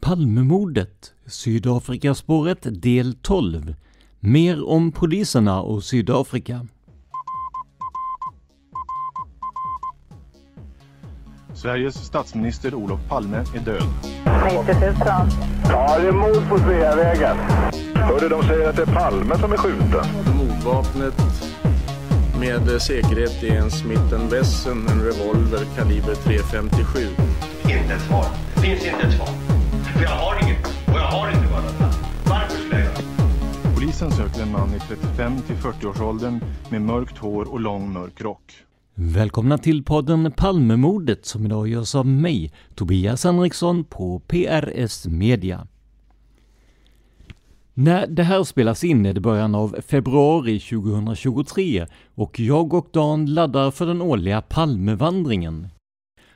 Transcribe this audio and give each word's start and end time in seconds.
Palmemordet, 0.00 1.12
Sydafrikaspåret 1.26 2.82
del 2.82 3.14
12. 3.14 3.74
Mer 4.20 4.68
om 4.68 4.92
poliserna 4.92 5.60
och 5.60 5.84
Sydafrika. 5.84 6.66
Sveriges 11.54 11.94
statsminister 11.94 12.74
Olof 12.74 13.00
Palme 13.08 13.36
är 13.36 13.60
död. 13.64 13.82
90 14.44 14.74
000. 14.80 14.94
Ja, 15.68 15.98
det 15.98 16.08
är 16.08 16.12
mord 16.12 16.48
på 16.48 16.58
Sveavägen. 16.58 17.36
Hörde 17.94 18.28
de 18.28 18.42
säger 18.42 18.68
att 18.68 18.76
det 18.76 18.82
är 18.82 18.94
Palme 18.94 19.38
som 19.38 19.52
är 19.52 19.56
skjuten. 19.56 20.04
Mordvapnet 20.36 21.14
med 22.40 22.82
säkerhet 22.82 23.42
är 23.42 23.56
en 23.56 23.70
Smith 23.70 24.30
Wesson, 24.30 24.88
en 24.88 25.02
revolver 25.02 25.64
kaliber 25.76 26.14
.357. 26.14 27.08
Inte 27.62 27.94
ett 27.94 28.02
svar. 28.02 28.26
Finns 28.62 28.84
inte 28.84 29.06
ett 29.06 29.16
svar. 29.16 29.49
För 29.94 30.02
jag 30.02 30.10
har 30.10 30.42
inget. 30.42 30.66
Och 30.66 30.98
jag 30.98 31.06
har 31.06 31.30
inte 31.30 31.52
varit 31.52 31.80
Varför 32.24 32.56
skulle 32.56 32.80
jag 32.80 32.84
göra 32.84 33.74
Polisen 33.74 34.10
söker 34.10 34.42
en 34.42 34.52
man 34.52 34.74
i 34.74 34.78
35 34.80 35.40
till 35.46 35.56
40-årsåldern 35.56 36.40
med 36.70 36.82
mörkt 36.82 37.18
hår 37.18 37.52
och 37.52 37.60
lång 37.60 37.92
mörk 37.92 38.20
rock. 38.20 38.52
Välkomna 38.94 39.58
till 39.58 39.84
podden 39.84 40.32
Palmemordet 40.36 41.26
som 41.26 41.46
idag 41.46 41.68
görs 41.68 41.94
av 41.94 42.06
mig, 42.06 42.52
Tobias 42.74 43.24
Henriksson 43.24 43.84
på 43.84 44.18
PRS 44.26 45.06
Media. 45.06 45.66
När 47.74 48.06
det 48.06 48.22
här 48.22 48.44
spelas 48.44 48.84
in 48.84 49.06
är 49.06 49.14
det 49.14 49.20
början 49.20 49.54
av 49.54 49.76
februari 49.88 50.60
2023 50.60 51.86
och 52.14 52.40
jag 52.40 52.74
och 52.74 52.88
Dan 52.92 53.26
laddar 53.26 53.70
för 53.70 53.86
den 53.86 54.02
årliga 54.02 54.42
Palmevandringen. 54.42 55.68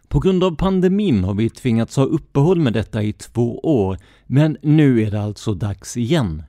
På 0.09 0.20
grund 0.20 0.44
av 0.44 0.56
pandemin 0.56 1.25
har 1.25 1.34
vi 1.34 1.50
tvingats 1.50 1.97
ha 1.97 2.04
uppehåll 2.04 2.60
med 2.60 2.72
detta 2.72 3.03
i 3.03 3.12
två 3.12 3.59
år, 3.59 3.98
men 4.26 4.56
nu 4.62 5.03
är 5.03 5.10
det 5.10 5.22
alltså 5.22 5.54
dags 5.54 5.97
igen. 5.97 6.42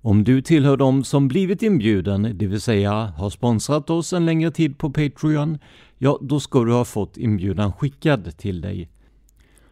Om 0.00 0.24
du 0.24 0.42
tillhör 0.42 0.76
dem 0.76 1.04
som 1.04 1.28
blivit 1.28 1.62
inbjuden, 1.62 2.30
det 2.34 2.46
vill 2.46 2.60
säga 2.60 2.92
har 2.92 3.30
sponsrat 3.30 3.90
oss 3.90 4.12
en 4.12 4.26
längre 4.26 4.50
tid 4.50 4.78
på 4.78 4.90
Patreon, 4.90 5.58
ja, 5.98 6.18
då 6.22 6.40
ska 6.40 6.64
du 6.64 6.72
ha 6.72 6.84
fått 6.84 7.16
inbjudan 7.16 7.72
skickad 7.72 8.36
till 8.36 8.60
dig. 8.60 8.90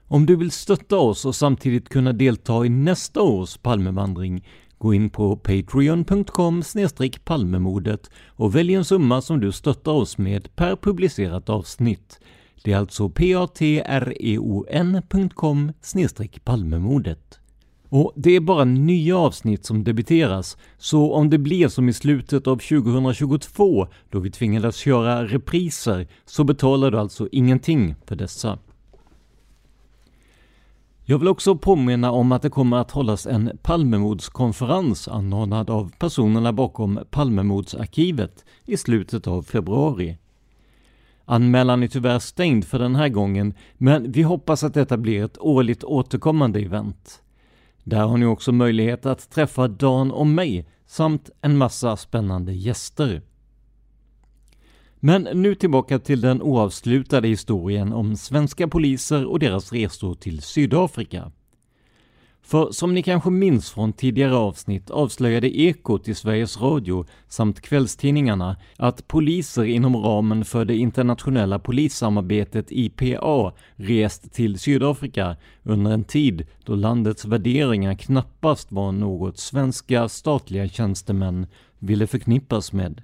Om 0.07 0.27
du 0.27 0.37
vill 0.37 0.51
stötta 0.51 0.97
oss 0.97 1.25
och 1.25 1.35
samtidigt 1.35 1.89
kunna 1.89 2.13
delta 2.13 2.67
i 2.67 2.69
nästa 2.69 3.23
års 3.23 3.57
Palmevandring, 3.57 4.45
gå 4.79 4.95
in 4.95 5.11
på 5.11 5.37
patreon.com 5.37 6.63
palmemodet 7.25 8.11
och 8.27 8.57
välj 8.57 8.75
en 8.75 8.85
summa 8.85 9.21
som 9.21 9.41
du 9.41 9.53
stöttar 9.53 9.93
oss 9.93 10.19
med 10.19 10.57
per 10.57 10.77
publicerat 10.77 11.49
avsnitt. 11.49 12.21
Det 12.65 12.73
är 12.73 12.77
alltså 12.77 13.09
patreon.com 13.09 13.73
palmemordet. 16.45 17.39
Och 17.89 18.13
det 18.17 18.37
är 18.37 18.41
bara 18.41 18.65
nya 18.65 19.19
avsnitt 19.19 19.65
som 19.65 19.85
debiteras, 19.85 20.57
så 20.79 21.13
om 21.13 21.31
det 21.31 21.39
blir 21.39 21.69
som 21.69 21.89
i 21.89 21.93
slutet 21.93 22.47
av 22.47 22.57
2022 22.57 23.87
då 24.11 24.19
vi 24.19 24.31
tvingades 24.31 24.77
köra 24.77 25.25
repriser 25.25 26.09
så 26.25 26.45
betalar 26.45 26.91
du 26.91 26.99
alltså 26.99 27.29
ingenting 27.33 27.95
för 28.07 28.17
dessa. 28.17 28.59
Jag 31.05 31.19
vill 31.19 31.29
också 31.29 31.57
påminna 31.57 32.11
om 32.11 32.33
att 32.33 32.43
det 32.43 32.51
kommer 32.51 32.77
att 32.77 32.91
hållas 32.91 33.27
en 33.27 33.59
Palmemordskonferens 33.63 35.09
anordnad 35.09 35.71
av 35.71 35.93
personerna 35.99 36.53
bakom 36.53 37.01
Palmemordsarkivet 37.11 38.45
i 38.65 38.77
slutet 38.77 39.27
av 39.27 39.43
februari. 39.43 40.19
Anmälan 41.25 41.83
är 41.83 41.89
tyvärr 41.89 42.19
stängd 42.19 42.65
för 42.65 42.79
den 42.79 42.97
här 42.97 43.09
gången, 43.09 43.55
men 43.79 44.13
vi 44.13 44.23
hoppas 44.23 44.65
att 44.65 44.75
detta 44.75 44.97
blir 44.97 45.25
ett 45.25 45.39
årligt 45.39 45.85
återkommande 45.85 46.61
event. 46.61 47.23
Där 47.85 48.07
har 48.07 48.17
ni 48.17 48.27
också 48.27 48.53
möjlighet 48.53 49.07
att 49.07 49.31
träffa 49.31 49.69
Dan 49.69 50.11
och 50.11 50.27
mig 50.27 50.69
samt 50.87 51.31
en 51.41 51.57
massa 51.57 51.97
spännande 51.97 52.53
gäster. 52.53 53.23
Men 54.97 55.23
nu 55.23 55.55
tillbaka 55.55 55.99
till 55.99 56.21
den 56.21 56.43
oavslutade 56.43 57.29
historien 57.29 57.93
om 57.93 58.17
svenska 58.17 58.69
poliser 58.69 59.27
och 59.27 59.39
deras 59.39 59.73
resor 59.73 60.15
till 60.15 60.43
Sydafrika. 60.43 61.33
För 62.43 62.71
som 62.71 62.95
ni 62.95 63.03
kanske 63.03 63.31
minns 63.31 63.71
från 63.71 63.93
tidigare 63.93 64.37
avsnitt 64.37 64.91
avslöjade 64.91 65.61
Ekot 65.61 66.09
i 66.09 66.15
Sveriges 66.15 66.61
Radio 66.61 67.07
samt 67.29 67.61
kvällstidningarna 67.61 68.57
att 68.77 69.09
poliser 69.09 69.65
inom 69.65 69.97
ramen 69.97 70.45
för 70.45 70.65
det 70.65 70.77
internationella 70.77 71.59
polissamarbetet 71.59 72.67
IPA 72.73 73.53
rest 73.75 74.33
till 74.33 74.59
Sydafrika 74.59 75.37
under 75.63 75.91
en 75.91 76.05
tid 76.05 76.47
då 76.65 76.75
landets 76.75 77.25
värderingar 77.25 77.95
knappast 77.95 78.73
var 78.73 78.93
något 78.93 79.39
svenska 79.39 80.09
statliga 80.09 80.69
tjänstemän 80.69 81.47
ville 81.79 82.07
förknippas 82.07 82.73
med. 82.73 83.03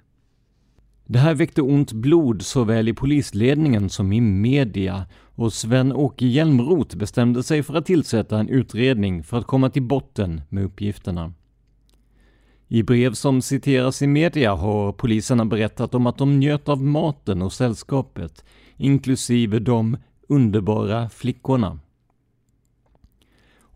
Det 1.11 1.19
här 1.19 1.35
väckte 1.35 1.63
ont 1.63 1.93
blod 1.93 2.43
såväl 2.43 2.89
i 2.89 2.93
polisledningen 2.93 3.91
som 3.91 4.13
i 4.13 4.21
media 4.21 5.07
och 5.35 5.53
Sven-Åke 5.53 6.27
Hjälmroth 6.27 6.97
bestämde 6.97 7.43
sig 7.43 7.63
för 7.63 7.75
att 7.75 7.87
tillsätta 7.87 8.39
en 8.39 8.49
utredning 8.49 9.23
för 9.23 9.39
att 9.39 9.47
komma 9.47 9.71
till 9.71 9.83
botten 9.83 10.41
med 10.49 10.65
uppgifterna. 10.65 11.33
I 12.69 12.83
brev 12.83 13.13
som 13.13 13.43
citeras 13.43 14.03
i 14.03 14.07
media 14.07 14.55
har 14.55 14.93
poliserna 14.93 15.45
berättat 15.45 15.95
om 15.95 16.07
att 16.07 16.19
de 16.19 16.41
njöt 16.41 16.69
av 16.69 16.83
maten 16.83 17.43
och 17.43 17.53
sällskapet, 17.53 18.45
inklusive 18.77 19.59
de 19.59 19.97
underbara 20.29 21.09
flickorna. 21.09 21.79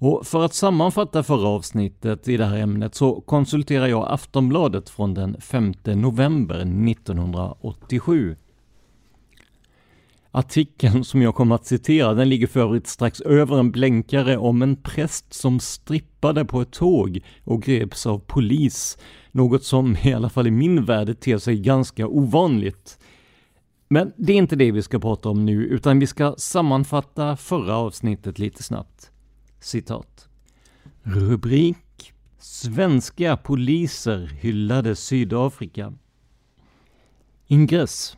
Och 0.05 0.27
för 0.27 0.45
att 0.45 0.55
sammanfatta 0.55 1.23
förra 1.23 1.49
avsnittet 1.49 2.29
i 2.29 2.37
det 2.37 2.45
här 2.45 2.57
ämnet 2.57 2.95
så 2.95 3.21
konsulterar 3.21 3.87
jag 3.87 4.07
Aftonbladet 4.11 4.91
från 4.91 5.15
den 5.15 5.41
5 5.41 5.75
november 5.85 6.57
1987. 6.91 8.37
Artikeln 10.31 11.05
som 11.05 11.23
jag 11.23 11.35
kommer 11.35 11.55
att 11.55 11.67
citera, 11.67 12.15
den 12.15 12.29
ligger 12.29 12.47
för 12.47 12.61
övrigt 12.61 12.87
strax 12.87 13.21
över 13.21 13.59
en 13.59 13.71
blänkare 13.71 14.37
om 14.37 14.63
en 14.63 14.77
präst 14.77 15.33
som 15.33 15.61
strippade 15.61 16.45
på 16.45 16.61
ett 16.61 16.73
tåg 16.73 17.21
och 17.45 17.63
greps 17.63 18.07
av 18.07 18.19
polis. 18.19 18.99
Något 19.33 19.65
som 19.65 19.97
i 20.03 20.13
alla 20.15 20.31
fall 20.31 20.47
i 20.47 20.51
min 20.51 20.85
värld 20.85 21.21
ter 21.21 21.39
sig 21.39 21.59
ganska 21.61 22.07
ovanligt. 22.07 22.99
Men 23.89 24.13
det 24.17 24.33
är 24.33 24.37
inte 24.37 24.57
det 24.57 24.73
vi 24.73 24.83
ska 24.83 24.99
prata 24.99 25.29
om 25.29 25.45
nu, 25.45 25.65
utan 25.65 25.99
vi 25.99 26.07
ska 26.07 26.35
sammanfatta 26.39 27.37
förra 27.37 27.77
avsnittet 27.77 28.39
lite 28.39 28.63
snabbt. 28.63 29.12
Citat. 29.63 30.29
Rubrik 31.03 32.13
Svenska 32.39 33.37
poliser 33.37 34.27
hyllade 34.27 34.97
Sydafrika. 34.97 35.93
Ingress 37.47 38.17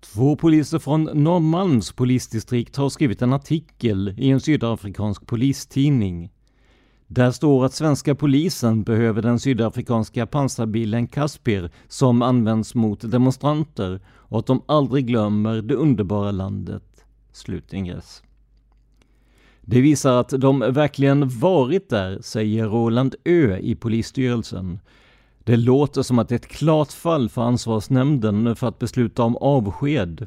Två 0.00 0.36
poliser 0.36 0.78
från 0.78 1.04
Norrmalms 1.04 1.92
polisdistrikt 1.92 2.76
har 2.76 2.88
skrivit 2.88 3.22
en 3.22 3.32
artikel 3.32 4.14
i 4.18 4.30
en 4.30 4.40
sydafrikansk 4.40 5.26
polistidning. 5.26 6.30
Där 7.06 7.30
står 7.30 7.64
att 7.64 7.74
svenska 7.74 8.14
polisen 8.14 8.82
behöver 8.82 9.22
den 9.22 9.40
sydafrikanska 9.40 10.26
pansarbilen 10.26 11.06
Caspir 11.06 11.70
som 11.88 12.22
används 12.22 12.74
mot 12.74 13.10
demonstranter 13.10 14.00
och 14.06 14.38
att 14.38 14.46
de 14.46 14.62
aldrig 14.66 15.06
glömmer 15.06 15.62
det 15.62 15.74
underbara 15.74 16.30
landet. 16.30 17.04
Slutingress. 17.32 18.22
Det 19.62 19.80
visar 19.80 20.20
att 20.20 20.28
de 20.28 20.58
verkligen 20.58 21.28
varit 21.28 21.88
där, 21.88 22.18
säger 22.22 22.66
Roland 22.66 23.14
Ö 23.24 23.58
i 23.58 23.74
polisstyrelsen. 23.74 24.80
Det 25.44 25.56
låter 25.56 26.02
som 26.02 26.18
att 26.18 26.28
det 26.28 26.34
är 26.34 26.38
ett 26.38 26.46
klart 26.46 26.92
fall 26.92 27.28
för 27.28 27.42
ansvarsnämnden 27.42 28.56
för 28.56 28.68
att 28.68 28.78
besluta 28.78 29.22
om 29.22 29.36
avsked. 29.36 30.26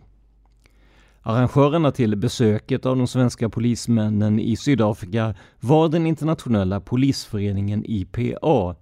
Arrangörerna 1.21 1.91
till 1.91 2.15
besöket 2.15 2.85
av 2.85 2.97
de 2.97 3.07
svenska 3.07 3.50
polismännen 3.50 4.39
i 4.39 4.56
Sydafrika 4.56 5.35
var 5.59 5.89
den 5.89 6.07
internationella 6.07 6.80
polisföreningen 6.80 7.85
IPA, 7.85 8.75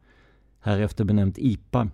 härefter 0.61 1.03
benämnt 1.03 1.37
IPA. 1.37 1.87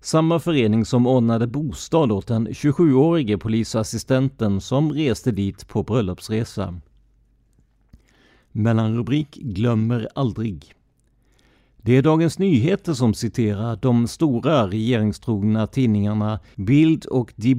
Samma 0.00 0.38
förening 0.38 0.84
som 0.84 1.06
ordnade 1.06 1.46
bostad 1.46 2.12
åt 2.12 2.26
den 2.26 2.48
27-årige 2.48 3.38
polisassistenten 3.38 4.60
som 4.60 4.92
reste 4.92 5.30
dit 5.30 5.68
på 5.68 5.82
bröllopsresa. 5.82 6.80
Mellanrubrik 8.52 9.34
Glömmer 9.34 10.08
aldrig. 10.14 10.74
Det 11.76 11.96
är 11.96 12.02
Dagens 12.02 12.38
Nyheter 12.38 12.92
som 12.92 13.14
citerar 13.14 13.78
de 13.82 14.08
stora 14.08 14.66
regeringstrogna 14.66 15.66
tidningarna 15.66 16.40
Bild 16.54 17.06
och 17.06 17.32
Die 17.36 17.54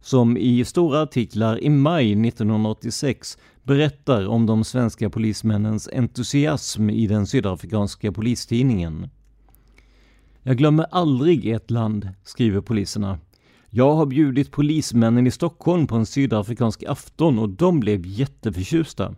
som 0.00 0.36
i 0.36 0.64
stora 0.64 1.02
artiklar 1.02 1.64
i 1.64 1.68
maj 1.68 2.12
1986 2.28 3.38
berättar 3.62 4.26
om 4.26 4.46
de 4.46 4.64
svenska 4.64 5.10
polismännens 5.10 5.88
entusiasm 5.92 6.90
i 6.90 7.06
den 7.06 7.26
sydafrikanska 7.26 8.12
polistidningen. 8.12 9.08
Jag 10.42 10.56
glömmer 10.56 10.86
aldrig 10.90 11.46
ett 11.46 11.70
land, 11.70 12.08
skriver 12.24 12.60
poliserna. 12.60 13.18
Jag 13.70 13.94
har 13.94 14.06
bjudit 14.06 14.50
polismännen 14.50 15.26
i 15.26 15.30
Stockholm 15.30 15.86
på 15.86 15.96
en 15.96 16.06
sydafrikansk 16.06 16.82
afton 16.82 17.38
och 17.38 17.48
de 17.48 17.80
blev 17.80 18.06
jätteförtjusta. 18.06 19.14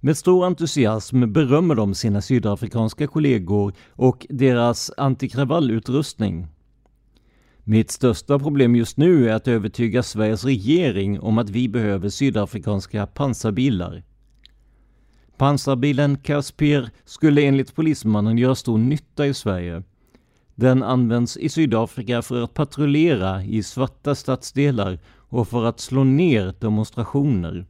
Med 0.00 0.16
stor 0.16 0.46
entusiasm 0.46 1.32
berömmer 1.32 1.74
de 1.74 1.94
sina 1.94 2.20
sydafrikanska 2.20 3.06
kollegor 3.06 3.72
och 3.90 4.26
deras 4.30 4.90
antikravallutrustning. 4.96 6.46
Mitt 7.64 7.90
största 7.90 8.38
problem 8.38 8.76
just 8.76 8.96
nu 8.96 9.30
är 9.30 9.34
att 9.34 9.48
övertyga 9.48 10.02
Sveriges 10.02 10.44
regering 10.44 11.20
om 11.20 11.38
att 11.38 11.50
vi 11.50 11.68
behöver 11.68 12.08
sydafrikanska 12.08 13.06
pansarbilar. 13.06 14.02
Pansarbilen 15.36 16.18
Caspir 16.18 16.90
skulle 17.04 17.42
enligt 17.42 17.74
polismannen 17.74 18.38
göra 18.38 18.54
stor 18.54 18.78
nytta 18.78 19.26
i 19.26 19.34
Sverige. 19.34 19.82
Den 20.54 20.82
används 20.82 21.36
i 21.36 21.48
Sydafrika 21.48 22.22
för 22.22 22.42
att 22.42 22.54
patrullera 22.54 23.44
i 23.44 23.62
svarta 23.62 24.14
stadsdelar 24.14 24.98
och 25.28 25.48
för 25.48 25.64
att 25.64 25.80
slå 25.80 26.04
ner 26.04 26.54
demonstrationer. 26.60 27.66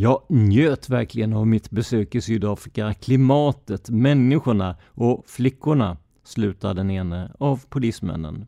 Jag 0.00 0.22
njöt 0.28 0.88
verkligen 0.88 1.32
av 1.32 1.46
mitt 1.46 1.70
besök 1.70 2.14
i 2.14 2.20
Sydafrika, 2.20 2.94
klimatet, 2.94 3.90
människorna 3.90 4.76
och 4.86 5.24
flickorna, 5.26 5.96
slutar 6.24 6.74
den 6.74 6.90
ene 6.90 7.32
av 7.38 7.64
polismännen. 7.68 8.46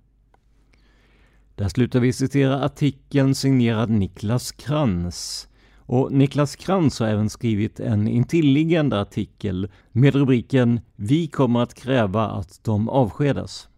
Där 1.54 1.68
slutar 1.68 2.00
vi 2.00 2.12
citera 2.12 2.64
artikeln 2.64 3.34
signerad 3.34 3.90
Niklas 3.90 4.52
Krantz. 4.52 5.48
Och 5.76 6.12
Niklas 6.12 6.56
Krantz 6.56 7.00
har 7.00 7.06
även 7.06 7.30
skrivit 7.30 7.80
en 7.80 8.08
intilliggande 8.08 9.00
artikel 9.00 9.70
med 9.92 10.14
rubriken 10.14 10.80
Vi 10.96 11.28
kommer 11.28 11.60
att 11.60 11.74
kräva 11.74 12.28
att 12.28 12.64
de 12.64 12.88
avskedas. 12.88 13.68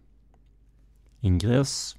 Ingress 1.20 1.96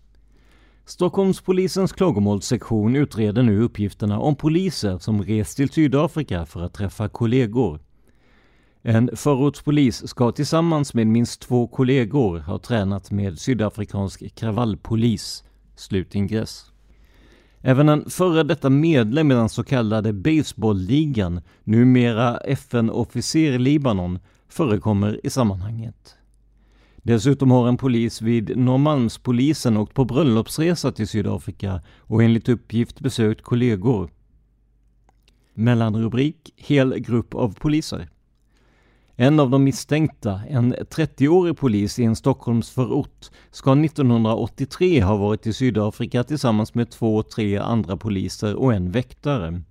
Stockholmspolisens 0.85 1.93
klagomålssektion 1.93 2.95
utreder 2.95 3.43
nu 3.43 3.61
uppgifterna 3.61 4.19
om 4.19 4.35
poliser 4.35 4.97
som 4.97 5.23
rest 5.23 5.57
till 5.57 5.69
Sydafrika 5.69 6.45
för 6.45 6.61
att 6.61 6.73
träffa 6.73 7.09
kollegor. 7.09 7.79
En 8.81 9.09
förortspolis 9.15 10.07
ska 10.07 10.31
tillsammans 10.31 10.93
med 10.93 11.07
minst 11.07 11.41
två 11.41 11.67
kollegor 11.67 12.39
ha 12.39 12.59
tränat 12.59 13.11
med 13.11 13.39
sydafrikansk 13.39 14.35
kravallpolis. 14.35 15.43
Slutingress. 15.75 16.65
Även 17.61 17.89
en 17.89 18.09
före 18.09 18.43
detta 18.43 18.69
medlem 18.69 19.31
i 19.31 19.33
den 19.33 19.49
så 19.49 19.63
kallade 19.63 20.13
baseballligan, 20.13 21.41
numera 21.63 22.37
FN-officer 22.37 23.51
i 23.51 23.57
Libanon, 23.57 24.19
förekommer 24.49 25.19
i 25.23 25.29
sammanhanget. 25.29 26.15
Dessutom 27.03 27.51
har 27.51 27.67
en 27.67 27.77
polis 27.77 28.21
vid 28.21 28.57
Norrmalmspolisen 28.57 29.77
åkt 29.77 29.93
på 29.93 30.05
bröllopsresa 30.05 30.91
till 30.91 31.07
Sydafrika 31.07 31.81
och 31.99 32.23
enligt 32.23 32.49
uppgift 32.49 32.99
besökt 32.99 33.41
kollegor. 33.41 34.09
Mellanrubrik 35.53 36.53
Hel 36.57 36.99
grupp 36.99 37.33
av 37.33 37.55
poliser. 37.59 38.09
En 39.15 39.39
av 39.39 39.49
de 39.49 39.63
misstänkta, 39.63 40.41
en 40.49 40.73
30-årig 40.73 41.57
polis 41.57 41.99
i 41.99 42.03
en 42.03 42.15
Stockholmsförort, 42.15 43.29
ska 43.51 43.71
1983 43.71 45.01
ha 45.01 45.17
varit 45.17 45.47
i 45.47 45.53
Sydafrika 45.53 46.23
tillsammans 46.23 46.73
med 46.73 46.91
två, 46.91 47.23
tre 47.23 47.57
andra 47.57 47.97
poliser 47.97 48.55
och 48.55 48.73
en 48.73 48.91
väktare. 48.91 49.61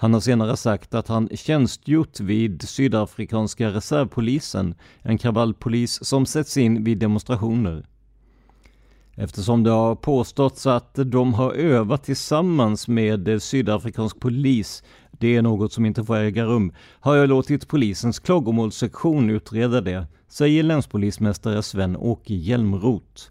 Han 0.00 0.12
har 0.12 0.20
senare 0.20 0.56
sagt 0.56 0.94
att 0.94 1.08
han 1.08 1.28
tjänstgjort 1.34 2.20
vid 2.20 2.68
sydafrikanska 2.68 3.68
reservpolisen, 3.68 4.74
en 5.02 5.18
kravallpolis 5.18 6.04
som 6.04 6.26
sätts 6.26 6.56
in 6.56 6.84
vid 6.84 6.98
demonstrationer. 6.98 7.86
Eftersom 9.14 9.62
det 9.62 9.70
har 9.70 9.94
påståtts 9.94 10.66
att 10.66 10.94
de 10.94 11.34
har 11.34 11.52
övat 11.52 12.04
tillsammans 12.04 12.88
med 12.88 13.42
sydafrikansk 13.42 14.20
polis, 14.20 14.82
det 15.10 15.36
är 15.36 15.42
något 15.42 15.72
som 15.72 15.86
inte 15.86 16.04
får 16.04 16.16
äga 16.16 16.44
rum, 16.44 16.72
har 17.00 17.16
jag 17.16 17.28
låtit 17.28 17.68
polisens 17.68 18.18
klagomålssektion 18.18 19.30
utreda 19.30 19.80
det, 19.80 20.06
säger 20.28 20.62
länspolismästare 20.62 21.62
Sven-Åke 21.62 22.34
Hjälmroth. 22.34 23.22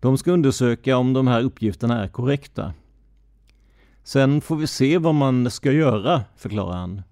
De 0.00 0.18
ska 0.18 0.32
undersöka 0.32 0.96
om 0.96 1.12
de 1.12 1.26
här 1.26 1.42
uppgifterna 1.42 2.04
är 2.04 2.08
korrekta. 2.08 2.72
Sen 4.04 4.40
får 4.40 4.56
vi 4.56 4.66
se 4.66 4.98
vad 4.98 5.14
man 5.14 5.50
ska 5.50 5.72
göra, 5.72 6.24
förklarar 6.36 6.76
han. 6.76 7.02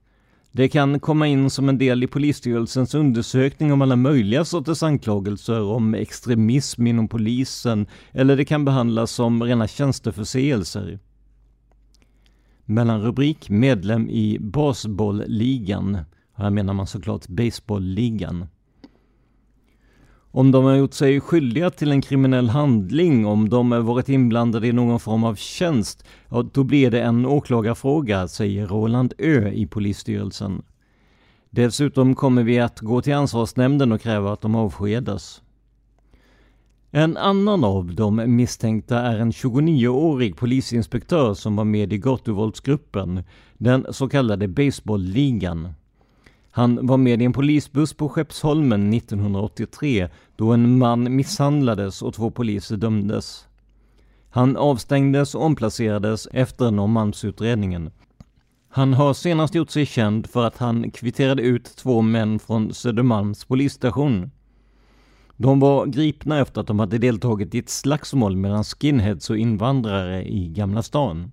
Det 0.52 0.68
kan 0.68 1.00
komma 1.00 1.26
in 1.26 1.50
som 1.50 1.68
en 1.68 1.78
del 1.78 2.02
i 2.02 2.06
polisstyrelsens 2.06 2.94
undersökning 2.94 3.72
om 3.72 3.82
alla 3.82 3.96
möjliga 3.96 4.44
sorters 4.44 4.82
anklagelser 4.82 5.62
om 5.62 5.94
extremism 5.94 6.86
inom 6.86 7.08
polisen 7.08 7.86
eller 8.12 8.36
det 8.36 8.44
kan 8.44 8.64
behandlas 8.64 9.10
som 9.10 9.42
rena 9.42 9.68
tjänsteförseelser. 9.68 10.98
Mellanrubrik 12.64 13.50
Medlem 13.50 14.08
i 14.08 14.38
basbollligan. 14.40 15.98
Här 16.34 16.50
menar 16.50 16.74
man 16.74 16.86
såklart 16.86 17.28
Baseballligan. 17.28 18.46
Om 20.32 20.50
de 20.50 20.64
har 20.64 20.74
gjort 20.74 20.94
sig 20.94 21.20
skyldiga 21.20 21.70
till 21.70 21.90
en 21.90 22.02
kriminell 22.02 22.48
handling, 22.48 23.26
om 23.26 23.48
de 23.48 23.72
har 23.72 23.80
varit 23.80 24.08
inblandade 24.08 24.66
i 24.66 24.72
någon 24.72 25.00
form 25.00 25.24
av 25.24 25.34
tjänst, 25.34 26.04
ja, 26.28 26.42
då 26.52 26.64
blir 26.64 26.90
det 26.90 27.02
en 27.02 27.26
åklagarfråga, 27.26 28.28
säger 28.28 28.66
Roland 28.66 29.14
Ö 29.18 29.48
i 29.48 29.66
polisstyrelsen. 29.66 30.62
Dessutom 31.50 32.14
kommer 32.14 32.42
vi 32.42 32.60
att 32.60 32.80
gå 32.80 33.02
till 33.02 33.14
ansvarsnämnden 33.14 33.92
och 33.92 34.00
kräva 34.00 34.32
att 34.32 34.40
de 34.40 34.54
avskedas. 34.54 35.42
En 36.90 37.16
annan 37.16 37.64
av 37.64 37.94
de 37.94 38.36
misstänkta 38.36 38.98
är 38.98 39.18
en 39.18 39.30
29-årig 39.30 40.36
polisinspektör 40.36 41.34
som 41.34 41.56
var 41.56 41.64
med 41.64 41.92
i 41.92 41.98
gatuvåldsgruppen, 41.98 43.22
den 43.58 43.86
så 43.90 44.08
kallade 44.08 44.48
baseballligan. 44.48 45.68
Han 46.50 46.86
var 46.86 46.96
med 46.96 47.22
i 47.22 47.24
en 47.24 47.32
polisbuss 47.32 47.94
på 47.94 48.08
Skeppsholmen 48.08 48.94
1983 48.94 50.08
då 50.36 50.52
en 50.52 50.78
man 50.78 51.16
misshandlades 51.16 52.02
och 52.02 52.14
två 52.14 52.30
poliser 52.30 52.76
dömdes. 52.76 53.46
Han 54.30 54.56
avstängdes 54.56 55.34
och 55.34 55.44
omplacerades 55.44 56.28
efter 56.32 56.70
Norrmalmsutredningen. 56.70 57.90
Han 58.68 58.94
har 58.94 59.14
senast 59.14 59.54
gjort 59.54 59.70
sig 59.70 59.86
känd 59.86 60.26
för 60.26 60.46
att 60.46 60.58
han 60.58 60.90
kvitterade 60.90 61.42
ut 61.42 61.76
två 61.76 62.02
män 62.02 62.38
från 62.38 62.74
Södermalms 62.74 63.44
polisstation. 63.44 64.30
De 65.36 65.60
var 65.60 65.86
gripna 65.86 66.38
efter 66.38 66.60
att 66.60 66.66
de 66.66 66.78
hade 66.78 66.98
deltagit 66.98 67.54
i 67.54 67.58
ett 67.58 67.68
slagsmål 67.68 68.36
mellan 68.36 68.64
skinheads 68.64 69.30
och 69.30 69.38
invandrare 69.38 70.28
i 70.28 70.48
Gamla 70.48 70.82
stan. 70.82 71.32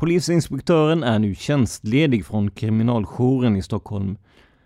Polisinspektören 0.00 1.02
är 1.02 1.18
nu 1.18 1.34
tjänstledig 1.34 2.26
från 2.26 2.50
kriminaljouren 2.50 3.56
i 3.56 3.62
Stockholm. 3.62 4.16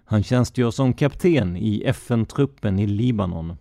Han 0.04 0.22
tjänstgör 0.22 0.70
som 0.70 0.92
kapten 0.92 1.56
i 1.56 1.82
FN-truppen 1.86 2.78
i 2.78 2.86
Libanon. 2.86 3.56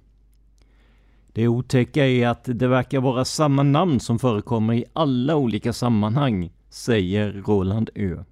Det 1.28 1.48
otäcka 1.48 2.08
är 2.08 2.28
att 2.28 2.44
det 2.44 2.68
verkar 2.68 3.02
vara 3.02 3.26
samma 3.26 3.64
namn 3.64 4.00
som 4.00 4.20
förekommer 4.20 4.74
i 4.74 4.86
alla 4.94 5.36
olika 5.36 5.74
sammanhang, 5.74 6.52
säger 6.70 7.32
Roland 7.32 7.90
Ö. 7.96 8.24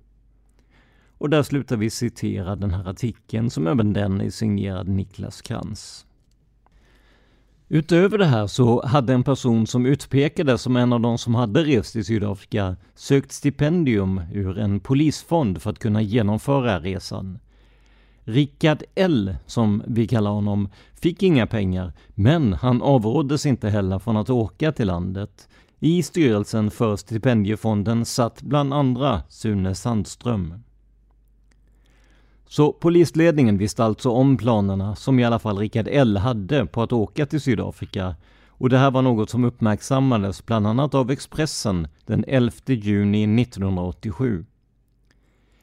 Och 1.17 1.29
där 1.29 1.43
slutar 1.43 1.77
vi 1.77 1.89
citera 1.89 2.55
den 2.55 2.71
här 2.71 2.89
artikeln 2.89 3.50
som 3.50 3.67
även 3.67 3.93
den 3.93 4.21
är 4.21 4.29
signerad 4.29 4.88
Niklas 4.88 5.41
Krantz. 5.41 6.05
Utöver 7.74 8.18
det 8.18 8.25
här 8.25 8.48
så 8.48 8.86
hade 8.86 9.13
en 9.13 9.24
person 9.24 9.68
som 9.68 9.86
utpekades 9.86 10.62
som 10.62 10.75
en 10.78 10.94
av 10.94 11.01
de 11.01 11.18
som 11.18 11.36
hade 11.36 11.63
rest 11.63 11.96
i 11.96 12.04
Sydafrika 12.04 12.75
sökt 12.96 13.32
stipendium 13.32 14.22
ur 14.34 14.60
en 14.60 14.80
polisfond 14.80 15.62
för 15.62 15.70
att 15.70 15.80
kunna 15.80 16.01
genomföra 16.01 16.80
resan. 16.80 17.40
Rickard 18.24 18.84
L, 18.96 19.36
som 19.46 19.84
vi 19.88 20.08
kallar 20.08 20.32
honom, 20.32 20.70
fick 21.01 21.24
inga 21.24 21.48
pengar, 21.48 21.94
men 22.08 22.54
han 22.54 22.82
avråddes 22.82 23.46
inte 23.46 23.70
heller 23.70 24.00
från 24.00 24.18
att 24.18 24.30
åka 24.30 24.72
till 24.72 24.88
landet. 24.88 25.50
I 25.80 26.04
styrelsen 26.04 26.72
för 26.72 26.96
stipendiefonden 26.96 28.06
satt 28.06 28.42
bland 28.42 28.74
andra 28.74 29.22
Sune 29.30 29.75
Sandström. 29.75 30.54
Så 32.51 32.74
polisledningen 32.74 33.58
visste 33.58 33.84
alltså 33.84 34.10
om 34.10 34.38
planerna 34.38 34.96
som 34.96 35.20
i 35.20 35.24
alla 35.24 35.39
fall 35.39 35.58
Rickard 35.58 35.88
L 35.91 36.17
hade 36.17 36.65
på 36.65 36.81
att 36.81 36.93
åka 36.93 37.25
till 37.25 37.41
Sydafrika 37.41 38.15
och 38.48 38.70
det 38.70 38.77
här 38.77 38.91
var 38.91 39.01
något 39.01 39.29
som 39.29 39.43
uppmärksammades 39.43 40.46
bland 40.46 40.67
annat 40.67 40.93
av 40.93 41.12
Expressen 41.12 41.88
den 42.05 42.25
11 42.27 42.53
juni 42.65 43.41
1987. 43.41 44.46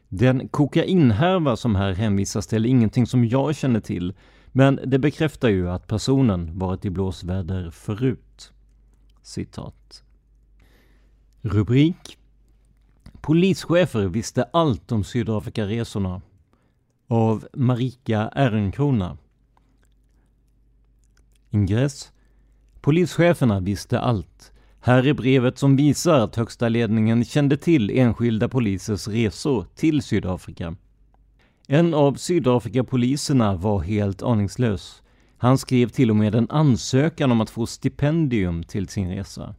Den 0.08 0.48
kokainhärva 0.48 1.56
som 1.56 1.76
här 1.76 1.92
hänvisas 1.92 2.46
till 2.46 2.64
är 2.64 2.68
ingenting 2.68 3.06
som 3.06 3.24
jag 3.24 3.56
känner 3.56 3.80
till, 3.80 4.14
men 4.46 4.80
det 4.84 4.98
bekräftar 4.98 5.48
ju 5.48 5.70
att 5.70 5.86
personen 5.86 6.58
varit 6.58 6.84
i 6.84 6.90
blåsväder 6.90 7.70
förut. 7.70 8.52
Citat. 9.22 10.02
Rubrik 11.40 12.18
Polischefer 13.20 14.06
visste 14.06 14.44
allt 14.52 14.92
om 14.92 15.04
Sydafrikaresorna 15.04 16.20
av 17.08 17.48
Marika 17.54 18.28
Ehrenkrona. 18.28 19.16
Ingress 21.50 22.12
Polischeferna 22.80 23.60
visste 23.60 24.00
allt. 24.00 24.52
Här 24.80 25.06
är 25.06 25.14
brevet 25.14 25.58
som 25.58 25.76
visar 25.76 26.20
att 26.20 26.36
högsta 26.36 26.68
ledningen 26.68 27.24
kände 27.24 27.56
till 27.56 27.90
enskilda 27.90 28.48
polisers 28.48 29.08
resor 29.08 29.66
till 29.74 30.02
Sydafrika. 30.02 30.76
En 31.66 31.94
av 31.94 32.14
Sydafrikapoliserna 32.14 33.56
var 33.56 33.80
helt 33.80 34.22
aningslös. 34.22 35.02
Han 35.36 35.58
skrev 35.58 35.88
till 35.88 36.10
och 36.10 36.16
med 36.16 36.34
en 36.34 36.50
ansökan 36.50 37.32
om 37.32 37.40
att 37.40 37.50
få 37.50 37.66
stipendium 37.66 38.62
till 38.62 38.88
sin 38.88 39.10
resa. 39.10 39.54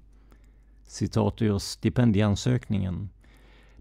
Citat 0.88 1.42
ur 1.42 1.60
stipendieansökningen. 1.60 3.10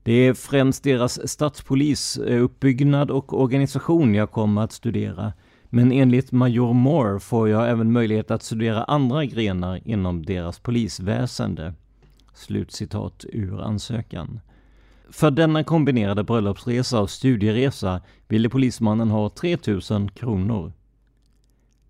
Det 0.08 0.26
är 0.26 0.34
främst 0.34 0.82
deras 0.82 1.30
stadspolisuppbyggnad 1.30 3.10
och 3.10 3.40
organisation 3.40 4.14
jag 4.14 4.30
kommer 4.30 4.62
att 4.62 4.72
studera. 4.72 5.32
Men 5.64 5.92
enligt 5.92 6.32
Major 6.32 6.72
Moore 6.72 7.20
får 7.20 7.48
jag 7.48 7.70
även 7.70 7.92
möjlighet 7.92 8.30
att 8.30 8.42
studera 8.42 8.84
andra 8.84 9.24
grenar 9.24 9.80
inom 9.84 10.26
deras 10.26 10.58
polisväsende. 10.58 11.74
Slutcitat 12.34 13.24
ur 13.32 13.60
ansökan. 13.60 14.40
För 15.10 15.30
denna 15.30 15.64
kombinerade 15.64 16.24
bröllopsresa 16.24 17.00
och 17.00 17.10
studieresa 17.10 18.00
ville 18.28 18.48
polismannen 18.48 19.10
ha 19.10 19.30
3000 19.30 20.10
kronor. 20.10 20.72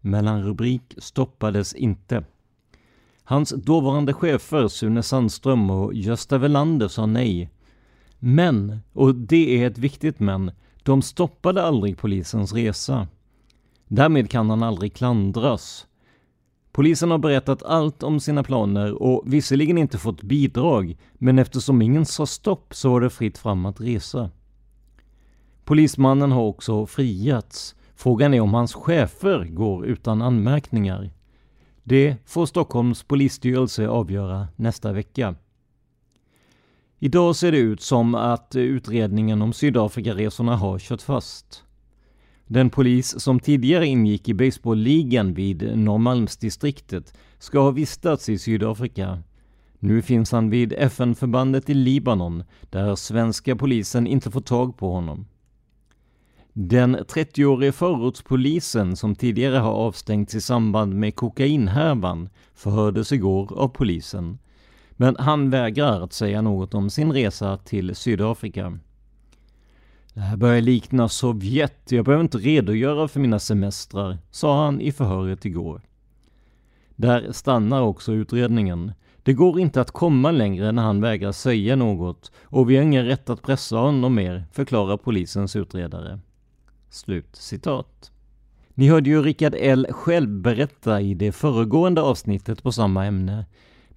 Mellanrubrik 0.00 0.94
stoppades 0.98 1.74
inte. 1.74 2.24
Hans 3.24 3.50
dåvarande 3.50 4.12
chefer 4.12 4.68
Sune 4.68 5.02
Sandström 5.02 5.70
och 5.70 5.94
Gösta 5.94 6.38
Welander 6.38 6.88
sa 6.88 7.06
nej. 7.06 7.50
Men, 8.18 8.80
och 8.92 9.14
det 9.14 9.62
är 9.62 9.66
ett 9.66 9.78
viktigt 9.78 10.20
men, 10.20 10.50
de 10.82 11.02
stoppade 11.02 11.62
aldrig 11.62 11.98
polisens 11.98 12.52
resa. 12.52 13.08
Därmed 13.88 14.30
kan 14.30 14.50
han 14.50 14.62
aldrig 14.62 14.94
klandras. 14.94 15.86
Polisen 16.72 17.10
har 17.10 17.18
berättat 17.18 17.62
allt 17.62 18.02
om 18.02 18.20
sina 18.20 18.42
planer 18.42 19.02
och 19.02 19.22
visserligen 19.26 19.78
inte 19.78 19.98
fått 19.98 20.22
bidrag, 20.22 20.96
men 21.14 21.38
eftersom 21.38 21.82
ingen 21.82 22.06
sa 22.06 22.26
stopp 22.26 22.74
så 22.74 22.90
var 22.90 23.00
det 23.00 23.10
fritt 23.10 23.38
fram 23.38 23.66
att 23.66 23.80
resa. 23.80 24.30
Polismannen 25.64 26.32
har 26.32 26.42
också 26.42 26.86
friats. 26.86 27.74
Frågan 27.94 28.34
är 28.34 28.40
om 28.40 28.54
hans 28.54 28.74
chefer 28.74 29.44
går 29.44 29.86
utan 29.86 30.22
anmärkningar. 30.22 31.10
Det 31.82 32.16
får 32.26 32.46
Stockholms 32.46 33.02
polisstyrelse 33.02 33.88
avgöra 33.88 34.48
nästa 34.56 34.92
vecka. 34.92 35.34
Idag 37.00 37.36
ser 37.36 37.52
det 37.52 37.58
ut 37.58 37.80
som 37.80 38.14
att 38.14 38.56
utredningen 38.56 39.42
om 39.42 39.52
Sydafrikaresorna 39.52 40.56
har 40.56 40.78
kört 40.78 41.02
fast. 41.02 41.64
Den 42.46 42.70
polis 42.70 43.20
som 43.20 43.40
tidigare 43.40 43.86
ingick 43.86 44.28
i 44.28 44.34
baseballligan 44.34 45.34
vid 45.34 45.78
Norrmalmsdistriktet 45.78 47.14
ska 47.38 47.60
ha 47.60 47.70
vistats 47.70 48.28
i 48.28 48.38
Sydafrika. 48.38 49.22
Nu 49.78 50.02
finns 50.02 50.32
han 50.32 50.50
vid 50.50 50.72
FN-förbandet 50.72 51.70
i 51.70 51.74
Libanon, 51.74 52.44
där 52.70 52.94
svenska 52.94 53.56
polisen 53.56 54.06
inte 54.06 54.30
får 54.30 54.40
tag 54.40 54.76
på 54.76 54.92
honom. 54.92 55.26
Den 56.52 56.96
30-årige 56.96 57.72
förortspolisen 57.72 58.96
som 58.96 59.14
tidigare 59.14 59.56
har 59.56 59.72
avstängts 59.72 60.34
i 60.34 60.40
samband 60.40 60.94
med 60.94 61.16
kokainhärvan 61.16 62.28
förhördes 62.54 63.12
igår 63.12 63.58
av 63.58 63.68
polisen. 63.68 64.38
Men 65.00 65.16
han 65.18 65.50
vägrar 65.50 66.00
att 66.00 66.12
säga 66.12 66.42
något 66.42 66.74
om 66.74 66.90
sin 66.90 67.12
resa 67.12 67.56
till 67.56 67.94
Sydafrika. 67.94 68.78
Det 70.14 70.20
här 70.20 70.36
börjar 70.36 70.60
likna 70.60 71.08
Sovjet, 71.08 71.92
jag 71.92 72.04
behöver 72.04 72.24
inte 72.24 72.38
redogöra 72.38 73.08
för 73.08 73.20
mina 73.20 73.38
semestrar, 73.38 74.18
sa 74.30 74.64
han 74.64 74.80
i 74.80 74.92
förhöret 74.92 75.44
igår. 75.44 75.82
Där 76.96 77.32
stannar 77.32 77.82
också 77.82 78.12
utredningen. 78.12 78.92
Det 79.22 79.32
går 79.32 79.60
inte 79.60 79.80
att 79.80 79.90
komma 79.90 80.30
längre 80.30 80.72
när 80.72 80.82
han 80.82 81.00
vägrar 81.00 81.32
säga 81.32 81.76
något 81.76 82.32
och 82.42 82.70
vi 82.70 82.76
har 82.76 82.82
ingen 82.82 83.06
rätt 83.06 83.30
att 83.30 83.42
pressa 83.42 83.76
honom 83.76 84.14
mer, 84.14 84.44
förklarar 84.52 84.96
polisens 84.96 85.56
utredare. 85.56 86.20
Slut 86.90 87.36
citat. 87.36 88.12
Ni 88.74 88.88
hörde 88.88 89.10
ju 89.10 89.22
Rickard 89.22 89.54
L 89.58 89.86
själv 89.90 90.28
berätta 90.28 91.00
i 91.00 91.14
det 91.14 91.32
föregående 91.32 92.02
avsnittet 92.02 92.62
på 92.62 92.72
samma 92.72 93.06
ämne. 93.06 93.46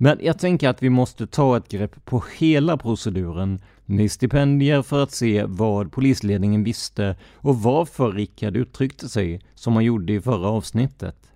Men 0.04 0.18
jag 0.22 0.40
tänker 0.40 0.70
att 0.70 0.84
vi 0.84 0.90
måste 0.90 1.28
ta 1.28 1.58
ett 1.58 1.68
grepp 1.68 2.06
på 2.06 2.24
hela 2.38 2.78
proceduren 2.78 3.62
med 3.86 4.12
stipendier 4.12 4.82
för 4.82 5.04
att 5.04 5.12
se 5.12 5.44
vad 5.46 5.92
polisledningen 5.92 6.64
visste 6.64 7.16
och 7.34 7.62
varför 7.62 8.12
Rickard 8.12 8.58
uttryckte 8.58 9.10
sig 9.10 9.42
som 9.56 9.74
han 9.74 9.84
gjorde 9.84 10.14
i 10.14 10.22
förra 10.22 10.48
avsnittet. 10.48 11.32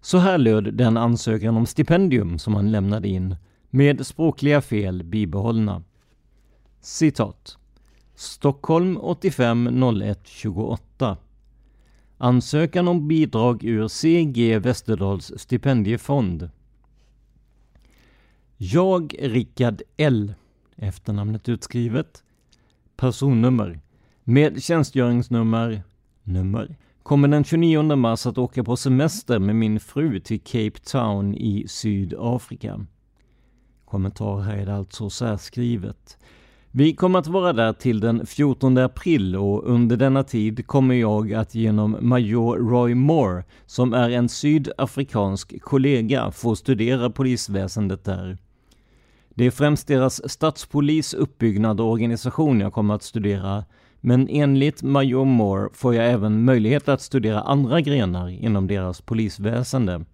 Så 0.00 0.18
här 0.18 0.38
löd 0.38 0.74
den 0.74 0.96
ansökan 0.96 1.56
om 1.56 1.66
stipendium 1.66 2.38
som 2.38 2.54
han 2.54 2.72
lämnade 2.72 3.08
in, 3.08 3.36
med 3.70 4.06
språkliga 4.06 4.60
fel 4.60 5.02
bibehållna. 5.02 5.82
Citat. 6.80 7.58
Stockholm 8.14 8.98
85 9.00 9.82
01 10.02 10.20
28. 10.24 11.16
Ansökan 12.18 12.88
om 12.88 13.08
bidrag 13.08 13.64
ur 13.64 13.88
CG 13.88 14.58
Västerdals 14.58 15.32
stipendiefond. 15.36 16.50
Jag, 18.56 19.14
Rickard 19.18 19.82
L. 19.96 20.34
Efternamnet 20.76 21.48
utskrivet, 21.48 22.22
personnummer, 22.96 23.80
med 24.24 24.62
tjänstgöringsnummer, 24.62 25.82
nummer, 26.22 26.76
kommer 27.02 27.28
den 27.28 27.44
29 27.44 27.96
mars 27.96 28.26
att 28.26 28.38
åka 28.38 28.64
på 28.64 28.76
semester 28.76 29.38
med 29.38 29.56
min 29.56 29.80
fru 29.80 30.20
till 30.20 30.40
Cape 30.40 30.80
Town 30.90 31.34
i 31.34 31.64
Sydafrika. 31.68 32.86
Kommentar 33.84 34.40
här 34.40 34.56
är 34.56 34.66
det 34.66 34.74
alltså 34.74 35.10
särskrivet. 35.10 36.18
Vi 36.76 36.94
kommer 36.94 37.18
att 37.18 37.26
vara 37.26 37.52
där 37.52 37.72
till 37.72 38.00
den 38.00 38.26
14 38.26 38.78
april 38.78 39.36
och 39.36 39.64
under 39.64 39.96
denna 39.96 40.22
tid 40.22 40.66
kommer 40.66 40.94
jag 40.94 41.34
att 41.34 41.54
genom 41.54 41.96
Major 42.00 42.56
Roy 42.56 42.94
Moore, 42.94 43.44
som 43.66 43.94
är 43.94 44.10
en 44.10 44.28
sydafrikansk 44.28 45.60
kollega, 45.60 46.30
få 46.30 46.56
studera 46.56 47.10
polisväsendet 47.10 48.04
där. 48.04 48.38
Det 49.34 49.44
är 49.44 49.50
främst 49.50 49.88
deras 49.88 50.30
stadspolis 50.30 51.14
uppbyggnad 51.14 51.80
och 51.80 51.90
organisation 51.90 52.60
jag 52.60 52.72
kommer 52.72 52.94
att 52.94 53.02
studera, 53.02 53.64
Men 54.00 54.28
enligt 54.28 54.82
Major 54.82 55.24
Moore 55.24 55.68
får 55.72 55.94
jag 55.94 56.10
även 56.10 56.44
möjlighet 56.44 56.88
att 56.88 57.00
studera 57.00 57.40
andra 57.40 57.80
grenar 57.80 58.28
inom 58.28 58.66
deras 58.66 59.00
polisväsende. 59.00 60.04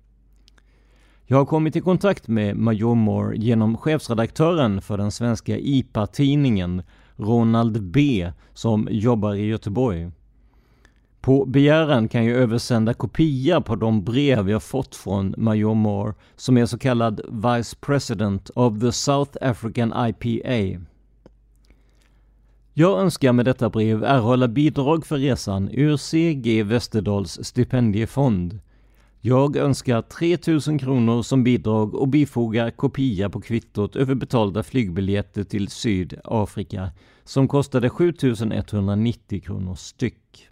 Jag 1.31 1.39
har 1.39 1.45
kommit 1.45 1.77
i 1.77 1.81
kontakt 1.81 2.29
med 2.29 2.57
Major 2.57 2.95
Moore 2.95 3.37
genom 3.37 3.77
chefsredaktören 3.77 4.83
för 4.83 4.99
den 4.99 5.11
svenska 5.11 5.59
IPA-tidningen, 5.59 6.83
Ronald 7.17 7.83
B, 7.83 8.33
som 8.55 8.89
jobbar 8.91 9.35
i 9.35 9.47
Göteborg. 9.47 10.11
På 11.21 11.45
begäran 11.45 12.09
kan 12.09 12.25
jag 12.25 12.37
översända 12.37 12.95
kopia 12.95 13.61
på 13.61 13.77
de 13.77 14.05
brev 14.05 14.51
jag 14.51 14.63
fått 14.63 14.97
från 14.97 15.35
Major 15.39 15.75
Moore, 15.75 16.15
som 16.37 16.59
är 16.59 16.67
så 16.67 16.79
kallad 16.79 17.21
Vice 17.29 17.77
President 17.81 18.51
of 18.55 18.81
the 18.81 18.93
South 18.93 19.37
African 19.41 19.95
IPA. 20.09 20.81
Jag 22.73 23.01
önskar 23.01 23.33
med 23.33 23.45
detta 23.45 23.71
brev 23.71 24.05
erhålla 24.05 24.49
bidrag 24.49 25.07
för 25.07 25.17
resan 25.17 25.69
ur 25.73 25.97
CG 25.97 26.63
Westerdals 26.63 27.45
stipendiefond. 27.45 28.61
Jag 29.23 29.57
önskar 29.57 30.03
3000 30.03 30.79
kronor 30.79 31.23
som 31.23 31.45
bidrag 31.45 31.95
och 31.95 32.09
bifogar 32.09 32.71
kopia 32.71 33.31
på 33.31 33.41
kvittot 33.41 33.97
över 33.97 34.15
betalda 34.15 34.63
flygbiljetter 34.63 35.45
till 35.45 35.69
Sydafrika 35.69 36.91
som 37.25 37.49
kostade 37.49 37.91
7190 37.91 39.41
kronor 39.41 39.75
styck. 39.75 40.49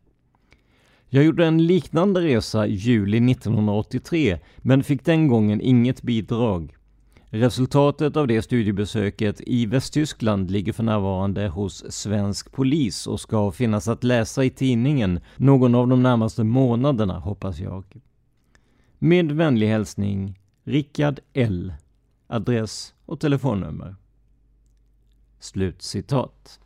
Jag 1.08 1.24
gjorde 1.24 1.46
en 1.46 1.66
liknande 1.66 2.20
resa 2.20 2.66
i 2.66 2.74
juli 2.74 3.32
1983 3.32 4.38
men 4.56 4.84
fick 4.84 5.04
den 5.04 5.28
gången 5.28 5.60
inget 5.60 6.02
bidrag. 6.02 6.76
Resultatet 7.24 8.16
av 8.16 8.26
det 8.26 8.42
studiebesöket 8.42 9.40
i 9.46 9.66
Västtyskland 9.66 10.50
ligger 10.50 10.72
för 10.72 10.82
närvarande 10.82 11.48
hos 11.48 11.92
svensk 11.92 12.52
polis 12.52 13.06
och 13.06 13.20
ska 13.20 13.52
finnas 13.52 13.88
att 13.88 14.04
läsa 14.04 14.44
i 14.44 14.50
tidningen 14.50 15.20
någon 15.36 15.74
av 15.74 15.88
de 15.88 16.02
närmaste 16.02 16.44
månaderna, 16.44 17.18
hoppas 17.18 17.58
jag. 17.58 17.84
Med 19.00 19.32
vänlig 19.32 19.68
hälsning 19.68 20.38
Rickard 20.64 21.20
L. 21.32 21.72
Adress 22.26 22.94
och 23.06 23.20
telefonnummer. 23.20 23.96
Slutcitat. 25.38 26.60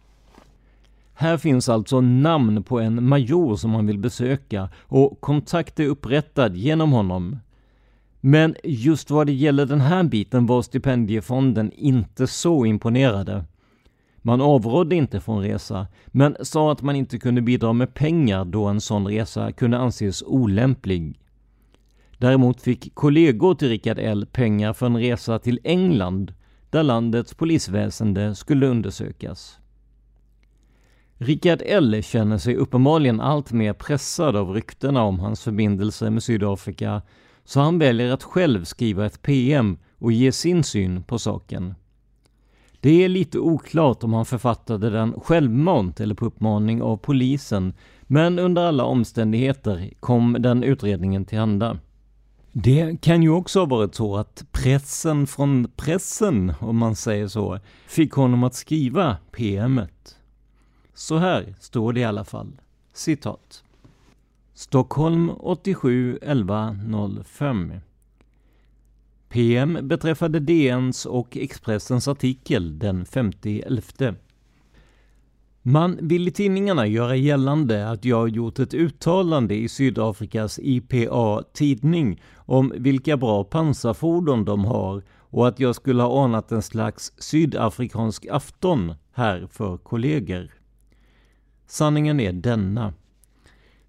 Här 1.14 1.36
finns 1.36 1.68
alltså 1.68 2.00
namn 2.00 2.62
på 2.62 2.80
en 2.80 3.08
major 3.08 3.56
som 3.56 3.70
man 3.70 3.86
vill 3.86 3.98
besöka 3.98 4.68
och 4.76 5.20
kontakt 5.20 5.80
är 5.80 5.86
upprättad 5.86 6.56
genom 6.56 6.92
honom. 6.92 7.38
Men 8.20 8.56
just 8.64 9.10
vad 9.10 9.26
det 9.26 9.32
gäller 9.32 9.66
den 9.66 9.80
här 9.80 10.02
biten 10.02 10.46
var 10.46 10.62
stipendiefonden 10.62 11.72
inte 11.72 12.26
så 12.26 12.66
imponerade. 12.66 13.44
Man 14.16 14.40
avrådde 14.40 14.96
inte 14.96 15.20
från 15.20 15.42
resa, 15.42 15.86
men 16.06 16.36
sa 16.42 16.72
att 16.72 16.82
man 16.82 16.96
inte 16.96 17.18
kunde 17.18 17.42
bidra 17.42 17.72
med 17.72 17.94
pengar 17.94 18.44
då 18.44 18.64
en 18.64 18.80
sån 18.80 19.06
resa 19.06 19.52
kunde 19.52 19.78
anses 19.78 20.22
olämplig. 20.26 21.18
Däremot 22.22 22.60
fick 22.60 22.94
kollegor 22.94 23.54
till 23.54 23.68
Richard 23.68 23.98
L 23.98 24.26
pengar 24.32 24.72
för 24.72 24.86
en 24.86 24.96
resa 24.96 25.38
till 25.38 25.60
England, 25.64 26.34
där 26.70 26.82
landets 26.82 27.34
polisväsende 27.34 28.34
skulle 28.34 28.66
undersökas. 28.66 29.58
Richard 31.18 31.62
L 31.66 32.02
känner 32.02 32.38
sig 32.38 32.56
uppenbarligen 32.56 33.20
allt 33.20 33.52
mer 33.52 33.72
pressad 33.72 34.36
av 34.36 34.50
ryktena 34.50 35.02
om 35.02 35.20
hans 35.20 35.42
förbindelser 35.42 36.10
med 36.10 36.22
Sydafrika, 36.22 37.02
så 37.44 37.60
han 37.60 37.78
väljer 37.78 38.12
att 38.12 38.22
själv 38.22 38.64
skriva 38.64 39.06
ett 39.06 39.22
PM 39.22 39.78
och 39.98 40.12
ge 40.12 40.32
sin 40.32 40.64
syn 40.64 41.02
på 41.02 41.18
saken. 41.18 41.74
Det 42.80 43.04
är 43.04 43.08
lite 43.08 43.38
oklart 43.38 44.04
om 44.04 44.12
han 44.12 44.26
författade 44.26 44.90
den 44.90 45.20
självmant 45.20 46.00
eller 46.00 46.14
på 46.14 46.26
uppmaning 46.26 46.82
av 46.82 46.96
polisen, 46.96 47.74
men 48.02 48.38
under 48.38 48.62
alla 48.62 48.84
omständigheter 48.84 49.90
kom 50.00 50.36
den 50.38 50.62
utredningen 50.62 51.24
till 51.24 51.38
handa. 51.38 51.78
Det 52.52 53.00
kan 53.00 53.22
ju 53.22 53.30
också 53.30 53.58
ha 53.58 53.66
varit 53.66 53.94
så 53.94 54.16
att 54.16 54.44
pressen 54.52 55.26
från 55.26 55.70
pressen, 55.76 56.52
om 56.60 56.76
man 56.76 56.96
säger 56.96 57.28
så, 57.28 57.58
fick 57.86 58.12
honom 58.12 58.44
att 58.44 58.54
skriva 58.54 59.16
PMet. 59.30 60.18
Så 60.94 61.16
här 61.16 61.54
står 61.60 61.92
det 61.92 62.00
i 62.00 62.04
alla 62.04 62.24
fall. 62.24 62.52
Citat. 62.92 63.64
Stockholm 64.54 65.30
87 65.38 66.18
11 66.22 66.76
05 67.24 67.72
PM 69.28 69.78
beträffande 69.82 70.40
DNs 70.40 71.06
och 71.06 71.36
Expressens 71.36 72.08
artikel 72.08 72.78
den 72.78 73.04
5.11. 73.04 74.14
Man 75.64 75.98
vill 76.08 76.28
i 76.28 76.30
tidningarna 76.30 76.86
göra 76.86 77.16
gällande 77.16 77.90
att 77.90 78.04
jag 78.04 78.28
gjort 78.28 78.58
ett 78.58 78.74
uttalande 78.74 79.54
i 79.54 79.68
Sydafrikas 79.68 80.58
IPA-tidning 80.62 82.22
om 82.36 82.72
vilka 82.76 83.16
bra 83.16 83.44
pansarfordon 83.44 84.44
de 84.44 84.64
har 84.64 85.02
och 85.20 85.48
att 85.48 85.60
jag 85.60 85.74
skulle 85.74 86.02
ha 86.02 86.24
anat 86.24 86.52
en 86.52 86.62
slags 86.62 87.12
sydafrikansk 87.18 88.26
afton 88.30 88.94
här 89.12 89.48
för 89.50 89.76
kollegor. 89.76 90.50
Sanningen 91.66 92.20
är 92.20 92.32
denna. 92.32 92.94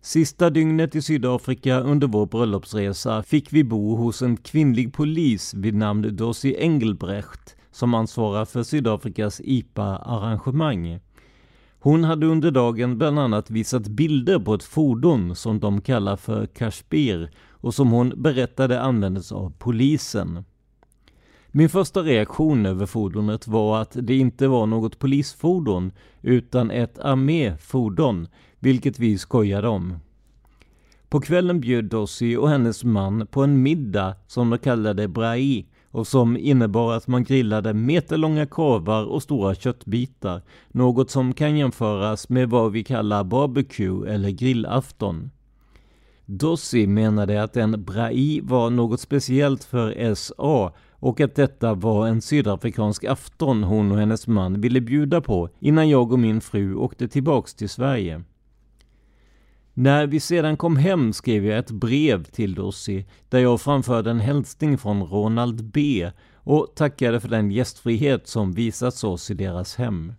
Sista 0.01 0.49
dygnet 0.49 0.95
i 0.95 1.01
Sydafrika 1.01 1.79
under 1.79 2.07
vår 2.07 2.25
bröllopsresa 2.25 3.23
fick 3.23 3.53
vi 3.53 3.63
bo 3.63 3.95
hos 3.95 4.21
en 4.21 4.37
kvinnlig 4.37 4.93
polis 4.93 5.53
vid 5.53 5.75
namn 5.75 6.15
Dossi 6.15 6.55
Engelbrecht 6.59 7.55
som 7.71 7.93
ansvarar 7.93 8.45
för 8.45 8.63
Sydafrikas 8.63 9.41
IPA-arrangemang. 9.43 10.99
Hon 11.83 12.03
hade 12.03 12.25
under 12.25 12.51
dagen 12.51 12.97
bland 12.97 13.19
annat 13.19 13.49
visat 13.49 13.87
bilder 13.87 14.39
på 14.39 14.53
ett 14.53 14.63
fordon 14.63 15.35
som 15.35 15.59
de 15.59 15.81
kallar 15.81 16.15
för 16.15 16.45
Kashbir 16.45 17.31
och 17.49 17.73
som 17.73 17.91
hon 17.91 18.13
berättade 18.15 18.81
användes 18.81 19.31
av 19.31 19.53
polisen. 19.59 20.45
Min 21.47 21.69
första 21.69 22.01
reaktion 22.01 22.65
över 22.65 22.85
fordonet 22.85 23.47
var 23.47 23.81
att 23.81 23.97
det 24.01 24.15
inte 24.15 24.47
var 24.47 24.65
något 24.65 24.99
polisfordon 24.99 25.91
utan 26.21 26.71
ett 26.71 26.99
arméfordon, 26.99 28.27
vilket 28.59 28.99
vi 28.99 29.17
skojade 29.17 29.67
om. 29.67 29.99
På 31.09 31.21
kvällen 31.21 31.61
bjöd 31.61 31.85
Dossi 31.85 32.35
och 32.35 32.49
hennes 32.49 32.83
man 32.83 33.27
på 33.27 33.43
en 33.43 33.61
middag 33.63 34.15
som 34.27 34.49
de 34.49 34.59
kallade 34.59 35.07
brai 35.07 35.65
och 35.93 36.07
som 36.07 36.37
innebar 36.37 36.93
att 36.93 37.07
man 37.07 37.23
grillade 37.23 37.73
meterlånga 37.73 38.45
korvar 38.45 39.05
och 39.05 39.23
stora 39.23 39.55
köttbitar, 39.55 40.41
något 40.71 41.09
som 41.09 41.33
kan 41.33 41.57
jämföras 41.57 42.29
med 42.29 42.49
vad 42.49 42.71
vi 42.71 42.83
kallar 42.83 43.23
barbecue 43.23 44.13
eller 44.13 44.29
grillafton. 44.29 45.31
Dossi 46.25 46.87
menade 46.87 47.43
att 47.43 47.57
en 47.57 47.83
brai 47.83 48.41
var 48.43 48.69
något 48.69 48.99
speciellt 48.99 49.63
för 49.63 50.15
SA 50.15 50.73
och 50.91 51.21
att 51.21 51.35
detta 51.35 51.73
var 51.73 52.07
en 52.07 52.21
sydafrikansk 52.21 53.03
afton 53.03 53.63
hon 53.63 53.91
och 53.91 53.97
hennes 53.97 54.27
man 54.27 54.61
ville 54.61 54.81
bjuda 54.81 55.21
på 55.21 55.49
innan 55.59 55.89
jag 55.89 56.11
och 56.11 56.19
min 56.19 56.41
fru 56.41 56.75
åkte 56.75 57.07
tillbaks 57.07 57.53
till 57.53 57.69
Sverige. 57.69 58.23
När 59.75 60.07
vi 60.07 60.19
sedan 60.19 60.57
kom 60.57 60.77
hem 60.77 61.13
skrev 61.13 61.45
jag 61.45 61.57
ett 61.59 61.71
brev 61.71 62.23
till 62.23 62.55
Dossi 62.55 63.05
där 63.29 63.39
jag 63.39 63.61
framförde 63.61 64.11
en 64.11 64.19
hälsning 64.19 64.77
från 64.77 65.03
Ronald 65.03 65.63
B 65.63 66.11
och 66.35 66.71
tackade 66.75 67.19
för 67.19 67.29
den 67.29 67.51
gästfrihet 67.51 68.27
som 68.27 68.51
visats 68.51 69.03
oss 69.03 69.31
i 69.31 69.33
deras 69.33 69.75
hem. 69.75 70.13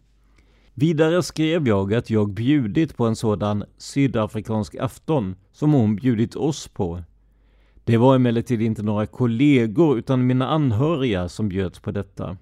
Vidare 0.75 1.23
skrev 1.23 1.69
jag 1.69 1.95
att 1.95 2.11
jag 2.11 2.31
bjudit 2.31 2.97
på 2.97 3.07
en 3.07 3.17
sådan 3.17 3.65
sydafrikansk 3.79 4.75
afton 4.75 5.37
som 5.53 5.73
hon 5.73 5.97
bjudit 5.97 6.37
oss 6.37 6.69
på. 6.69 7.03
Det 7.85 7.97
var 7.97 8.17
emellertid 8.17 8.63
inte 8.63 8.83
några 8.83 9.07
kollegor 9.07 9.99
utan 9.99 10.27
mina 10.27 10.49
anhöriga 10.49 11.29
som 11.29 11.49
bjöds 11.49 11.81
på 11.81 11.91
detta. 11.91 12.37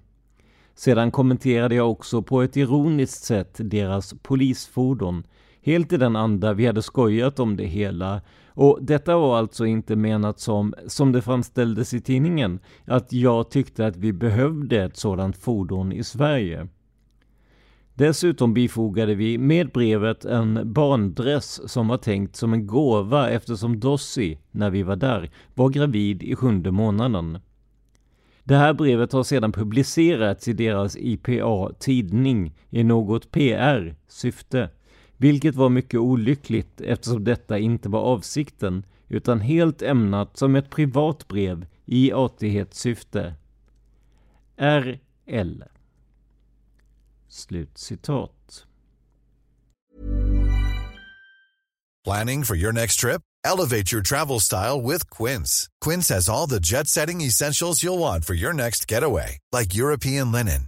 Sedan 0.75 1.11
kommenterade 1.11 1.75
jag 1.75 1.91
också 1.91 2.21
på 2.21 2.41
ett 2.41 2.57
ironiskt 2.57 3.23
sätt 3.23 3.55
deras 3.57 4.13
polisfordon, 4.21 5.23
helt 5.63 5.93
i 5.93 5.97
den 5.97 6.15
anda 6.15 6.53
vi 6.53 6.65
hade 6.65 6.81
skojat 6.81 7.39
om 7.39 7.57
det 7.57 7.65
hela. 7.65 8.21
Och 8.47 8.79
detta 8.81 9.17
var 9.17 9.37
alltså 9.37 9.65
inte 9.65 9.95
menat 9.95 10.39
som, 10.39 10.73
som 10.87 11.11
det 11.11 11.21
framställdes 11.21 11.93
i 11.93 12.01
tidningen, 12.01 12.59
att 12.85 13.13
jag 13.13 13.49
tyckte 13.49 13.87
att 13.87 13.95
vi 13.95 14.13
behövde 14.13 14.83
ett 14.83 14.97
sådant 14.97 15.37
fordon 15.37 15.91
i 15.91 16.03
Sverige. 16.03 16.67
Dessutom 17.95 18.53
bifogade 18.53 19.15
vi 19.15 19.37
med 19.37 19.71
brevet 19.71 20.25
en 20.25 20.73
barndress 20.73 21.71
som 21.71 21.87
var 21.87 21.97
tänkt 21.97 22.35
som 22.35 22.53
en 22.53 22.67
gåva 22.67 23.29
eftersom 23.29 23.79
Dossi, 23.79 24.39
när 24.51 24.69
vi 24.69 24.83
var 24.83 24.95
där, 24.95 25.31
var 25.53 25.69
gravid 25.69 26.23
i 26.23 26.35
sjunde 26.35 26.71
månaden. 26.71 27.39
Det 28.43 28.55
här 28.55 28.73
brevet 28.73 29.13
har 29.13 29.23
sedan 29.23 29.51
publicerats 29.51 30.47
i 30.47 30.53
deras 30.53 30.97
IPA-tidning 30.97 32.55
i 32.69 32.83
något 32.83 33.31
PR-syfte, 33.31 34.69
vilket 35.23 35.55
var 35.55 35.69
mycket 35.69 35.99
olyckligt 35.99 36.81
eftersom 36.81 37.23
detta 37.23 37.59
inte 37.59 37.89
var 37.89 37.99
avsikten 37.99 38.85
utan 39.07 39.39
helt 39.41 39.81
ämnat 39.81 40.37
som 40.37 40.55
ett 40.55 40.69
privat 40.69 41.27
brev 41.27 41.65
i 41.85 42.11
artighetssyfte. 42.13 43.35
RL 44.57 45.63
Slutcitat. 47.29 48.65
Planning 52.03 52.43
for 52.43 52.55
your 52.55 52.73
next 52.73 52.99
trip? 52.99 53.21
Elevate 53.45 53.95
your 53.95 54.01
travel 54.01 54.39
style 54.39 54.81
with 54.81 55.09
Quince. 55.09 55.67
Quince 55.85 56.13
has 56.13 56.29
all 56.29 56.49
the 56.49 56.59
jet 56.59 56.87
setting 56.87 57.21
essentials 57.21 57.83
you'll 57.83 57.99
want 57.99 58.25
for 58.25 58.35
your 58.35 58.53
next 58.53 58.91
getaway, 58.91 59.37
like 59.51 59.73
European 59.73 60.31
linen, 60.31 60.67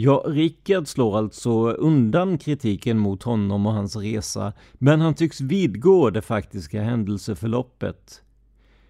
Ja, 0.00 0.24
Rickard 0.26 0.88
slår 0.88 1.18
alltså 1.18 1.70
undan 1.70 2.38
kritiken 2.38 2.98
mot 2.98 3.22
honom 3.22 3.66
och 3.66 3.72
hans 3.72 3.96
resa, 3.96 4.52
men 4.72 5.00
han 5.00 5.14
tycks 5.14 5.40
vidgå 5.40 6.10
det 6.10 6.22
faktiska 6.22 6.82
händelseförloppet. 6.82 8.22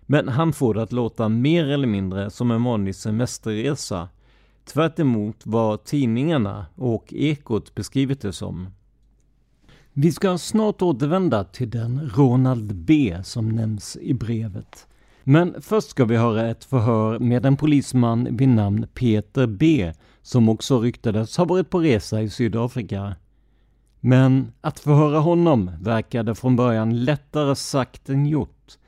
Men 0.03 0.29
han 0.29 0.53
får 0.53 0.75
det 0.75 0.83
att 0.83 0.93
låta 0.93 1.29
mer 1.29 1.65
eller 1.65 1.87
mindre 1.87 2.31
som 2.31 2.51
en 2.51 2.65
vanlig 2.65 2.95
semesterresa, 2.95 4.09
tvärt 4.65 4.99
vad 5.45 5.85
tidningarna 5.85 6.67
och 6.75 7.13
Ekot 7.13 7.75
beskrivit 7.75 8.21
det 8.21 8.33
som. 8.33 8.69
Vi 9.93 10.13
ska 10.13 10.39
snart 10.39 10.83
återvända 10.83 11.45
till 11.45 11.71
den 11.71 12.11
Ronald 12.15 12.75
B 12.75 13.19
som 13.25 13.49
nämns 13.49 13.97
i 14.01 14.15
brevet. 14.15 14.87
Men 15.25 15.55
först 15.61 15.91
ska 15.91 16.05
vi 16.05 16.17
höra 16.17 16.51
ett 16.51 16.65
förhör 16.65 17.19
med 17.19 17.47
en 17.47 17.57
polisman 17.57 18.37
vid 18.37 18.49
namn 18.49 18.87
Peter 18.95 19.47
B 19.47 19.93
som 20.23 20.49
också 20.49 20.81
ryktades 20.81 21.37
ha 21.37 21.45
varit 21.45 21.71
på 21.71 21.79
resa 21.79 22.23
i 22.23 22.31
Sydafrika. 22.31 23.17
Men 24.01 24.53
att 24.61 24.81
förhöra 24.81 25.19
honom 25.19 25.71
verkade 25.81 26.35
från 26.35 26.57
början 26.57 27.05
lättare 27.05 27.57
sagt 27.57 28.09
än 28.09 28.27
gjort. 28.27 28.79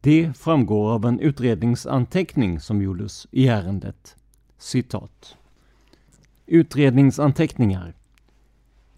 Det 0.00 0.36
framgår 0.36 0.92
av 0.92 1.04
en 1.04 1.20
utredningsanteckning 1.20 2.60
som 2.60 2.82
gjordes 2.82 3.26
i 3.30 3.48
ärendet. 3.48 4.16
Citat. 4.58 5.36
Utredningsanteckningar 6.46 7.94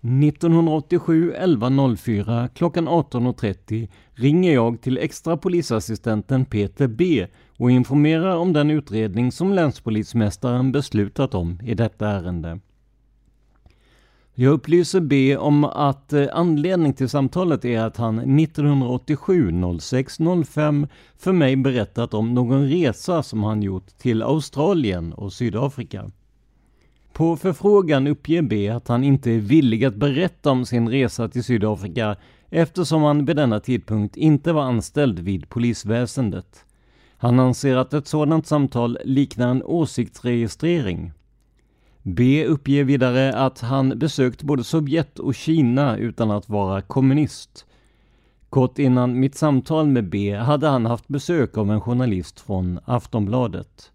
1987 0.06 1.32
11.04 1.32 2.48
klockan 2.48 2.88
18.30 2.88 3.88
ringer 4.12 4.54
jag 4.54 4.80
till 4.80 4.98
extra 4.98 5.36
polisassistenten 5.36 6.44
Peter 6.44 6.86
B 6.86 7.26
och 7.56 7.70
informerar 7.70 8.36
om 8.36 8.52
den 8.52 8.70
utredning 8.70 9.32
som 9.32 9.52
länspolismästaren 9.52 10.72
beslutat 10.72 11.34
om 11.34 11.60
i 11.64 11.74
detta 11.74 12.08
ärende. 12.08 12.60
Jag 14.38 14.52
upplyser 14.52 15.00
B 15.00 15.36
om 15.36 15.64
att 15.64 16.12
eh, 16.12 16.26
anledning 16.32 16.92
till 16.92 17.08
samtalet 17.08 17.64
är 17.64 17.80
att 17.80 17.96
han 17.96 18.38
1987 18.40 19.52
06 19.80 20.18
05 20.46 20.86
för 21.16 21.32
mig 21.32 21.56
berättat 21.56 22.14
om 22.14 22.34
någon 22.34 22.68
resa 22.68 23.22
som 23.22 23.44
han 23.44 23.62
gjort 23.62 23.86
till 23.98 24.22
Australien 24.22 25.12
och 25.12 25.32
Sydafrika. 25.32 26.10
På 27.12 27.36
förfrågan 27.36 28.06
uppger 28.06 28.42
B 28.42 28.68
att 28.68 28.88
han 28.88 29.04
inte 29.04 29.30
är 29.30 29.38
villig 29.38 29.84
att 29.84 29.96
berätta 29.96 30.50
om 30.50 30.66
sin 30.66 30.88
resa 30.88 31.28
till 31.28 31.44
Sydafrika 31.44 32.16
eftersom 32.50 33.02
han 33.02 33.24
vid 33.24 33.36
denna 33.36 33.60
tidpunkt 33.60 34.16
inte 34.16 34.52
var 34.52 34.62
anställd 34.62 35.18
vid 35.18 35.48
polisväsendet. 35.48 36.65
Han 37.18 37.40
anser 37.40 37.76
att 37.76 37.94
ett 37.94 38.06
sådant 38.06 38.46
samtal 38.46 38.98
liknar 39.04 39.48
en 39.48 39.62
åsiktsregistrering. 39.62 41.12
B 42.02 42.44
uppger 42.44 42.84
vidare 42.84 43.32
att 43.32 43.60
han 43.60 43.98
besökt 43.98 44.42
både 44.42 44.64
Sovjet 44.64 45.18
och 45.18 45.34
Kina 45.34 45.96
utan 45.96 46.30
att 46.30 46.48
vara 46.48 46.82
kommunist. 46.82 47.66
Kort 48.50 48.78
innan 48.78 49.20
mitt 49.20 49.34
samtal 49.34 49.86
med 49.86 50.08
B 50.08 50.36
hade 50.36 50.68
han 50.68 50.86
haft 50.86 51.08
besök 51.08 51.58
av 51.58 51.70
en 51.70 51.80
journalist 51.80 52.40
från 52.40 52.80
Aftonbladet. 52.84 53.92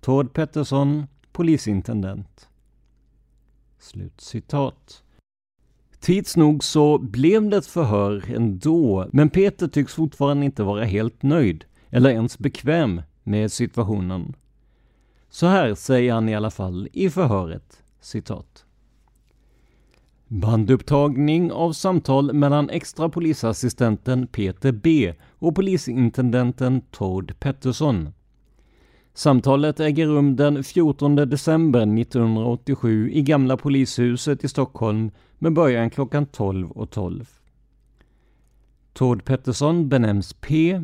Tord 0.00 0.32
Pettersson, 0.32 1.06
polisintendent. 1.32 2.48
Slut 3.78 4.20
citat. 4.20 5.02
Tids 6.00 6.36
nog 6.36 6.64
så 6.64 6.98
blev 6.98 7.50
det 7.50 7.56
ett 7.56 7.66
förhör 7.66 8.24
ändå, 8.28 9.08
men 9.12 9.30
Peter 9.30 9.68
tycks 9.68 9.94
fortfarande 9.94 10.44
inte 10.44 10.62
vara 10.62 10.84
helt 10.84 11.22
nöjd, 11.22 11.64
eller 11.94 12.10
ens 12.10 12.38
bekväm 12.38 13.02
med 13.22 13.52
situationen. 13.52 14.36
Så 15.28 15.46
här 15.46 15.74
säger 15.74 16.12
han 16.12 16.28
i 16.28 16.34
alla 16.34 16.50
fall 16.50 16.88
i 16.92 17.10
förhöret, 17.10 17.82
citat. 18.00 18.64
Bandupptagning 20.28 21.52
av 21.52 21.72
samtal 21.72 22.32
mellan 22.32 22.70
extra 22.70 23.08
polisassistenten 23.08 24.26
Peter 24.26 24.72
B 24.72 25.14
och 25.38 25.54
polisintendenten 25.54 26.80
Tord 26.80 27.34
Pettersson 27.40 28.12
Samtalet 29.12 29.80
äger 29.80 30.06
rum 30.06 30.36
den 30.36 30.64
14 30.64 31.16
december 31.16 32.00
1987 32.00 33.10
i 33.12 33.22
Gamla 33.22 33.56
polishuset 33.56 34.44
i 34.44 34.48
Stockholm 34.48 35.10
med 35.38 35.52
början 35.52 35.90
klockan 35.90 36.26
12.12. 36.26 36.86
12. 36.86 37.28
Tord 38.92 39.24
Pettersson 39.24 39.88
benämns 39.88 40.32
P, 40.32 40.80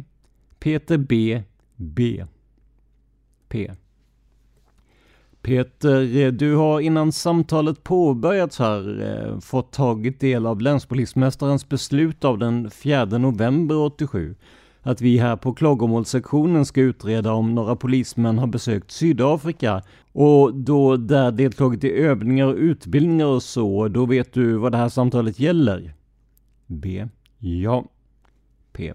Peter 0.61 0.99
B, 0.99 1.43
B. 1.77 2.25
P. 3.49 3.71
Peter, 5.43 6.17
eh, 6.17 6.33
du 6.33 6.55
har 6.55 6.81
innan 6.81 7.13
samtalet 7.13 7.83
påbörjats 7.83 8.59
här 8.59 9.03
eh, 9.03 9.41
fått 9.41 9.73
tagit 9.73 10.21
del 10.21 10.47
av 10.47 10.61
länspolismästarens 10.61 11.69
beslut 11.69 12.25
av 12.25 12.39
den 12.39 12.71
4 12.71 13.05
november 13.05 13.77
87 13.77 14.35
att 14.83 15.01
vi 15.01 15.19
här 15.19 15.37
på 15.37 15.55
klagomålssektionen 15.55 16.67
ska 16.67 16.81
utreda 16.81 17.33
om 17.33 17.55
några 17.55 17.77
polismän 17.77 18.39
har 18.39 18.47
besökt 18.47 18.91
Sydafrika 18.91 19.83
och 20.13 20.55
då 20.55 20.97
där 20.97 21.33
deltagit 21.33 21.85
i 21.85 21.93
övningar 21.93 22.47
och 22.47 22.57
utbildningar 22.57 23.27
och 23.27 23.43
så, 23.43 23.89
då 23.89 24.07
vet 24.07 24.33
du 24.33 24.57
vad 24.57 24.73
det 24.73 24.79
här 24.79 24.89
samtalet 24.89 25.39
gäller? 25.41 25.95
B. 26.67 27.09
Ja. 27.39 27.85
P. 28.73 28.93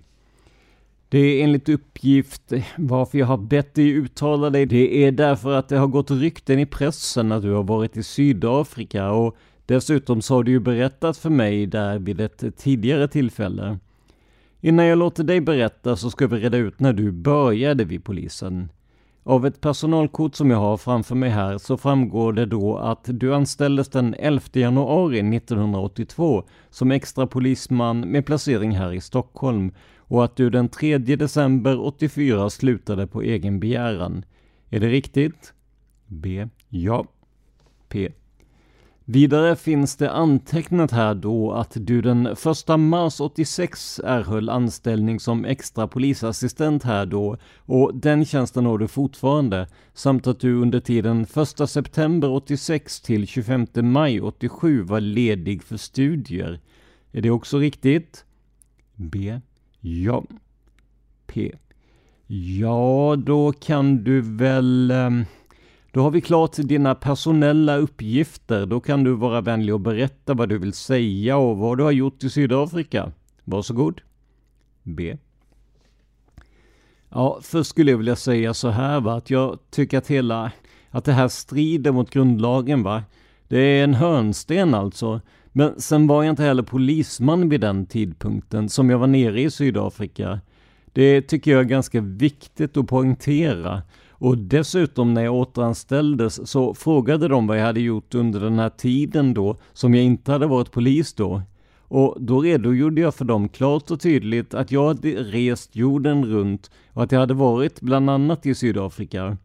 Det 1.15 1.19
är 1.19 1.43
enligt 1.43 1.69
uppgift 1.69 2.54
varför 2.78 3.17
jag 3.17 3.25
har 3.25 3.38
bett 3.38 3.73
dig 3.73 3.89
uttala 3.89 4.49
dig. 4.49 4.65
Det 4.65 5.06
är 5.06 5.12
därför 5.12 5.54
att 5.54 5.69
det 5.69 5.78
har 5.78 5.88
gått 5.88 6.12
rykten 6.12 6.60
i 6.60 6.65
pressen 6.65 7.32
att 7.32 7.41
du 7.41 7.51
har 7.51 7.63
varit 7.63 7.97
i 7.97 8.04
Sydafrika 8.04 9.12
och 9.12 9.36
dessutom 9.65 10.21
så 10.21 10.36
har 10.36 10.43
du 10.43 10.51
ju 10.51 10.60
berättat 10.60 11.17
för 11.17 11.30
mig 11.30 11.65
där 11.65 11.99
vid 11.99 12.21
ett 12.21 12.58
tidigare 12.58 13.08
tillfälle. 13.08 13.80
Innan 14.62 14.86
jag 14.86 14.97
låter 14.97 15.23
dig 15.23 15.41
berätta 15.41 15.95
så 15.95 16.10
ska 16.10 16.28
vi 16.28 16.38
reda 16.38 16.58
ut 16.58 16.80
när 16.80 16.93
du 16.93 17.12
började 17.12 17.86
vid 17.86 18.04
polisen. 18.04 18.69
Av 19.23 19.45
ett 19.45 19.62
personalkort 19.62 20.36
som 20.36 20.51
jag 20.51 20.58
har 20.58 20.78
framför 20.78 21.15
mig 21.15 21.30
här 21.30 21.58
så 21.58 21.78
framgår 21.78 22.34
det 22.34 22.45
då 22.45 22.78
att 22.78 23.04
du 23.06 23.36
anställdes 23.36 23.89
den 23.89 24.15
11 24.19 24.41
januari 24.54 25.36
1982 25.38 26.43
som 26.69 26.91
extra 26.91 27.28
polisman 27.28 27.99
med 27.99 28.25
placering 28.25 28.71
här 28.71 28.93
i 28.93 29.01
Stockholm 29.01 29.71
och 30.07 30.25
att 30.25 30.35
du 30.35 30.49
den 30.49 30.69
3 30.69 30.97
december 30.97 31.79
84 31.79 32.49
slutade 32.49 33.07
på 33.07 33.21
egen 33.21 33.59
begäran. 33.59 34.25
Är 34.69 34.79
det 34.79 34.87
riktigt? 34.87 35.53
B. 36.07 36.47
Ja. 36.69 37.05
P. 37.89 38.11
Vidare 39.07 39.55
finns 39.55 39.95
det 39.95 40.11
antecknat 40.11 40.91
här 40.91 41.15
då 41.15 41.51
att 41.51 41.71
du 41.75 42.01
den 42.01 42.25
1 42.25 42.79
mars 42.79 43.21
86 43.21 44.01
erhöll 44.03 44.49
anställning 44.49 45.19
som 45.19 45.45
extra 45.45 45.87
polisassistent 45.87 46.83
här 46.83 47.05
då 47.05 47.37
och 47.57 47.95
den 47.95 48.25
tjänsten 48.25 48.65
har 48.65 48.77
du 48.77 48.87
fortfarande 48.87 49.67
samt 49.93 50.27
att 50.27 50.39
du 50.39 50.55
under 50.55 50.79
tiden 50.79 51.27
1 51.61 51.69
september 51.69 52.29
86 52.29 53.01
till 53.01 53.27
25 53.27 53.67
maj 53.75 54.21
87 54.21 54.81
var 54.81 54.99
ledig 54.99 55.63
för 55.63 55.77
studier. 55.77 56.59
Är 57.11 57.21
det 57.21 57.29
också 57.29 57.57
riktigt? 57.57 58.25
B. 58.95 59.39
Ja. 59.88 60.24
P. 61.28 61.52
Ja, 62.28 63.15
då 63.17 63.52
kan 63.52 64.04
du 64.04 64.21
väl... 64.21 64.91
Ehm, 64.91 65.26
då 65.91 66.02
har 66.02 66.12
vi 66.12 66.21
klart 66.21 66.56
dina 66.56 66.95
personella 66.95 67.78
uppgifter. 67.78 68.65
Då 68.65 68.80
kan 68.80 69.04
du 69.04 69.13
vara 69.13 69.41
vänlig 69.41 69.74
och 69.74 69.80
berätta 69.80 70.34
vad 70.34 70.50
du 70.50 70.58
vill 70.58 70.74
säga 70.74 71.38
och 71.38 71.58
vad 71.58 71.78
du 71.78 71.84
har 71.84 71.91
gjort 71.91 72.24
i 72.24 72.30
Sydafrika. 72.30 73.12
Varsågod. 73.43 74.02
B. 74.84 75.17
Ja, 77.10 77.39
först 77.41 77.69
skulle 77.69 77.91
jag 77.91 77.98
vilja 77.98 78.15
säga 78.15 78.54
så 78.54 78.69
här 78.69 79.00
va, 79.00 79.15
att 79.15 79.30
jag 79.30 79.60
tycker 79.69 79.98
att 79.98 80.08
hela, 80.08 80.52
att 80.89 81.06
det 81.06 81.13
här 81.13 81.28
strider 81.28 81.91
mot 81.91 82.10
grundlagen 82.10 82.84
va. 82.84 83.04
Det 83.48 83.60
är 83.60 83.84
en 83.84 83.93
hörnsten 83.93 84.74
alltså. 84.74 85.21
Men 85.57 85.81
sen 85.81 86.07
var 86.07 86.23
jag 86.23 86.31
inte 86.31 86.43
heller 86.43 86.63
polisman 86.63 87.49
vid 87.49 87.61
den 87.61 87.85
tidpunkten 87.85 88.69
som 88.69 88.89
jag 88.89 88.97
var 88.97 89.07
nere 89.07 89.41
i 89.41 89.51
Sydafrika. 89.51 90.39
Det 90.93 91.21
tycker 91.21 91.51
jag 91.51 91.59
är 91.59 91.63
ganska 91.63 92.01
viktigt 92.01 92.77
att 92.77 92.87
poängtera. 92.87 93.81
Och 94.09 94.37
dessutom 94.37 95.13
när 95.13 95.23
jag 95.23 95.33
återanställdes 95.33 96.49
så 96.49 96.73
frågade 96.73 97.27
de 97.27 97.47
vad 97.47 97.59
jag 97.59 97.65
hade 97.65 97.79
gjort 97.79 98.15
under 98.15 98.39
den 98.39 98.59
här 98.59 98.69
tiden 98.69 99.33
då, 99.33 99.57
som 99.73 99.93
jag 99.93 100.03
inte 100.03 100.31
hade 100.31 100.47
varit 100.47 100.71
polis 100.71 101.13
då. 101.13 101.41
Och 101.81 102.17
då 102.19 102.41
redogjorde 102.41 103.01
jag 103.01 103.15
för 103.15 103.25
dem 103.25 103.49
klart 103.49 103.91
och 103.91 103.99
tydligt 103.99 104.53
att 104.53 104.71
jag 104.71 104.87
hade 104.87 105.09
rest 105.09 105.75
jorden 105.75 106.25
runt 106.25 106.71
och 106.93 107.03
att 107.03 107.11
jag 107.11 107.19
hade 107.19 107.33
varit 107.33 107.81
bland 107.81 108.09
annat 108.09 108.45
i 108.45 108.55
Sydafrika. 108.55 109.37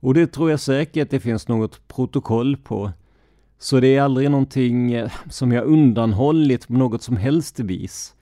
Och 0.00 0.14
det 0.14 0.26
tror 0.26 0.50
jag 0.50 0.60
säkert 0.60 1.10
det 1.10 1.20
finns 1.20 1.48
något 1.48 1.88
protokoll 1.88 2.56
på. 2.56 2.90
Så 3.62 3.80
det 3.80 3.96
är 3.96 4.02
aldrig 4.02 4.30
någonting 4.30 4.92
eh, 4.92 5.10
som 5.30 5.52
jag 5.52 5.64
undanhållit 5.64 6.68
på 6.68 6.72
något 6.72 7.02
som 7.02 7.16
helst 7.16 7.60
vis. 7.60 8.14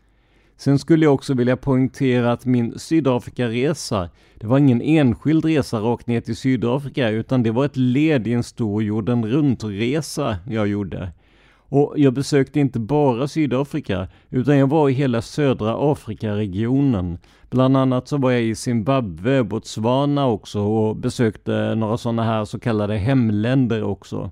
Sen 0.56 0.78
skulle 0.78 1.04
jag 1.04 1.14
också 1.14 1.34
vilja 1.34 1.56
poängtera 1.56 2.32
att 2.32 2.46
min 2.46 2.78
Sydafrikaresa, 2.78 4.08
det 4.40 4.46
var 4.46 4.58
ingen 4.58 4.82
enskild 4.82 5.44
resa 5.44 5.80
rakt 5.80 6.06
ner 6.06 6.20
till 6.20 6.36
Sydafrika, 6.36 7.08
utan 7.08 7.42
det 7.42 7.50
var 7.50 7.64
ett 7.64 7.76
led 7.76 8.26
i 8.26 8.32
en 8.32 8.42
stor 8.42 8.82
jorden 8.82 9.26
runt-resa 9.26 10.36
jag 10.46 10.68
gjorde. 10.68 11.12
Och 11.56 11.94
jag 11.96 12.12
besökte 12.12 12.60
inte 12.60 12.78
bara 12.78 13.28
Sydafrika, 13.28 14.08
utan 14.30 14.58
jag 14.58 14.66
var 14.66 14.88
i 14.88 14.92
hela 14.92 15.22
södra 15.22 15.92
Afrikaregionen. 15.92 17.18
Bland 17.50 17.76
annat 17.76 18.08
så 18.08 18.16
var 18.16 18.30
jag 18.30 18.42
i 18.42 18.54
Zimbabwe, 18.54 19.42
Botswana 19.42 20.26
också 20.26 20.60
och 20.60 20.96
besökte 20.96 21.74
några 21.74 21.96
sådana 21.96 22.24
här 22.24 22.44
så 22.44 22.58
kallade 22.58 22.96
hemländer 22.96 23.82
också. 23.82 24.30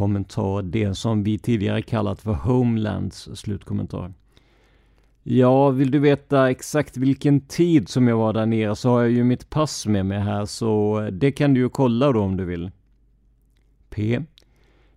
Kommentar, 0.00 0.62
det 0.62 0.94
som 0.94 1.22
vi 1.22 1.38
tidigare 1.38 1.82
kallat 1.82 2.20
för 2.20 2.32
Homelands, 2.32 3.28
slutkommentar. 3.34 4.12
Ja, 5.22 5.70
vill 5.70 5.90
du 5.90 5.98
veta 5.98 6.50
exakt 6.50 6.96
vilken 6.96 7.40
tid 7.40 7.88
som 7.88 8.08
jag 8.08 8.16
var 8.16 8.32
där 8.32 8.46
nere 8.46 8.76
så 8.76 8.88
har 8.88 9.00
jag 9.00 9.10
ju 9.10 9.24
mitt 9.24 9.50
pass 9.50 9.86
med 9.86 10.06
mig 10.06 10.20
här 10.20 10.46
så 10.46 11.00
det 11.12 11.32
kan 11.32 11.54
du 11.54 11.60
ju 11.60 11.68
kolla 11.68 12.12
då 12.12 12.20
om 12.20 12.36
du 12.36 12.44
vill. 12.44 12.70
P. 13.90 14.20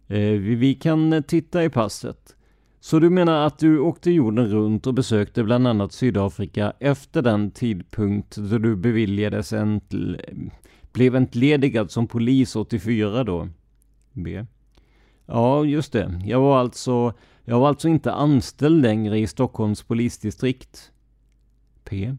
Eh, 0.07 0.31
vi 0.39 0.73
kan 0.73 1.23
titta 1.23 1.63
i 1.63 1.69
passet. 1.69 2.35
Så 2.79 2.99
du 2.99 3.09
menar 3.09 3.45
att 3.47 3.59
du 3.59 3.79
åkte 3.79 4.11
jorden 4.11 4.47
runt 4.47 4.87
och 4.87 4.93
besökte 4.93 5.43
bland 5.43 5.67
annat 5.67 5.93
Sydafrika 5.93 6.73
efter 6.79 7.21
den 7.21 7.51
tidpunkt 7.51 8.35
då 8.35 8.57
du 8.57 8.75
beviljades 8.75 9.53
en 9.53 9.81
blev 10.93 11.15
entledigad 11.15 11.91
som 11.91 12.07
polis 12.07 12.55
84 12.55 13.23
då? 13.23 13.49
B. 14.13 14.45
Ja, 15.25 15.65
just 15.65 15.93
det. 15.93 16.21
Jag 16.25 16.41
var 16.41 16.59
alltså 16.59 17.13
jag 17.45 17.59
var 17.59 17.67
alltså 17.67 17.87
inte 17.87 18.11
anställd 18.11 18.81
längre 18.81 19.19
i 19.19 19.27
Stockholms 19.27 19.83
polisdistrikt. 19.83 20.91
P. 21.83 22.15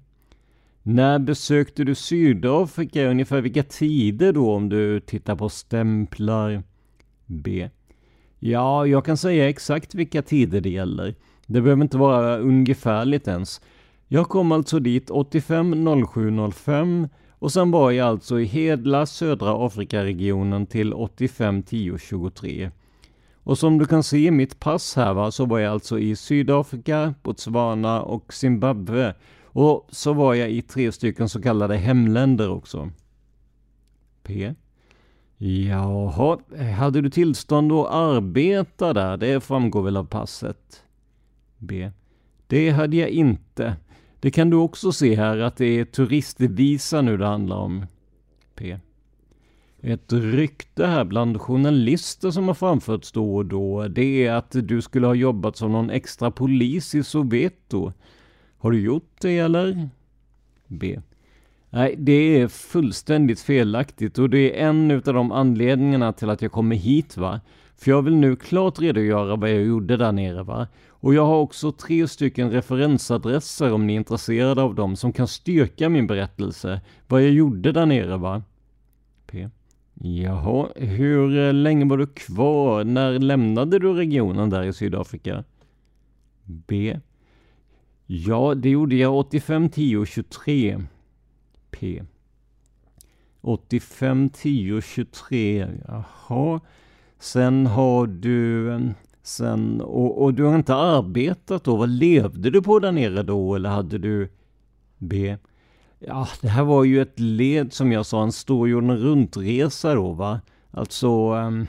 När 0.82 1.18
besökte 1.18 1.84
du 1.84 1.94
Sydafrika? 1.94 3.10
Ungefär 3.10 3.40
vilka 3.40 3.62
tider 3.62 4.32
då 4.32 4.54
om 4.54 4.68
du 4.68 5.00
tittar 5.00 5.36
på 5.36 5.48
stämplar? 5.48 6.62
B. 7.26 7.70
Ja, 8.38 8.86
jag 8.86 9.04
kan 9.04 9.16
säga 9.16 9.48
exakt 9.48 9.94
vilka 9.94 10.22
tider 10.22 10.60
det 10.60 10.70
gäller. 10.70 11.14
Det 11.46 11.60
behöver 11.60 11.82
inte 11.82 11.98
vara 11.98 12.38
ungefärligt 12.38 13.28
ens. 13.28 13.60
Jag 14.08 14.28
kom 14.28 14.52
alltså 14.52 14.78
dit 14.78 15.10
85 15.10 16.06
07 16.06 16.50
05 16.52 17.08
och 17.30 17.52
sen 17.52 17.70
var 17.70 17.90
jag 17.90 18.08
alltså 18.08 18.40
i 18.40 18.44
hela 18.44 19.06
södra 19.06 19.66
Afrikaregionen 19.66 20.66
till 20.66 20.94
85 20.94 21.62
10 21.62 21.98
23. 21.98 22.70
Och 23.44 23.58
som 23.58 23.78
du 23.78 23.86
kan 23.86 24.02
se 24.02 24.26
i 24.26 24.30
mitt 24.30 24.60
pass 24.60 24.96
här 24.96 25.14
va, 25.14 25.30
så 25.30 25.44
var 25.44 25.58
jag 25.58 25.72
alltså 25.72 25.98
i 25.98 26.16
Sydafrika, 26.16 27.14
Botswana 27.22 28.02
och 28.02 28.32
Zimbabwe. 28.32 29.14
Och 29.44 29.88
så 29.90 30.12
var 30.12 30.34
jag 30.34 30.50
i 30.50 30.62
tre 30.62 30.92
stycken 30.92 31.28
så 31.28 31.42
kallade 31.42 31.76
hemländer 31.76 32.50
också. 32.50 32.90
P. 34.22 34.54
Jaha, 35.38 36.38
hade 36.78 37.00
du 37.00 37.10
tillstånd 37.10 37.72
att 37.72 37.90
arbeta 37.90 38.92
där? 38.92 39.16
Det 39.16 39.40
framgår 39.40 39.82
väl 39.82 39.96
av 39.96 40.04
passet? 40.04 40.82
B. 41.58 41.90
Det 42.46 42.70
hade 42.70 42.96
jag 42.96 43.08
inte. 43.08 43.76
Det 44.20 44.30
kan 44.30 44.50
du 44.50 44.56
också 44.56 44.92
se 44.92 45.14
här 45.14 45.38
att 45.38 45.56
det 45.56 45.66
är 45.66 45.84
turistvisa 45.84 47.02
nu 47.02 47.16
det 47.16 47.26
handlar 47.26 47.56
om. 47.56 47.86
P. 48.54 48.78
Ett 49.86 50.12
rykte 50.12 50.86
här 50.86 51.04
bland 51.04 51.40
journalister 51.40 52.30
som 52.30 52.48
har 52.48 52.54
framförts 52.54 53.12
då 53.12 53.36
och 53.36 53.46
då, 53.46 53.88
det 53.88 54.26
är 54.26 54.32
att 54.32 54.50
du 54.50 54.82
skulle 54.82 55.06
ha 55.06 55.14
jobbat 55.14 55.56
som 55.56 55.72
någon 55.72 55.90
extra 55.90 56.30
polis 56.30 56.94
i 56.94 57.02
Soweto. 57.02 57.92
Har 58.58 58.70
du 58.70 58.80
gjort 58.80 59.10
det 59.20 59.38
eller? 59.38 59.88
B. 60.66 61.00
Nej, 61.70 61.94
det 61.98 62.12
är 62.12 62.48
fullständigt 62.48 63.40
felaktigt 63.40 64.18
och 64.18 64.30
det 64.30 64.60
är 64.60 64.68
en 64.68 64.90
av 64.90 65.02
de 65.02 65.32
anledningarna 65.32 66.12
till 66.12 66.30
att 66.30 66.42
jag 66.42 66.52
kommer 66.52 66.76
hit 66.76 67.16
va. 67.16 67.40
För 67.76 67.90
jag 67.90 68.02
vill 68.02 68.16
nu 68.16 68.36
klart 68.36 68.80
redogöra 68.80 69.36
vad 69.36 69.50
jag 69.50 69.62
gjorde 69.62 69.96
där 69.96 70.12
nere 70.12 70.42
va. 70.42 70.66
Och 70.88 71.14
jag 71.14 71.26
har 71.26 71.36
också 71.36 71.72
tre 71.72 72.08
stycken 72.08 72.50
referensadresser 72.50 73.72
om 73.72 73.86
ni 73.86 73.92
är 73.92 73.96
intresserade 73.96 74.62
av 74.62 74.74
dem 74.74 74.96
som 74.96 75.12
kan 75.12 75.28
styrka 75.28 75.88
min 75.88 76.06
berättelse. 76.06 76.80
Vad 77.08 77.22
jag 77.22 77.30
gjorde 77.30 77.72
där 77.72 77.86
nere 77.86 78.16
va. 78.16 78.42
P. 79.26 79.48
Jaha, 79.94 80.68
hur 80.76 81.38
eh, 81.38 81.52
länge 81.52 81.84
var 81.84 81.98
du 81.98 82.06
kvar? 82.06 82.84
När 82.84 83.18
lämnade 83.18 83.78
du 83.78 83.92
regionen 83.92 84.50
där 84.50 84.62
i 84.62 84.72
Sydafrika? 84.72 85.44
B. 86.44 87.00
Ja, 88.06 88.54
det 88.54 88.70
gjorde 88.70 88.96
jag 88.96 89.18
85 89.18 89.68
10 89.68 90.06
23. 90.06 90.82
P. 91.70 92.02
85 93.40 94.30
10 94.30 94.82
23. 94.82 95.68
Jaha. 95.88 96.60
Sen 97.18 97.66
har 97.66 98.06
du... 98.06 98.70
Eh, 98.72 98.80
sen, 99.22 99.80
och, 99.80 100.22
och, 100.22 100.34
du 100.34 100.44
har 100.44 100.54
inte 100.54 100.74
arbetat 100.74 101.64
då? 101.64 101.76
Vad 101.76 101.88
levde 101.88 102.50
du 102.50 102.62
på 102.62 102.78
där 102.78 102.92
nere 102.92 103.22
då? 103.22 103.54
Eller 103.54 103.70
hade 103.70 103.98
du... 103.98 104.28
B. 104.98 105.36
Ja, 106.06 106.28
det 106.40 106.48
här 106.48 106.64
var 106.64 106.84
ju 106.84 107.02
ett 107.02 107.20
led 107.20 107.72
som 107.72 107.92
jag 107.92 108.06
sa, 108.06 108.22
en 108.22 108.32
stor 108.32 108.68
jorden 108.68 108.96
runt-resa 108.96 109.94
då 109.94 110.12
va. 110.12 110.40
Alltså, 110.70 111.32
um, 111.32 111.66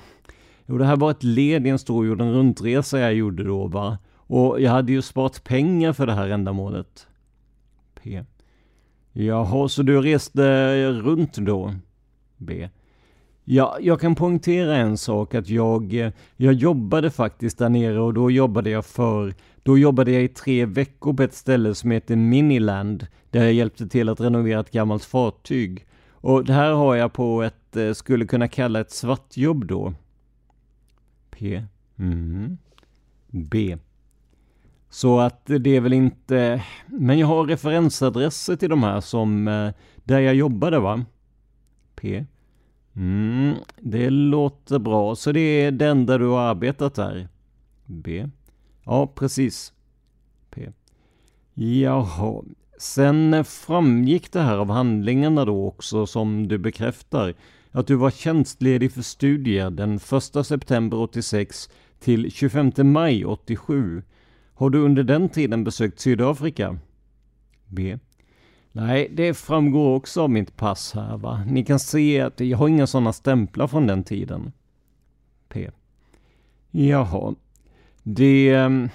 jo 0.65 0.77
det 0.77 0.85
här 0.85 0.95
var 0.95 1.11
ett 1.11 1.23
led 1.23 1.67
i 1.67 1.69
en 1.69 1.79
stor 1.79 2.05
jorden 2.05 2.33
runt-resa 2.33 2.99
jag 2.99 3.13
gjorde 3.13 3.43
då 3.43 3.67
va. 3.67 3.97
Och 4.15 4.61
jag 4.61 4.71
hade 4.71 4.91
ju 4.91 5.01
sparat 5.01 5.43
pengar 5.43 5.93
för 5.93 6.07
det 6.07 6.13
här 6.13 6.29
ändamålet. 6.29 7.07
P. 8.03 8.23
Jaha, 9.11 9.67
så 9.67 9.83
du 9.83 10.01
reste 10.01 10.91
runt 10.91 11.33
då? 11.33 11.73
B. 12.37 12.69
Ja, 13.43 13.77
jag 13.81 13.99
kan 13.99 14.15
poängtera 14.15 14.75
en 14.77 14.97
sak 14.97 15.35
att 15.35 15.49
jag, 15.49 15.93
eh, 15.93 16.11
jag 16.37 16.53
jobbade 16.53 17.11
faktiskt 17.11 17.57
där 17.57 17.69
nere 17.69 17.99
och 17.99 18.13
då 18.13 18.31
jobbade 18.31 18.69
jag 18.69 18.85
för, 18.85 19.33
då 19.65 19.77
jobbade 19.77 20.11
jag 20.11 20.23
i 20.23 20.27
tre 20.27 20.65
veckor 20.65 21.13
på 21.13 21.23
ett 21.23 21.33
ställe 21.33 21.75
som 21.75 21.91
heter 21.91 22.15
Miniland, 22.15 23.07
där 23.29 23.43
jag 23.43 23.53
hjälpte 23.53 23.87
till 23.87 24.09
att 24.09 24.21
renovera 24.21 24.59
ett 24.59 24.71
gammalt 24.71 25.03
fartyg. 25.03 25.85
Och 26.09 26.45
det 26.45 26.53
här 26.53 26.71
har 26.73 26.95
jag 26.95 27.13
på 27.13 27.43
ett, 27.43 27.75
eh, 27.75 27.93
skulle 27.93 28.25
kunna 28.25 28.47
kalla 28.47 28.79
ett 28.79 28.91
svartjobb 28.91 29.65
då. 29.65 29.93
P. 31.31 31.63
Mm. 31.99 32.57
B. 33.27 33.77
Så 34.89 35.19
att 35.19 35.45
det 35.45 35.75
är 35.75 35.81
väl 35.81 35.93
inte, 35.93 36.63
men 36.87 37.19
jag 37.19 37.27
har 37.27 37.45
referensadresser 37.45 38.55
till 38.55 38.69
de 38.69 38.83
här 38.83 39.01
som, 39.01 39.47
eh, 39.47 39.71
där 40.03 40.19
jag 40.19 40.35
jobbade 40.35 40.79
va? 40.79 41.05
P. 41.95 42.25
Mm, 42.95 43.53
det 43.79 44.09
låter 44.09 44.79
bra. 44.79 45.15
Så 45.15 45.31
det 45.31 45.39
är 45.39 45.71
den 45.71 46.05
där 46.05 46.19
du 46.19 46.27
har 46.27 46.41
arbetat 46.41 46.95
där? 46.95 47.27
B. 47.85 48.29
Ja, 48.85 49.07
precis. 49.07 49.73
P. 50.49 50.71
Jaha. 51.53 52.43
Sen 52.77 53.33
eh, 53.33 53.43
framgick 53.43 54.31
det 54.31 54.41
här 54.41 54.57
av 54.57 54.69
handlingarna 54.69 55.45
då 55.45 55.67
också 55.67 56.05
som 56.05 56.47
du 56.47 56.57
bekräftar 56.57 57.33
att 57.71 57.87
du 57.87 57.95
var 57.95 58.11
tjänstledig 58.11 58.91
för 58.91 59.01
studier 59.01 59.69
den 59.69 59.95
1 59.95 60.45
september 60.45 60.97
86 60.97 61.69
till 61.99 62.31
25 62.31 62.71
maj 62.83 63.25
87. 63.25 64.03
Har 64.53 64.69
du 64.69 64.79
under 64.79 65.03
den 65.03 65.29
tiden 65.29 65.63
besökt 65.63 65.99
Sydafrika? 65.99 66.77
B. 67.67 67.97
Nej, 68.71 69.11
det 69.13 69.33
framgår 69.33 69.95
också 69.95 70.21
av 70.21 70.29
mitt 70.29 70.57
pass 70.57 70.93
här 70.93 71.17
va. 71.17 71.43
Ni 71.47 71.65
kan 71.65 71.79
se 71.79 72.21
att 72.21 72.39
jag 72.39 72.57
har 72.57 72.67
inga 72.67 72.87
sådana 72.87 73.13
stämplar 73.13 73.67
från 73.67 73.87
den 73.87 74.03
tiden. 74.03 74.51
P. 75.49 75.71
Jaha. 76.71 77.35
Det, 78.07 78.49
ehm, 78.49 78.89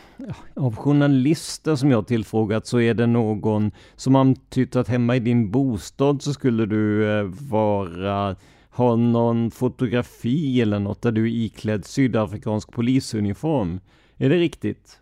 av 0.54 0.76
journalister 0.76 1.76
som 1.76 1.90
jag 1.90 2.06
tillfrågat 2.06 2.66
så 2.66 2.80
är 2.80 2.94
det 2.94 3.06
någon 3.06 3.70
som 3.96 4.16
antytt 4.16 4.76
att 4.76 4.88
hemma 4.88 5.16
i 5.16 5.20
din 5.20 5.50
bostad 5.50 6.22
så 6.22 6.32
skulle 6.32 6.66
du 6.66 7.10
eh, 7.10 7.24
vara, 7.50 8.36
ha 8.70 8.96
någon 8.96 9.50
fotografi 9.50 10.60
eller 10.60 10.78
något 10.78 11.02
där 11.02 11.12
du 11.12 11.24
är 11.24 11.44
iklädd 11.44 11.84
sydafrikansk 11.84 12.72
polisuniform. 12.72 13.80
Är 14.16 14.28
det 14.28 14.36
riktigt? 14.36 15.00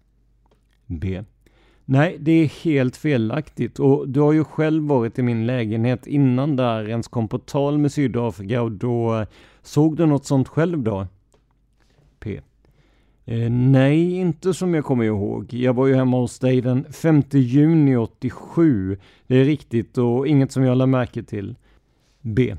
B. 0.86 1.22
Nej, 1.84 2.16
det 2.20 2.32
är 2.32 2.64
helt 2.64 2.96
felaktigt 2.96 3.78
och 3.78 4.08
du 4.08 4.20
har 4.20 4.32
ju 4.32 4.44
själv 4.44 4.84
varit 4.84 5.18
i 5.18 5.22
min 5.22 5.46
lägenhet 5.46 6.06
innan 6.06 6.56
där 6.56 6.88
ens 6.88 7.08
kom 7.08 7.28
på 7.28 7.38
tal 7.38 7.78
med 7.78 7.92
Sydafrika 7.92 8.62
och 8.62 8.72
då 8.72 9.20
eh, 9.20 9.26
såg 9.62 9.96
du 9.96 10.06
något 10.06 10.26
sånt 10.26 10.48
själv 10.48 10.82
då? 10.82 11.06
Eh, 13.30 13.50
nej, 13.50 14.16
inte 14.16 14.54
som 14.54 14.74
jag 14.74 14.84
kommer 14.84 15.04
ihåg. 15.04 15.54
Jag 15.54 15.74
var 15.74 15.86
ju 15.86 15.94
hemma 15.94 16.16
hos 16.16 16.38
dig 16.38 16.60
den 16.60 16.84
5 16.92 17.22
juni 17.30 17.96
87. 17.96 18.98
Det 19.26 19.36
är 19.36 19.44
riktigt 19.44 19.98
och 19.98 20.26
inget 20.26 20.52
som 20.52 20.64
jag 20.64 20.76
lade 20.76 20.90
märke 20.90 21.22
till. 21.22 21.56
B. 22.20 22.56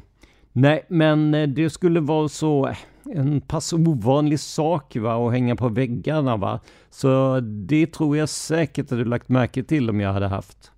Nej, 0.52 0.86
men 0.88 1.34
eh, 1.34 1.48
det 1.48 1.70
skulle 1.70 2.00
vara 2.00 2.30
så 2.30 2.68
eh, 2.68 2.78
en 3.06 3.42
pass 3.42 3.74
ovanlig 3.74 4.40
sak 4.40 4.96
va, 4.96 5.28
att 5.28 5.34
hänga 5.34 5.56
på 5.56 5.70
väggarna 5.70 6.38
va. 6.38 6.60
Så 6.90 7.40
det 7.40 7.88
tror 7.94 8.18
jag 8.18 8.30
säkert 8.30 8.92
att 8.92 8.98
du 8.98 9.06
lagt 9.06 9.30
märke 9.30 9.64
till 9.64 9.90
om 9.90 10.00
jag 10.00 10.14
hade 10.14 10.28
haft. 10.28 10.72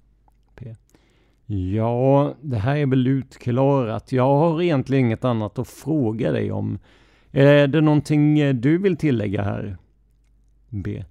P. 0.55 0.75
Ja, 1.45 2.33
det 2.41 2.57
här 2.57 2.75
är 2.75 2.85
väl 2.85 3.07
utklarat. 3.07 4.11
Jag 4.11 4.37
har 4.37 4.61
egentligen 4.61 5.05
inget 5.05 5.25
annat 5.25 5.59
att 5.59 5.67
fråga 5.67 6.31
dig 6.31 6.51
om. 6.51 6.79
Är 7.31 7.67
det 7.67 7.81
någonting 7.81 8.39
eh, 8.39 8.53
du 8.53 8.77
vill 8.77 8.97
tillägga 8.97 9.43
här? 9.43 9.77
B. 10.71 11.03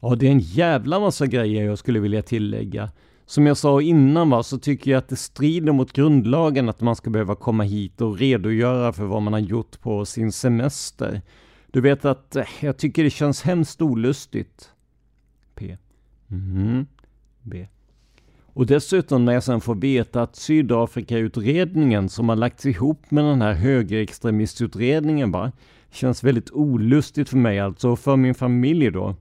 Ja, 0.00 0.14
det 0.14 0.26
är 0.26 0.30
en 0.30 0.40
jävla 0.40 1.00
massa 1.00 1.26
grejer 1.26 1.64
jag 1.64 1.78
skulle 1.78 2.00
vilja 2.00 2.22
tillägga. 2.22 2.90
Som 3.26 3.46
jag 3.46 3.56
sa 3.56 3.82
innan 3.82 4.30
va, 4.30 4.42
så 4.42 4.58
tycker 4.58 4.90
jag 4.90 4.98
att 4.98 5.08
det 5.08 5.16
strider 5.16 5.72
mot 5.72 5.92
grundlagen 5.92 6.68
att 6.68 6.80
man 6.80 6.96
ska 6.96 7.10
behöva 7.10 7.34
komma 7.34 7.62
hit 7.62 8.00
och 8.00 8.18
redogöra 8.18 8.92
för 8.92 9.04
vad 9.04 9.22
man 9.22 9.32
har 9.32 9.40
gjort 9.40 9.80
på 9.80 10.04
sin 10.04 10.32
semester. 10.32 11.22
Du 11.70 11.80
vet 11.80 12.04
att 12.04 12.36
eh, 12.36 12.44
jag 12.60 12.76
tycker 12.76 13.04
det 13.04 13.10
känns 13.10 13.42
hemskt 13.42 13.82
olustigt. 13.82 14.70
P. 15.54 15.76
Mm. 16.30 16.86
B. 17.42 17.66
Och 18.56 18.66
dessutom 18.66 19.24
när 19.24 19.32
jag 19.32 19.42
sen 19.42 19.60
får 19.60 19.74
veta 19.74 20.22
att 20.22 20.36
Sydafrika-utredningen 20.36 22.08
som 22.08 22.28
har 22.28 22.36
lagts 22.36 22.66
ihop 22.66 23.10
med 23.10 23.24
den 23.24 23.42
här 23.42 23.52
högerextremistutredningen 23.52 25.32
va, 25.32 25.52
känns 25.96 26.24
väldigt 26.24 26.50
olustigt 26.50 27.28
för 27.28 27.36
mig 27.36 27.60
alltså, 27.60 27.88
och 27.88 27.98
för 27.98 28.16
min 28.16 28.34
familj 28.34 28.90
då. 28.90 29.14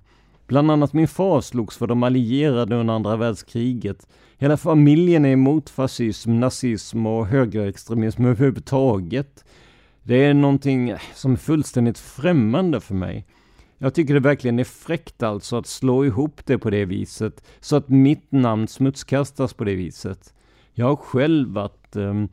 Bland 0.48 0.72
annat 0.72 0.94
min 0.94 1.08
far 1.08 1.42
slogs 1.42 1.78
för 1.78 1.88
de 1.88 2.04
allierade 2.04 2.76
under 2.76 2.94
andra 2.94 3.16
världskriget. 3.16 4.08
Hela 4.38 4.58
familjen 4.58 5.26
är 5.26 5.30
emot 5.30 5.70
fascism, 5.70 6.40
nazism 6.40 7.06
och 7.06 7.28
högerextremism 7.28 8.26
överhuvudtaget. 8.26 9.46
Det 10.04 10.16
är 10.16 10.34
någonting 10.34 10.94
som 11.14 11.32
är 11.32 11.38
fullständigt 11.38 12.00
främmande 12.00 12.82
för 12.82 12.96
mig. 12.96 13.26
Jag 13.78 13.94
tycker 13.94 14.14
det 14.14 14.20
verkligen 14.20 14.60
är 14.60 14.64
fräckt 14.64 15.24
alltså 15.24 15.58
att 15.58 15.68
slå 15.68 16.06
ihop 16.06 16.42
det 16.46 16.58
på 16.58 16.70
det 16.70 16.86
viset, 16.86 17.44
så 17.60 17.76
att 17.76 17.90
mitt 17.90 18.32
namn 18.32 18.68
smutskastas 18.68 19.54
på 19.54 19.64
det 19.64 19.76
viset. 19.76 20.34
Jag 20.74 20.86
har 20.86 20.96
själv 20.96 21.50
varit 21.50 21.96
um, 21.96 22.30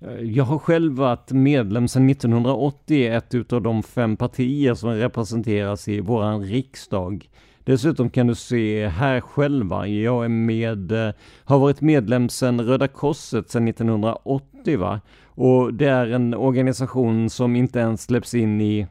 Eh, 0.00 0.20
jag 0.20 0.44
har 0.44 0.58
själv 0.58 0.92
varit 0.92 1.32
medlem 1.32 1.88
sedan 1.88 2.10
1980 2.10 2.96
i 2.96 3.06
ett 3.06 3.52
av 3.52 3.62
de 3.62 3.82
fem 3.82 4.16
partier 4.16 4.74
som 4.74 4.90
representeras 4.90 5.88
i 5.88 6.00
våran 6.00 6.42
riksdag. 6.42 7.28
Dessutom 7.64 8.10
kan 8.10 8.26
du 8.26 8.34
se 8.34 8.88
här 8.88 9.20
själva, 9.20 9.86
jag 9.86 10.24
är 10.24 10.28
med, 10.28 10.92
eh, 10.92 11.14
har 11.44 11.58
varit 11.58 11.80
medlem 11.80 12.28
sedan 12.28 12.60
Röda 12.60 12.88
Korset 12.88 13.50
sedan 13.50 13.68
1980 13.68 14.78
va. 14.78 15.00
Och 15.24 15.74
det 15.74 15.86
är 15.86 16.06
en 16.06 16.34
organisation 16.34 17.30
som 17.30 17.56
inte 17.56 17.78
ens 17.78 18.02
släpps 18.02 18.34
in 18.34 18.60
i, 18.60 18.86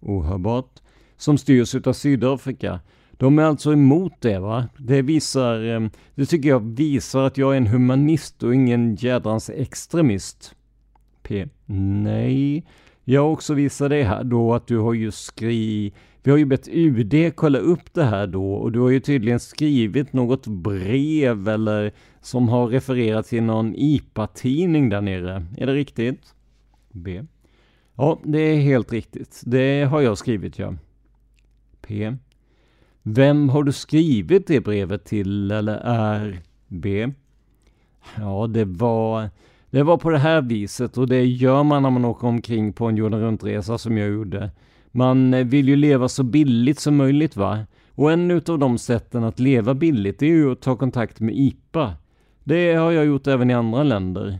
ohörbart, 0.00 0.80
som 1.16 1.38
styrs 1.38 1.74
utav 1.74 1.92
Sydafrika. 1.92 2.80
De 3.16 3.38
är 3.38 3.42
alltså 3.42 3.72
emot 3.72 4.12
det 4.20 4.38
va. 4.38 4.68
Det 4.78 5.02
visar, 5.02 5.64
ehm, 5.64 5.90
det 6.14 6.26
tycker 6.26 6.48
jag 6.48 6.76
visar 6.76 7.22
att 7.22 7.38
jag 7.38 7.52
är 7.52 7.56
en 7.56 7.66
humanist 7.66 8.42
och 8.42 8.54
ingen 8.54 8.94
jädrans 8.94 9.50
extremist. 9.50 10.54
P. 11.22 11.48
Nej. 11.66 12.64
Jag 13.04 13.32
också 13.32 13.54
visar 13.54 13.88
det 13.88 14.04
här 14.04 14.24
då 14.24 14.54
att 14.54 14.66
du 14.66 14.78
har 14.78 14.94
ju 14.94 15.10
skrivit 15.10 15.94
vi 16.24 16.30
har 16.30 16.38
ju 16.38 16.44
bett 16.44 16.68
UD 16.68 17.32
kolla 17.34 17.58
upp 17.58 17.94
det 17.94 18.04
här 18.04 18.26
då 18.26 18.54
och 18.54 18.72
du 18.72 18.80
har 18.80 18.90
ju 18.90 19.00
tydligen 19.00 19.40
skrivit 19.40 20.12
något 20.12 20.46
brev 20.46 21.48
eller 21.48 21.92
som 22.20 22.48
har 22.48 22.66
refererat 22.66 23.26
till 23.26 23.42
någon 23.42 23.74
IPA-tidning 23.74 24.88
där 24.88 25.00
nere. 25.00 25.46
Är 25.56 25.66
det 25.66 25.74
riktigt? 25.74 26.34
B. 26.92 27.24
Ja, 27.94 28.20
det 28.24 28.38
är 28.38 28.56
helt 28.56 28.92
riktigt. 28.92 29.42
Det 29.46 29.84
har 29.84 30.00
jag 30.00 30.18
skrivit 30.18 30.58
ja. 30.58 30.74
P. 31.86 32.16
Vem 33.06 33.48
har 33.48 33.62
du 33.62 33.72
skrivit 33.72 34.46
det 34.46 34.60
brevet 34.60 35.04
till 35.04 35.50
eller 35.50 35.76
är 35.84 36.40
B? 36.68 37.12
Ja, 38.16 38.46
det 38.46 38.64
var, 38.64 39.30
det 39.70 39.82
var 39.82 39.96
på 39.96 40.10
det 40.10 40.18
här 40.18 40.42
viset 40.42 40.98
och 40.98 41.08
det 41.08 41.24
gör 41.24 41.62
man 41.62 41.82
när 41.82 41.90
man 41.90 42.04
åker 42.04 42.26
omkring 42.26 42.72
på 42.72 42.86
en 42.86 42.96
jorden 42.96 43.20
runt-resa 43.20 43.78
som 43.78 43.98
jag 43.98 44.08
gjorde. 44.08 44.50
Man 44.90 45.34
eh, 45.34 45.46
vill 45.46 45.68
ju 45.68 45.76
leva 45.76 46.08
så 46.08 46.22
billigt 46.22 46.80
som 46.80 46.96
möjligt 46.96 47.36
va? 47.36 47.66
Och 47.90 48.12
en 48.12 48.30
utav 48.30 48.58
de 48.58 48.78
sätten 48.78 49.24
att 49.24 49.40
leva 49.40 49.74
billigt 49.74 50.22
är 50.22 50.26
ju 50.26 50.52
att 50.52 50.60
ta 50.60 50.76
kontakt 50.76 51.20
med 51.20 51.34
IPA. 51.36 51.92
Det 52.44 52.74
har 52.74 52.90
jag 52.90 53.06
gjort 53.06 53.26
även 53.26 53.50
i 53.50 53.54
andra 53.54 53.82
länder. 53.82 54.38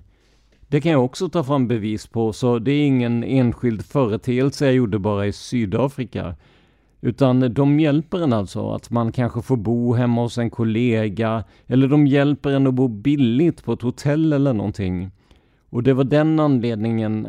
Det 0.68 0.80
kan 0.80 0.92
jag 0.92 1.04
också 1.04 1.28
ta 1.28 1.44
fram 1.44 1.68
bevis 1.68 2.06
på, 2.06 2.32
så 2.32 2.58
det 2.58 2.72
är 2.72 2.86
ingen 2.86 3.24
enskild 3.24 3.84
företeelse 3.84 4.64
jag 4.64 4.74
gjorde 4.74 4.98
bara 4.98 5.26
i 5.26 5.32
Sydafrika. 5.32 6.36
Utan 7.04 7.54
de 7.54 7.80
hjälper 7.80 8.18
en 8.18 8.32
alltså, 8.32 8.70
att 8.70 8.90
man 8.90 9.12
kanske 9.12 9.42
får 9.42 9.56
bo 9.56 9.94
hemma 9.94 10.22
hos 10.22 10.38
en 10.38 10.50
kollega, 10.50 11.44
eller 11.66 11.88
de 11.88 12.06
hjälper 12.06 12.50
en 12.50 12.66
att 12.66 12.74
bo 12.74 12.88
billigt 12.88 13.64
på 13.64 13.72
ett 13.72 13.82
hotell 13.82 14.32
eller 14.32 14.52
någonting. 14.52 15.10
Och 15.70 15.82
det 15.82 15.94
var 15.94 16.04
den 16.04 16.40
anledningen 16.40 17.28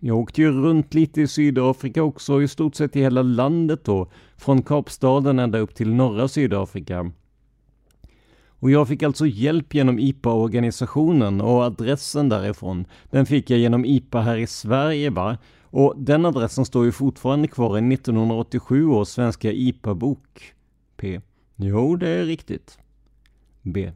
jag 0.00 0.18
åkte 0.18 0.40
ju 0.40 0.52
runt 0.52 0.94
lite 0.94 1.20
i 1.20 1.26
Sydafrika 1.26 2.02
också, 2.02 2.42
i 2.42 2.48
stort 2.48 2.74
sett 2.74 2.96
i 2.96 3.00
hela 3.00 3.22
landet 3.22 3.84
då, 3.84 4.10
från 4.36 4.62
Kapstaden 4.62 5.38
ända 5.38 5.58
upp 5.58 5.74
till 5.74 5.94
norra 5.94 6.28
Sydafrika. 6.28 7.10
Och 8.48 8.70
jag 8.70 8.88
fick 8.88 9.02
alltså 9.02 9.26
hjälp 9.26 9.74
genom 9.74 9.98
IPA-organisationen 9.98 11.40
och 11.40 11.62
adressen 11.62 12.28
därifrån, 12.28 12.84
den 13.10 13.26
fick 13.26 13.50
jag 13.50 13.58
genom 13.58 13.84
IPA 13.84 14.20
här 14.20 14.36
i 14.36 14.46
Sverige 14.46 15.10
va. 15.10 15.36
Och 15.70 15.94
den 15.96 16.26
adressen 16.26 16.64
står 16.64 16.84
ju 16.84 16.92
fortfarande 16.92 17.48
kvar 17.48 17.78
i 17.78 17.94
1987 17.94 18.86
års 18.86 19.08
svenska 19.08 19.52
IPA-bok. 19.52 20.54
P. 20.96 21.20
Jo, 21.56 21.96
det 21.96 22.08
är 22.08 22.24
riktigt. 22.24 22.78
B. 23.62 23.92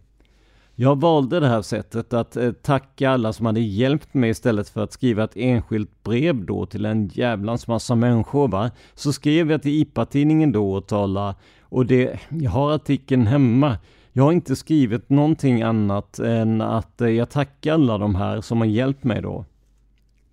Jag 0.77 1.01
valde 1.01 1.41
det 1.41 1.49
här 1.49 1.63
sättet 1.63 2.13
att 2.13 2.37
eh, 2.37 2.53
tacka 2.53 3.11
alla 3.11 3.33
som 3.33 3.47
hade 3.47 3.61
hjälpt 3.61 4.15
mig 4.15 4.31
istället 4.31 4.69
för 4.69 4.85
att 4.85 4.93
skriva 4.93 5.25
ett 5.25 5.37
enskilt 5.37 6.03
brev 6.03 6.45
då 6.45 6.67
till 6.67 6.85
en 6.85 7.09
jävlans 7.09 7.67
massa 7.67 7.95
människor 7.95 8.49
va. 8.49 8.71
Så 8.95 9.13
skrev 9.13 9.51
jag 9.51 9.63
till 9.63 9.83
IPA-tidningen 9.83 10.53
då 10.53 10.73
och 10.73 10.87
talade 10.87 11.35
och 11.61 11.87
det, 11.87 12.21
jag 12.29 12.51
har 12.51 12.73
artikeln 12.73 13.27
hemma. 13.27 13.79
Jag 14.13 14.25
har 14.25 14.33
inte 14.33 14.57
skrivit 14.57 15.11
någonting 15.11 15.63
annat 15.63 16.19
än 16.19 16.61
att 16.61 17.01
eh, 17.01 17.09
jag 17.09 17.31
tackar 17.31 17.75
alla 17.75 17.99
de 17.99 18.15
här 18.15 18.41
som 18.41 18.59
har 18.59 18.67
hjälpt 18.67 19.05
mig 19.05 19.23
då. 19.23 19.45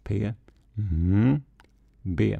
P. 0.03 0.33
Mm. 0.77 1.41
B. 2.01 2.39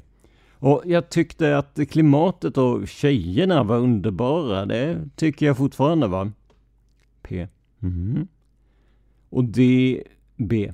Och 0.51 0.83
jag 0.85 1.09
tyckte 1.09 1.57
att 1.57 1.79
klimatet 1.89 2.57
och 2.57 2.87
tjejerna 2.87 3.63
var 3.63 3.77
underbara. 3.77 4.65
Det 4.65 5.09
tycker 5.15 5.45
jag 5.45 5.57
fortfarande 5.57 6.07
va. 6.07 6.31
P. 7.21 7.47
Mm. 7.81 8.27
Och 9.29 9.43
D, 9.43 10.03
B. 10.37 10.73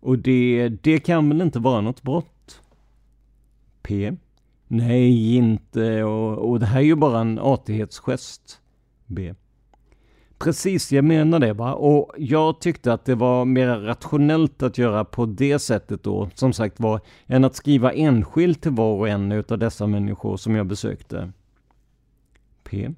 Och 0.00 0.18
det, 0.18 0.68
det 0.68 0.98
kan 0.98 1.28
väl 1.28 1.40
inte 1.40 1.58
vara 1.58 1.80
något 1.80 2.02
brott? 2.02 2.62
P. 3.82 4.12
Nej, 4.68 5.36
inte. 5.36 6.02
Och, 6.02 6.50
och 6.50 6.60
det 6.60 6.66
här 6.66 6.80
är 6.80 6.84
ju 6.84 6.94
bara 6.94 7.20
en 7.20 7.38
artighetsgest. 7.38 8.60
B. 9.06 9.34
Precis, 10.40 10.92
jag 10.92 11.04
menar 11.04 11.38
det 11.38 11.52
va. 11.52 11.74
Och 11.74 12.14
jag 12.18 12.60
tyckte 12.60 12.92
att 12.92 13.04
det 13.04 13.14
var 13.14 13.44
mer 13.44 13.76
rationellt 13.76 14.62
att 14.62 14.78
göra 14.78 15.04
på 15.04 15.26
det 15.26 15.58
sättet 15.58 16.02
då, 16.02 16.30
som 16.34 16.52
sagt 16.52 16.80
var, 16.80 17.00
än 17.26 17.44
att 17.44 17.54
skriva 17.54 17.92
enskilt 17.92 18.62
till 18.62 18.70
var 18.70 18.94
och 18.94 19.08
en 19.08 19.32
utav 19.32 19.58
dessa 19.58 19.86
människor 19.86 20.36
som 20.36 20.54
jag 20.54 20.66
besökte. 20.66 21.32
P. 22.62 22.90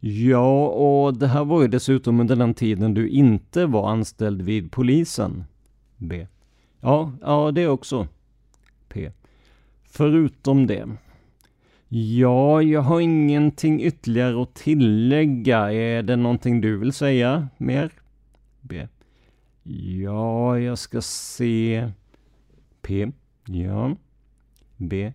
Ja, 0.00 0.66
och 0.68 1.14
det 1.14 1.26
här 1.26 1.44
var 1.44 1.62
ju 1.62 1.68
dessutom 1.68 2.20
under 2.20 2.36
den 2.36 2.54
tiden 2.54 2.94
du 2.94 3.08
inte 3.08 3.66
var 3.66 3.90
anställd 3.90 4.42
vid 4.42 4.72
polisen. 4.72 5.44
B. 5.96 6.26
Ja, 6.80 7.12
ja 7.22 7.50
det 7.50 7.68
också. 7.68 8.06
P. 8.88 9.12
Förutom 9.84 10.66
det. 10.66 10.88
Ja, 11.90 12.62
jag 12.62 12.80
har 12.80 13.00
ingenting 13.00 13.82
ytterligare 13.82 14.42
att 14.42 14.54
tillägga. 14.54 15.72
Är 15.72 16.02
det 16.02 16.16
någonting 16.16 16.60
du 16.60 16.78
vill 16.78 16.92
säga 16.92 17.48
mer? 17.58 17.90
B. 18.60 18.86
Ja, 20.02 20.58
jag 20.58 20.78
ska 20.78 21.00
se. 21.00 21.90
P. 22.82 23.12
Ja. 23.46 23.96
B. 24.76 25.12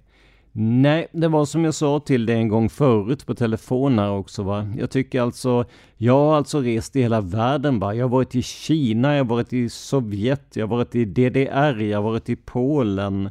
Nej, 0.51 1.07
det 1.11 1.27
var 1.27 1.45
som 1.45 1.65
jag 1.65 1.73
sa 1.73 1.99
till 1.99 2.25
dig 2.25 2.35
en 2.35 2.47
gång 2.47 2.69
förut 2.69 3.25
på 3.25 3.35
telefon 3.35 3.99
här 3.99 4.11
också 4.11 4.43
va. 4.43 4.67
Jag 4.77 4.89
tycker 4.89 5.21
alltså, 5.21 5.65
jag 5.97 6.13
har 6.13 6.35
alltså 6.35 6.61
rest 6.61 6.95
i 6.95 7.01
hela 7.01 7.21
världen 7.21 7.79
va. 7.79 7.95
Jag 7.95 8.05
har 8.05 8.09
varit 8.09 8.35
i 8.35 8.41
Kina, 8.41 9.15
jag 9.15 9.23
har 9.23 9.29
varit 9.29 9.53
i 9.53 9.69
Sovjet, 9.69 10.55
jag 10.55 10.67
har 10.67 10.77
varit 10.77 10.95
i 10.95 11.05
DDR, 11.05 11.81
jag 11.81 11.97
har 11.97 12.03
varit 12.03 12.29
i 12.29 12.35
Polen. 12.35 13.29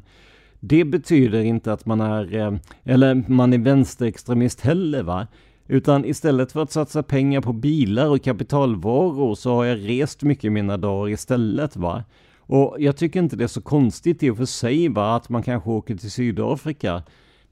Det 0.64 0.84
betyder 0.84 1.40
inte 1.40 1.72
att 1.72 1.86
man 1.86 2.00
är, 2.00 2.34
eh, 2.34 2.54
eller 2.84 3.24
man 3.26 3.52
är 3.52 3.58
vänsterextremist 3.58 4.60
heller 4.60 5.02
va. 5.02 5.26
Utan 5.68 6.04
istället 6.04 6.52
för 6.52 6.62
att 6.62 6.70
satsa 6.70 7.02
pengar 7.02 7.40
på 7.40 7.52
bilar 7.52 8.08
och 8.08 8.22
kapitalvaror 8.22 9.34
så 9.34 9.54
har 9.54 9.64
jag 9.64 9.88
rest 9.88 10.22
mycket 10.22 10.44
i 10.44 10.50
mina 10.50 10.76
dagar 10.76 11.12
istället 11.12 11.76
va. 11.76 12.04
Och 12.38 12.76
jag 12.78 12.96
tycker 12.96 13.20
inte 13.20 13.36
det 13.36 13.44
är 13.44 13.48
så 13.48 13.60
konstigt 13.60 14.22
i 14.22 14.30
och 14.30 14.36
för 14.36 14.44
sig 14.44 14.88
va, 14.88 15.16
att 15.16 15.28
man 15.28 15.42
kanske 15.42 15.70
åker 15.70 15.96
till 15.96 16.10
Sydafrika. 16.10 17.02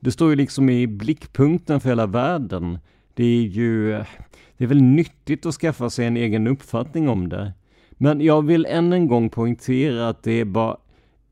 Det 0.01 0.11
står 0.11 0.31
ju 0.31 0.37
liksom 0.37 0.71
i 0.71 0.87
blickpunkten 0.87 1.81
för 1.81 1.89
hela 1.89 2.07
världen. 2.07 2.79
Det 3.15 3.25
är 3.25 3.43
ju, 3.43 3.95
eh, 3.95 4.07
det 4.57 4.65
är 4.65 4.69
väl 4.69 4.83
nyttigt 4.83 5.47
att 5.47 5.55
skaffa 5.55 5.91
sig 5.91 6.07
en 6.07 6.17
egen 6.17 6.47
uppfattning 6.47 7.09
om 7.09 7.29
det. 7.29 7.53
Men 7.91 8.21
jag 8.21 8.47
vill 8.47 8.67
än 8.67 8.93
en 8.93 9.09
gång 9.09 9.31
poängtera 9.31 10.09
att 10.09 10.23
det 10.23 10.41
är 10.41 10.45
bara 10.45 10.77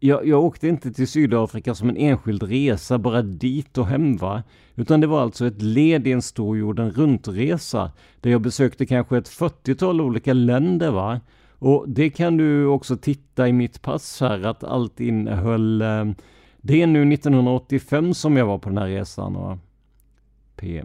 jag, 0.01 0.27
jag 0.27 0.45
åkte 0.45 0.69
inte 0.69 0.93
till 0.93 1.09
Sydafrika 1.09 1.75
som 1.75 1.89
en 1.89 1.97
enskild 1.97 2.43
resa 2.43 2.99
bara 2.99 3.23
dit 3.23 3.79
och 3.79 3.87
hem 3.87 4.17
va. 4.17 4.43
Utan 4.75 5.01
det 5.01 5.07
var 5.07 5.23
alltså 5.23 5.47
ett 5.47 5.63
led 5.63 6.07
i 6.07 6.13
en 6.13 6.23
stor 6.23 6.59
jorden 6.59 6.91
runt-resa. 6.91 7.93
Där 8.21 8.31
jag 8.31 8.41
besökte 8.41 8.87
kanske 8.87 9.19
ett 9.19 9.29
40-tal 9.29 10.01
olika 10.01 10.33
länder 10.33 10.91
va. 10.91 11.21
Och 11.59 11.85
det 11.89 12.11
kan 12.11 12.37
du 12.37 12.67
också 12.67 12.97
titta 12.97 13.49
i 13.49 13.53
mitt 13.53 13.83
pass 13.83 14.21
här 14.21 14.43
att 14.43 14.65
allt 14.65 15.01
innehöll 15.01 15.83
eh, 15.83 16.05
Det 16.57 16.83
är 16.83 16.87
nu 16.87 17.15
1985 17.15 18.15
som 18.15 18.37
jag 18.37 18.47
var 18.47 18.59
på 18.59 18.69
den 18.69 18.79
här 18.79 18.87
resan 18.87 19.35
va. 19.35 19.59
P. 20.57 20.85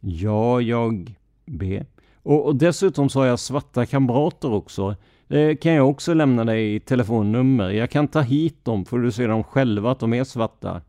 Ja, 0.00 0.60
jag 0.60 1.14
B. 1.46 1.84
Och, 2.22 2.46
och 2.46 2.56
dessutom 2.56 3.08
så 3.08 3.18
har 3.18 3.26
jag 3.26 3.38
svarta 3.38 3.86
kamrater 3.86 4.52
också. 4.52 4.96
Det 5.28 5.56
kan 5.56 5.72
jag 5.72 5.88
också 5.88 6.14
lämna 6.14 6.44
dig 6.44 6.74
i 6.74 6.80
telefonnummer. 6.80 7.70
Jag 7.70 7.90
kan 7.90 8.08
ta 8.08 8.20
hit 8.20 8.64
dem 8.64 8.84
för 8.84 8.98
du 8.98 9.12
ser 9.12 9.28
dem 9.28 9.44
själva 9.44 9.90
att 9.90 10.00
de 10.00 10.14
är 10.14 10.24
svarta. 10.24 10.80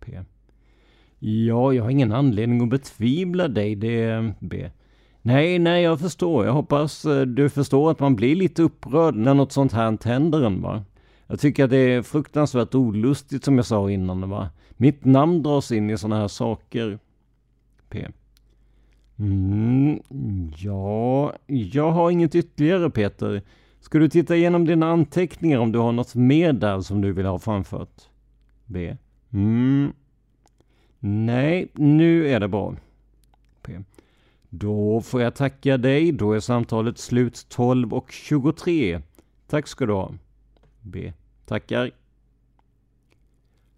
P. 0.00 0.20
Ja, 1.18 1.72
jag 1.72 1.82
har 1.82 1.90
ingen 1.90 2.12
anledning 2.12 2.62
att 2.62 2.68
betvivla 2.68 3.48
dig, 3.48 3.74
det 3.74 4.02
är 4.02 4.34
B. 4.40 4.70
Nej, 5.22 5.58
nej, 5.58 5.82
jag 5.82 6.00
förstår. 6.00 6.46
Jag 6.46 6.52
hoppas 6.52 7.04
eh, 7.04 7.20
du 7.20 7.50
förstår 7.50 7.90
att 7.90 8.00
man 8.00 8.16
blir 8.16 8.36
lite 8.36 8.62
upprörd 8.62 9.14
när 9.14 9.34
något 9.34 9.52
sånt 9.52 9.72
här 9.72 9.98
händer 10.04 10.42
en, 10.42 10.62
va. 10.62 10.84
Jag 11.26 11.40
tycker 11.40 11.64
att 11.64 11.70
det 11.70 11.76
är 11.76 12.02
fruktansvärt 12.02 12.74
olustigt 12.74 13.44
som 13.44 13.56
jag 13.56 13.66
sa 13.66 13.90
innan, 13.90 14.30
va. 14.30 14.48
Mitt 14.70 15.04
namn 15.04 15.42
dras 15.42 15.72
in 15.72 15.90
i 15.90 15.98
sådana 15.98 16.20
här 16.20 16.28
saker. 16.28 16.98
P. 17.88 18.08
Mm, 19.18 20.00
ja, 20.56 21.32
jag 21.46 21.90
har 21.90 22.10
inget 22.10 22.34
ytterligare 22.34 22.90
Peter. 22.90 23.42
Ska 23.80 23.98
du 23.98 24.08
titta 24.08 24.36
igenom 24.36 24.66
dina 24.66 24.90
anteckningar 24.90 25.58
om 25.58 25.72
du 25.72 25.78
har 25.78 25.92
något 25.92 26.14
mer 26.14 26.52
där 26.52 26.80
som 26.80 27.00
du 27.00 27.12
vill 27.12 27.26
ha 27.26 27.38
framfört? 27.38 28.08
B. 28.66 28.96
Mm. 29.30 29.92
Nej, 30.98 31.68
nu 31.74 32.28
är 32.28 32.40
det 32.40 32.48
bra. 32.48 32.76
P. 33.62 33.78
Då 34.48 35.00
får 35.00 35.22
jag 35.22 35.34
tacka 35.34 35.76
dig. 35.76 36.12
Då 36.12 36.32
är 36.32 36.40
samtalet 36.40 36.98
slut 36.98 37.46
12 37.48 37.94
och 37.94 38.12
23. 38.12 39.00
Tack 39.46 39.66
ska 39.66 39.86
du 39.86 39.92
ha. 39.92 40.14
B. 40.80 41.12
Tackar. 41.46 41.90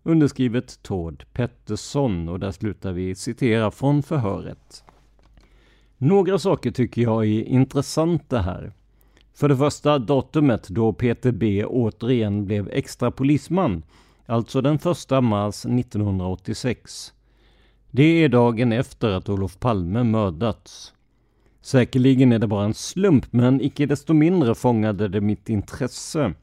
Underskrivet 0.02 0.82
Tord 0.82 1.24
Pettersson 1.32 2.28
och 2.28 2.40
där 2.40 2.50
slutar 2.50 2.92
vi 2.92 3.14
citera 3.14 3.70
från 3.70 4.02
förhöret. 4.02 4.84
Några 6.04 6.38
saker 6.38 6.70
tycker 6.70 7.02
jag 7.02 7.26
är 7.26 7.42
intressanta 7.44 8.38
här. 8.38 8.72
För 9.34 9.48
det 9.48 9.56
första 9.56 9.98
datumet 9.98 10.68
då 10.68 10.92
Peter 10.92 11.32
B 11.32 11.64
återigen 11.64 12.44
blev 12.44 12.68
extra 12.72 13.10
polisman, 13.10 13.82
alltså 14.26 14.60
den 14.60 14.74
1 14.74 14.84
mars 15.22 15.64
1986. 15.64 17.12
Det 17.90 18.02
är 18.02 18.28
dagen 18.28 18.72
efter 18.72 19.08
att 19.08 19.28
Olof 19.28 19.58
Palme 19.58 20.02
mördats. 20.02 20.94
Säkerligen 21.60 22.32
är 22.32 22.38
det 22.38 22.46
bara 22.46 22.64
en 22.64 22.74
slump, 22.74 23.32
men 23.32 23.60
icke 23.60 23.86
desto 23.86 24.12
mindre 24.12 24.54
fångade 24.54 25.08
det 25.08 25.20
mitt 25.20 25.48
intresse. 25.48 26.34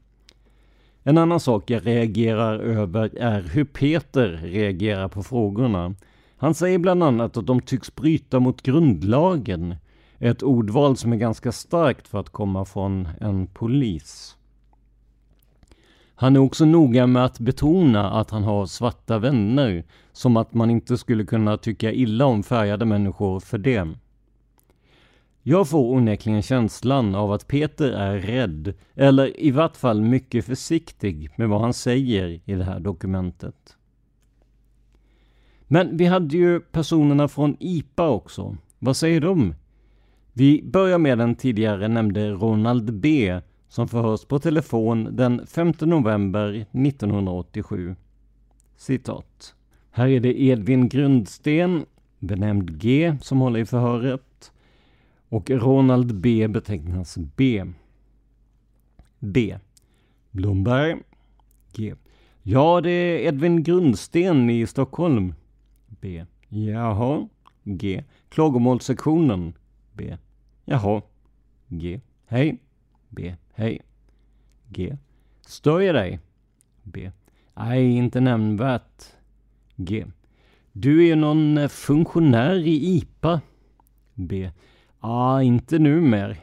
En 1.02 1.18
annan 1.18 1.40
sak 1.40 1.70
jag 1.70 1.86
reagerar 1.86 2.58
över 2.58 3.18
är 3.18 3.42
hur 3.42 3.64
Peter 3.64 4.28
reagerar 4.28 5.08
på 5.08 5.22
frågorna. 5.22 5.94
Han 6.42 6.54
säger 6.54 6.78
bland 6.78 7.02
annat 7.02 7.36
att 7.36 7.46
de 7.46 7.60
tycks 7.60 7.94
bryta 7.94 8.40
mot 8.40 8.62
grundlagen. 8.62 9.76
Ett 10.18 10.42
ordval 10.42 10.96
som 10.96 11.12
är 11.12 11.16
ganska 11.16 11.52
starkt 11.52 12.08
för 12.08 12.20
att 12.20 12.28
komma 12.28 12.64
från 12.64 13.08
en 13.20 13.46
polis. 13.46 14.36
Han 16.14 16.36
är 16.36 16.40
också 16.40 16.64
noga 16.64 17.06
med 17.06 17.24
att 17.24 17.38
betona 17.38 18.10
att 18.10 18.30
han 18.30 18.42
har 18.42 18.66
svarta 18.66 19.18
vänner, 19.18 19.84
som 20.12 20.36
att 20.36 20.54
man 20.54 20.70
inte 20.70 20.98
skulle 20.98 21.24
kunna 21.24 21.56
tycka 21.56 21.92
illa 21.92 22.24
om 22.26 22.42
färgade 22.42 22.84
människor 22.84 23.40
för 23.40 23.58
det. 23.58 23.88
Jag 25.42 25.68
får 25.68 25.92
onekligen 25.94 26.42
känslan 26.42 27.14
av 27.14 27.32
att 27.32 27.48
Peter 27.48 27.90
är 27.90 28.18
rädd, 28.18 28.74
eller 28.94 29.40
i 29.40 29.50
vart 29.50 29.76
fall 29.76 30.00
mycket 30.00 30.44
försiktig 30.44 31.30
med 31.36 31.48
vad 31.48 31.60
han 31.60 31.74
säger 31.74 32.40
i 32.44 32.54
det 32.54 32.64
här 32.64 32.80
dokumentet. 32.80 33.76
Men 35.72 35.96
vi 35.96 36.06
hade 36.06 36.36
ju 36.36 36.60
personerna 36.60 37.28
från 37.28 37.56
IPA 37.60 38.08
också. 38.08 38.56
Vad 38.78 38.96
säger 38.96 39.20
de? 39.20 39.54
Vi 40.32 40.62
börjar 40.62 40.98
med 40.98 41.18
den 41.18 41.34
tidigare 41.34 41.88
nämnde 41.88 42.30
Ronald 42.30 42.94
B 42.94 43.40
som 43.68 43.88
förhörs 43.88 44.24
på 44.24 44.38
telefon 44.38 45.08
den 45.16 45.46
5 45.46 45.72
november 45.80 46.66
1987. 46.72 47.96
Citat. 48.76 49.54
Här 49.90 50.08
är 50.08 50.20
det 50.20 50.42
Edvin 50.42 50.88
Grundsten, 50.88 51.84
benämnd 52.18 52.78
G, 52.80 53.16
som 53.20 53.40
håller 53.40 53.60
i 53.60 53.66
förhöret. 53.66 54.52
Och 55.28 55.50
Ronald 55.50 56.14
B 56.14 56.48
betecknas 56.48 57.18
B. 57.36 57.64
B. 59.18 59.58
Blomberg. 60.30 60.96
G. 61.72 61.94
Ja, 62.42 62.80
det 62.80 62.90
är 62.90 63.28
Edvin 63.28 63.62
Grundsten 63.62 64.50
i 64.50 64.66
Stockholm. 64.66 65.34
B. 66.02 66.24
Jaha. 66.48 67.28
G. 67.64 68.04
Klagomålssektionen. 68.28 69.52
B. 69.92 70.16
Jaha. 70.64 71.02
G. 71.68 72.00
Hej. 72.26 72.58
B. 73.08 73.34
Hej. 73.54 73.80
G. 74.68 74.96
Stör 75.46 75.80
jag 75.80 75.94
dig? 75.94 76.20
B. 76.82 77.10
Nej, 77.54 77.96
inte 77.96 78.20
nämnvärt. 78.20 79.04
G. 79.76 80.06
Du 80.72 81.02
är 81.02 81.06
ju 81.06 81.14
någon 81.14 81.58
eh, 81.58 81.68
funktionär 81.68 82.54
i 82.54 82.96
IPA. 82.96 83.40
B. 84.14 84.50
Ah, 85.00 85.40
inte 85.40 85.78
numer. 85.78 86.36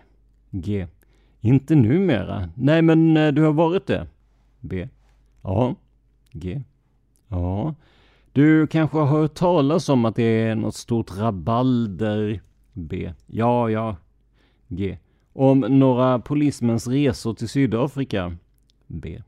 G. 0.52 0.88
Inte 1.42 1.76
numera? 1.76 2.50
Nej, 2.56 2.82
men 2.82 3.18
eh, 3.18 3.32
du 3.32 3.42
har 3.42 3.54
varit 3.54 3.88
det? 3.88 4.08
B. 4.60 4.88
Ja. 5.42 5.76
G. 6.32 6.62
Ja. 7.28 7.76
Du 8.40 8.68
kanske 8.68 8.98
har 8.98 9.06
hört 9.06 9.34
talas 9.34 9.90
om 9.90 10.06
att 10.06 10.16
det 10.16 10.24
är 10.24 10.56
något 10.56 10.76
stort 10.76 11.18
rabalder? 11.18 12.42
B. 12.74 13.14
Ja, 13.28 13.70
ja. 13.70 13.96
G. 14.68 14.98
Om 15.34 15.60
några 15.60 16.20
polismäns 16.20 16.88
resor 16.88 17.34
till 17.34 17.50
Sydafrika? 17.50 18.38
B. 18.88 19.22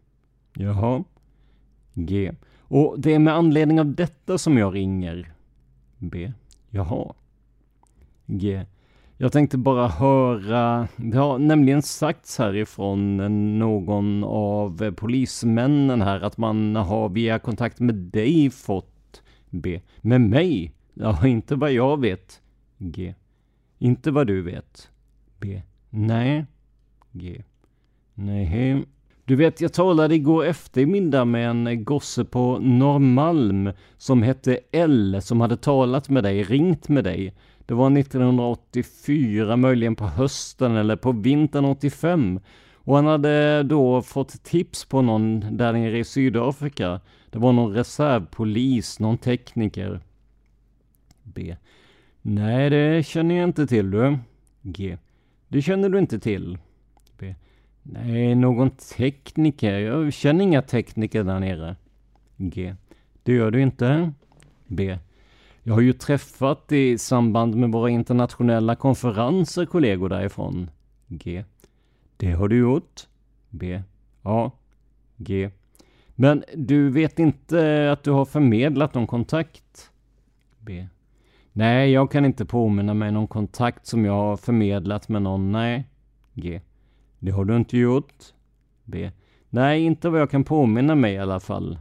Jaha. 0.53 1.03
G. 1.93 2.31
Och 2.61 2.95
det 2.99 3.13
är 3.13 3.19
med 3.19 3.33
anledning 3.33 3.79
av 3.79 3.95
detta 3.95 4.37
som 4.37 4.57
jag 4.57 4.75
ringer. 4.75 5.33
B. 5.97 6.31
Jaha. 6.69 7.13
G. 8.25 8.65
Jag 9.17 9.31
tänkte 9.31 9.57
bara 9.57 9.87
höra, 9.87 10.87
det 10.95 11.17
har 11.17 11.39
nämligen 11.39 11.81
sagts 11.81 12.37
härifrån 12.37 13.17
någon 13.59 14.23
av 14.23 14.91
polismännen 14.91 16.01
här 16.01 16.21
att 16.21 16.37
man 16.37 16.75
har 16.75 17.09
via 17.09 17.39
kontakt 17.39 17.79
med 17.79 17.95
dig 17.95 18.49
fått 18.49 18.90
B. 19.51 19.81
Med 20.01 20.21
mig? 20.21 20.73
Ja, 20.93 21.27
inte 21.27 21.55
vad 21.55 21.71
jag 21.71 22.01
vet. 22.01 22.41
G. 22.77 23.15
Inte 23.79 24.11
vad 24.11 24.27
du 24.27 24.41
vet. 24.41 24.89
B. 25.39 25.61
Nej. 25.89 26.45
G. 27.11 27.43
Nej. 28.13 28.85
Du 29.25 29.35
vet, 29.35 29.61
jag 29.61 29.73
talade 29.73 30.15
igår 30.15 30.45
eftermiddag 30.45 31.25
med 31.25 31.49
en 31.49 31.83
gosse 31.83 32.25
på 32.25 32.59
Norrmalm 32.59 33.71
som 33.97 34.23
hette 34.23 34.59
L 34.71 35.19
som 35.21 35.41
hade 35.41 35.57
talat 35.57 36.09
med 36.09 36.23
dig, 36.23 36.43
ringt 36.43 36.89
med 36.89 37.03
dig. 37.03 37.33
Det 37.65 37.73
var 37.73 37.97
1984, 37.97 39.55
möjligen 39.55 39.95
på 39.95 40.05
hösten 40.05 40.75
eller 40.75 40.95
på 40.95 41.11
vintern 41.11 41.65
85. 41.65 42.39
Och 42.75 42.95
han 42.95 43.05
hade 43.05 43.63
då 43.63 44.01
fått 44.01 44.43
tips 44.43 44.85
på 44.85 45.01
någon 45.01 45.57
där 45.57 45.73
nere 45.73 45.99
i 45.99 46.03
Sydafrika. 46.03 46.99
Det 47.31 47.39
var 47.39 47.53
någon 47.53 47.73
reservpolis, 47.73 48.99
någon 48.99 49.17
tekniker. 49.17 49.99
B. 51.23 51.55
Nej, 52.21 52.69
det 52.69 53.05
känner 53.05 53.35
jag 53.35 53.49
inte 53.49 53.67
till 53.67 53.91
du. 53.91 54.17
G. 54.61 54.97
Det 55.47 55.61
känner 55.61 55.89
du 55.89 55.99
inte 55.99 56.19
till. 56.19 56.57
B. 57.17 57.35
Nej, 57.83 58.35
någon 58.35 58.69
tekniker. 58.69 59.79
Jag 59.79 60.13
känner 60.13 60.43
inga 60.43 60.61
tekniker 60.61 61.23
där 61.23 61.39
nere. 61.39 61.75
G. 62.37 62.75
Det 63.23 63.33
gör 63.33 63.51
du 63.51 63.61
inte. 63.61 64.11
B. 64.67 64.97
Jag 65.63 65.73
har 65.73 65.81
ju 65.81 65.93
träffat 65.93 66.71
i 66.71 66.97
samband 66.97 67.55
med 67.55 67.71
våra 67.71 67.89
internationella 67.89 68.75
konferenser 68.75 69.65
kollegor 69.65 70.09
därifrån. 70.09 70.69
G. 71.07 71.43
Det 72.17 72.31
har 72.31 72.47
du 72.47 72.57
gjort. 72.57 73.07
B. 73.49 73.81
Ja. 74.21 74.51
G. 75.17 75.49
Men 76.21 76.43
du 76.55 76.89
vet 76.89 77.19
inte 77.19 77.91
att 77.91 78.03
du 78.03 78.11
har 78.11 78.25
förmedlat 78.25 78.93
någon 78.93 79.07
kontakt? 79.07 79.91
B. 80.59 80.87
Nej, 81.53 81.91
jag 81.91 82.11
kan 82.11 82.25
inte 82.25 82.45
påminna 82.45 82.93
mig 82.93 83.11
någon 83.11 83.27
kontakt 83.27 83.85
som 83.85 84.05
jag 84.05 84.13
har 84.13 84.37
förmedlat 84.37 85.09
med 85.09 85.21
någon. 85.21 85.51
Nej. 85.51 85.87
G. 86.33 86.61
Det 87.19 87.31
har 87.31 87.45
du 87.45 87.55
inte 87.55 87.77
gjort. 87.77 88.13
B. 88.83 89.11
Nej, 89.49 89.83
inte 89.83 90.09
vad 90.09 90.21
jag 90.21 90.31
kan 90.31 90.43
påminna 90.43 90.95
mig 90.95 91.13
i 91.13 91.17
alla 91.17 91.39
fall. 91.39 91.79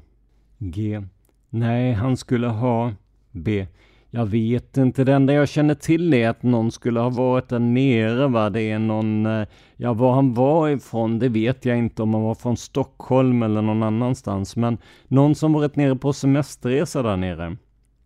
G. 0.58 1.02
Nej, 1.50 1.92
han 1.92 2.16
skulle 2.16 2.46
ha... 2.46 2.92
B. 3.30 3.66
Jag 4.12 4.26
vet 4.26 4.76
inte, 4.76 5.04
det 5.04 5.14
enda 5.14 5.32
jag 5.32 5.48
känner 5.48 5.74
till 5.74 6.14
är 6.14 6.28
att 6.28 6.42
någon 6.42 6.72
skulle 6.72 7.00
ha 7.00 7.08
varit 7.08 7.48
där 7.48 7.58
nere 7.58 8.28
va. 8.28 8.50
Det 8.50 8.62
är 8.62 8.78
någon, 8.78 9.26
eh, 9.26 9.46
ja 9.76 9.92
var 9.92 10.14
han 10.14 10.34
var 10.34 10.68
ifrån 10.68 11.18
det 11.18 11.28
vet 11.28 11.64
jag 11.64 11.78
inte 11.78 12.02
om 12.02 12.14
han 12.14 12.22
var 12.22 12.34
från 12.34 12.56
Stockholm 12.56 13.42
eller 13.42 13.62
någon 13.62 13.82
annanstans. 13.82 14.56
Men 14.56 14.78
någon 15.08 15.34
som 15.34 15.52
varit 15.52 15.76
nere 15.76 15.96
på 15.96 16.12
semesterresa 16.12 17.02
där 17.02 17.16
nere. 17.16 17.56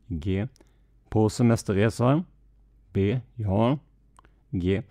G. 0.07 0.49
På 1.09 1.31
semesterresa. 1.31 2.25
B. 2.93 3.21
Ja. 3.35 3.79
G. 4.51 4.83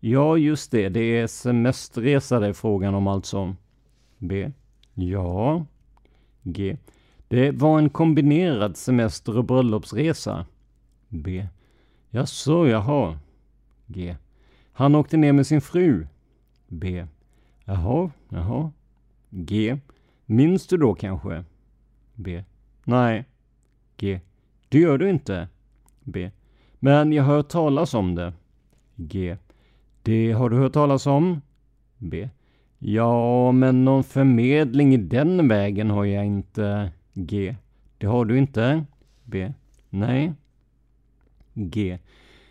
Ja, 0.00 0.36
just 0.36 0.70
det. 0.70 0.88
Det 0.88 1.00
är 1.00 1.26
semesterresa 1.26 2.40
det 2.40 2.46
är 2.46 2.52
frågan 2.52 2.94
om 2.94 3.06
alltså. 3.06 3.54
B. 4.18 4.50
Ja. 4.94 5.66
G. 6.42 6.76
Det 7.28 7.50
var 7.50 7.78
en 7.78 7.90
kombinerad 7.90 8.76
semester 8.76 9.38
och 9.38 9.44
bröllopsresa. 9.44 10.46
B. 11.08 11.48
Jaså, 12.10 12.68
jaha. 12.68 13.18
G. 13.86 14.16
Han 14.72 14.94
åkte 14.94 15.16
ner 15.16 15.32
med 15.32 15.46
sin 15.46 15.60
fru. 15.60 16.06
B. 16.68 17.06
Jaha, 17.64 18.10
jaha. 18.28 18.70
G. 19.30 19.78
Minns 20.26 20.66
du 20.66 20.76
då 20.76 20.94
kanske? 20.94 21.44
B. 22.14 22.44
Nej. 22.84 23.24
G. 23.96 24.20
Det 24.68 24.78
gör 24.78 24.98
du 24.98 25.10
inte. 25.10 25.48
B. 26.04 26.30
Men 26.78 27.12
jag 27.12 27.24
har 27.24 27.34
hört 27.34 27.48
talas 27.48 27.94
om 27.94 28.14
det. 28.14 28.32
G. 28.96 29.36
Det 30.02 30.32
har 30.32 30.50
du 30.50 30.56
hört 30.56 30.72
talas 30.72 31.06
om? 31.06 31.40
B. 31.98 32.28
Ja, 32.78 33.52
men 33.52 33.84
någon 33.84 34.04
förmedling 34.04 34.94
i 34.94 34.96
den 34.96 35.48
vägen 35.48 35.90
har 35.90 36.04
jag 36.04 36.26
inte. 36.26 36.90
G. 37.14 37.56
Det 37.98 38.06
har 38.06 38.24
du 38.24 38.38
inte? 38.38 38.84
B. 39.24 39.52
Nej. 39.90 40.32
G. 41.56 41.98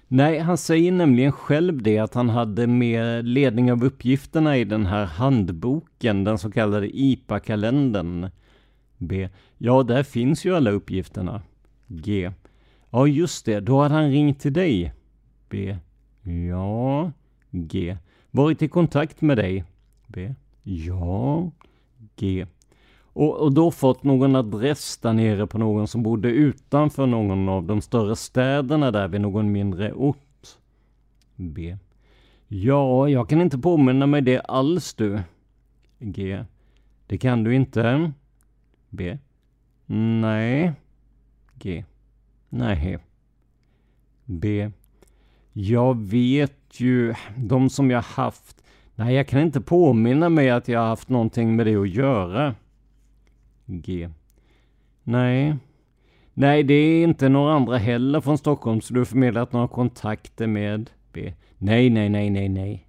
Nej, 0.08 0.39
han 0.39 0.58
säger 0.58 0.91
nämligen 0.91 1.32
själv 1.32 1.84
det 1.84 1.99
att 1.99 2.14
han 2.14 2.30
hade 2.30 2.68
med 2.68 3.26
ledning 3.26 3.72
av 3.72 3.84
uppgifterna 3.84 4.58
i 4.58 4.64
den 4.64 4.86
här 4.86 5.06
handboken, 5.06 6.24
den 6.24 6.38
så 6.38 6.51
kallade 6.51 6.97
IPA-kalendern. 6.97 8.30
B. 8.97 9.30
Ja, 9.58 9.84
där 9.84 10.03
finns 10.03 10.45
ju 10.45 10.56
alla 10.56 10.72
uppgifterna. 10.72 11.41
G. 11.88 12.32
Ja, 12.89 13.08
just 13.08 13.45
det, 13.45 13.60
då 13.60 13.82
hade 13.82 13.95
han 13.95 14.12
ringt 14.12 14.39
till 14.39 14.53
dig. 14.53 14.93
B. 15.49 15.78
Ja. 16.49 17.12
G. 17.51 17.97
Varit 18.32 18.62
i 18.62 18.68
kontakt 18.68 19.22
med 19.22 19.38
dig. 19.38 19.64
B. 20.08 20.34
Ja. 20.64 21.51
G. 22.16 22.45
Och, 23.16 23.38
och 23.38 23.53
då 23.53 23.72
fått 23.72 24.03
någon 24.03 24.36
adress 24.36 24.97
där 24.97 25.13
nere 25.13 25.47
på 25.47 25.57
någon 25.57 25.88
som 25.88 26.03
bodde 26.03 26.30
utanför 26.30 27.05
någon 27.05 27.49
av 27.49 27.63
de 27.63 27.82
större 27.82 28.16
städerna 28.16 28.91
där 28.91 29.07
vid 29.07 29.22
någon 29.22 29.51
mindre 29.51 29.93
ort. 29.93 30.47
B. 31.36 31.78
Ja, 32.47 33.09
jag 33.09 33.30
kan 33.30 33.41
inte 33.41 33.57
påminna 33.57 34.07
mig 34.07 34.22
det 34.22 34.39
alls 34.39 34.93
du. 34.93 35.20
G. 35.99 36.43
Det 37.07 37.18
kan 37.18 37.43
du 37.43 37.55
inte. 37.55 38.11
B. 38.89 39.18
Nej. 40.22 40.74
G. 41.53 41.86
Nej. 42.49 42.97
B. 44.26 44.72
Jag 45.53 45.99
vet 45.99 46.80
ju, 46.80 47.13
de 47.38 47.70
som 47.70 47.91
jag 47.91 48.01
haft. 48.01 48.63
Nej, 48.95 49.16
jag 49.16 49.28
kan 49.28 49.41
inte 49.41 49.61
påminna 49.61 50.30
mig 50.30 50.49
att 50.49 50.68
jag 50.68 50.80
haft 50.80 51.09
någonting 51.09 51.55
med 51.55 51.66
det 51.66 51.76
att 51.76 51.89
göra. 51.89 52.55
G. 53.66 54.09
Nej. 55.03 55.55
Nej, 56.34 56.63
det 56.63 56.74
är 56.74 57.03
inte 57.03 57.30
några 57.30 57.53
andra 57.53 57.78
heller 57.78 58.22
från 58.22 58.38
Stockholm 58.38 58.82
så 58.82 58.93
du 58.93 58.99
har 58.99 59.05
förmedlat 59.05 59.53
några 59.53 59.68
kontakter 59.68 60.47
med 60.47 60.89
B. 61.13 61.34
Nej, 61.57 61.89
nej, 61.89 62.09
nej, 62.09 62.30
nej, 62.30 62.49
nej. 62.49 62.88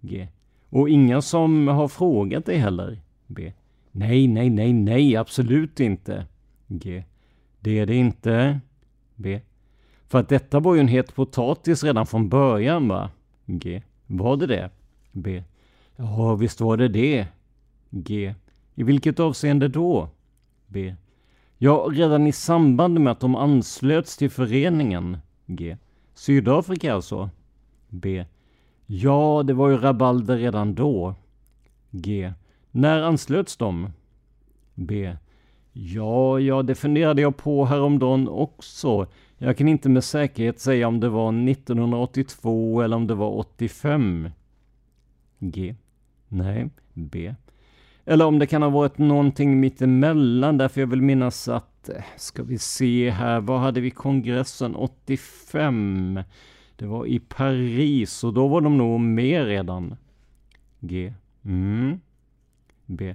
G. 0.00 0.28
Och 0.70 0.88
inga 0.88 1.22
som 1.22 1.68
har 1.68 1.88
frågat 1.88 2.46
dig 2.46 2.58
heller? 2.58 3.00
B. 3.26 3.52
Nej, 3.92 4.28
nej, 4.28 4.50
nej, 4.50 4.72
nej, 4.72 5.16
absolut 5.16 5.80
inte. 5.80 6.26
G. 6.66 7.04
Det 7.60 7.78
är 7.78 7.86
det 7.86 7.94
inte. 7.94 8.60
B. 9.14 9.40
För 10.08 10.18
att 10.18 10.28
detta 10.28 10.60
var 10.60 10.74
ju 10.74 10.80
en 10.80 10.88
het 10.88 11.14
potatis 11.14 11.84
redan 11.84 12.06
från 12.06 12.28
början 12.28 12.88
va? 12.88 13.10
G. 13.46 13.82
Var 14.06 14.36
det 14.36 14.46
det? 14.46 14.70
B. 15.12 15.42
Ja, 15.96 16.34
visst 16.34 16.60
var 16.60 16.76
det 16.76 16.88
det. 16.88 17.26
G. 17.90 18.34
I 18.78 18.82
vilket 18.82 19.20
avseende 19.20 19.68
då? 19.68 20.08
B. 20.66 20.94
Ja, 21.58 21.88
redan 21.92 22.26
i 22.26 22.32
samband 22.32 23.00
med 23.00 23.10
att 23.10 23.20
de 23.20 23.36
anslöts 23.36 24.16
till 24.16 24.30
föreningen. 24.30 25.18
G. 25.46 25.76
Sydafrika 26.14 26.94
alltså? 26.94 27.30
B. 27.88 28.24
Ja, 28.86 29.42
det 29.46 29.54
var 29.54 29.68
ju 29.68 29.76
rabalder 29.76 30.36
redan 30.36 30.74
då. 30.74 31.14
G. 31.90 32.32
När 32.70 33.02
anslöts 33.02 33.56
de? 33.56 33.90
B. 34.74 35.16
Ja, 35.72 36.40
ja, 36.40 36.62
det 36.62 36.74
funderade 36.74 37.22
jag 37.22 37.36
på 37.36 37.64
häromdagen 37.64 38.28
också. 38.28 39.06
Jag 39.38 39.56
kan 39.56 39.68
inte 39.68 39.88
med 39.88 40.04
säkerhet 40.04 40.60
säga 40.60 40.88
om 40.88 41.00
det 41.00 41.08
var 41.08 41.50
1982 41.50 42.82
eller 42.82 42.96
om 42.96 43.06
det 43.06 43.14
var 43.14 43.30
85. 43.36 44.30
G. 45.38 45.74
Nej. 46.28 46.70
B. 46.92 47.34
Eller 48.08 48.24
om 48.24 48.38
det 48.38 48.46
kan 48.46 48.62
ha 48.62 48.68
varit 48.68 48.98
någonting 48.98 49.60
mittemellan, 49.60 50.58
därför 50.58 50.80
jag 50.80 50.88
vill 50.88 51.02
minnas 51.02 51.48
att, 51.48 51.88
eh, 51.88 52.04
ska 52.16 52.42
vi 52.42 52.58
se 52.58 53.10
här, 53.10 53.40
vad 53.40 53.60
hade 53.60 53.80
vi 53.80 53.90
kongressen 53.90 54.74
85? 54.74 56.20
Det 56.76 56.86
var 56.86 57.06
i 57.06 57.18
Paris 57.18 58.24
och 58.24 58.34
då 58.34 58.48
var 58.48 58.60
de 58.60 58.78
nog 58.78 59.00
med 59.00 59.46
redan. 59.46 59.96
G. 60.80 61.14
Mm. 61.44 62.00
B. 62.86 63.14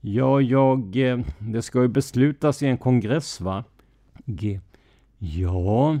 Ja, 0.00 0.40
jag... 0.40 0.96
Eh, 0.96 1.18
det 1.38 1.62
ska 1.62 1.82
ju 1.82 1.88
beslutas 1.88 2.62
i 2.62 2.66
en 2.66 2.78
kongress, 2.78 3.40
va? 3.40 3.64
G. 4.24 4.60
Ja, 5.18 6.00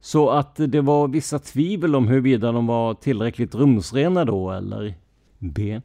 så 0.00 0.30
att 0.30 0.56
det 0.56 0.80
var 0.80 1.08
vissa 1.08 1.38
tvivel 1.38 1.94
om 1.94 2.08
huruvida 2.08 2.52
de 2.52 2.66
var 2.66 2.94
tillräckligt 2.94 3.54
rumsrena 3.54 4.24
då, 4.24 4.50
eller? 4.50 4.94
B. 5.38 5.80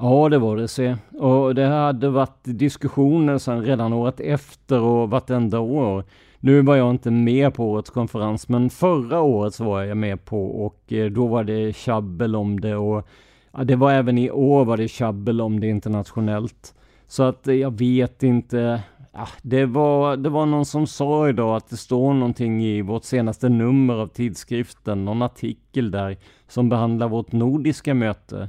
Ja, 0.00 0.28
det 0.28 0.38
var 0.38 0.56
det 0.56 0.68
se. 0.68 0.96
Och 1.18 1.54
det 1.54 1.66
hade 1.66 2.08
varit 2.08 2.40
diskussioner 2.44 3.38
sedan 3.38 3.62
redan 3.62 3.92
året 3.92 4.20
efter 4.20 4.80
och 4.80 5.10
vartenda 5.10 5.60
år. 5.60 6.04
Nu 6.40 6.62
var 6.62 6.76
jag 6.76 6.90
inte 6.90 7.10
med 7.10 7.54
på 7.54 7.70
årets 7.70 7.90
konferens, 7.90 8.48
men 8.48 8.70
förra 8.70 9.20
året 9.20 9.54
så 9.54 9.64
var 9.64 9.82
jag 9.82 9.96
med 9.96 10.24
på 10.24 10.46
och 10.64 10.92
eh, 10.92 11.10
då 11.10 11.26
var 11.26 11.44
det 11.44 11.76
tjabbel 11.76 12.36
om 12.36 12.60
det 12.60 12.76
och 12.76 13.08
ja, 13.52 13.64
det 13.64 13.76
var 13.76 13.92
även 13.92 14.18
i 14.18 14.30
år 14.30 14.64
var 14.64 14.76
det 14.76 14.88
tjabbel 14.88 15.40
om 15.40 15.60
det 15.60 15.66
internationellt. 15.66 16.74
Så 17.06 17.22
att 17.22 17.48
eh, 17.48 17.54
jag 17.54 17.78
vet 17.78 18.22
inte. 18.22 18.82
Ja, 19.12 19.28
det, 19.42 19.66
var, 19.66 20.16
det 20.16 20.28
var 20.28 20.46
någon 20.46 20.66
som 20.66 20.86
sa 20.86 21.28
idag 21.28 21.56
att 21.56 21.70
det 21.70 21.76
står 21.76 22.14
någonting 22.14 22.64
i 22.64 22.82
vårt 22.82 23.04
senaste 23.04 23.48
nummer 23.48 23.94
av 23.94 24.06
tidskriften, 24.06 25.04
någon 25.04 25.22
artikel 25.22 25.90
där 25.90 26.16
som 26.48 26.68
behandlar 26.68 27.08
vårt 27.08 27.32
nordiska 27.32 27.94
möte. 27.94 28.48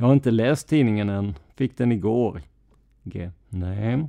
Jag 0.00 0.06
har 0.06 0.12
inte 0.12 0.30
läst 0.30 0.68
tidningen 0.68 1.08
än, 1.08 1.34
fick 1.56 1.76
den 1.76 1.92
igår. 1.92 2.42
G. 3.02 3.30
Nej. 3.48 4.08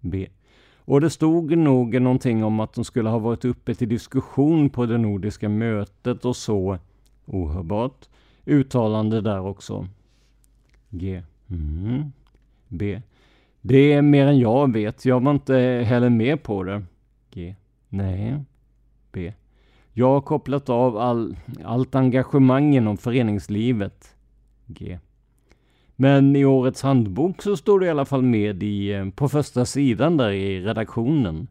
B. 0.00 0.28
Och 0.76 1.00
det 1.00 1.10
stod 1.10 1.56
nog 1.56 2.00
någonting 2.00 2.44
om 2.44 2.60
att 2.60 2.72
de 2.72 2.84
skulle 2.84 3.08
ha 3.08 3.18
varit 3.18 3.44
uppe 3.44 3.74
till 3.74 3.88
diskussion 3.88 4.70
på 4.70 4.86
det 4.86 4.98
nordiska 4.98 5.48
mötet 5.48 6.24
och 6.24 6.36
så. 6.36 6.78
Ohörbart. 7.26 8.08
Uttalande 8.44 9.20
där 9.20 9.40
också. 9.40 9.88
G. 10.90 11.22
Mm. 11.50 12.12
B. 12.68 13.02
Det 13.60 13.92
är 13.92 14.02
mer 14.02 14.26
än 14.26 14.38
jag 14.38 14.72
vet. 14.72 15.04
Jag 15.04 15.22
var 15.22 15.30
inte 15.30 15.84
heller 15.86 16.10
med 16.10 16.42
på 16.42 16.62
det. 16.62 16.84
G. 17.30 17.54
Nej. 17.88 18.44
B. 19.12 19.32
Jag 19.92 20.08
har 20.08 20.20
kopplat 20.20 20.68
av 20.68 20.96
all, 20.96 21.36
allt 21.64 21.94
engagemang 21.94 22.76
inom 22.76 22.96
föreningslivet. 22.96 24.16
G. 24.66 24.98
Men 26.00 26.36
i 26.36 26.44
årets 26.44 26.82
handbok 26.82 27.42
så 27.42 27.56
står 27.56 27.78
du 27.78 27.86
i 27.86 27.90
alla 27.90 28.04
fall 28.04 28.22
med 28.22 28.62
i, 28.62 28.92
eh, 28.92 29.08
på 29.10 29.28
första 29.28 29.64
sidan 29.64 30.16
där 30.16 30.30
i 30.30 30.60
redaktionen. 30.60 31.48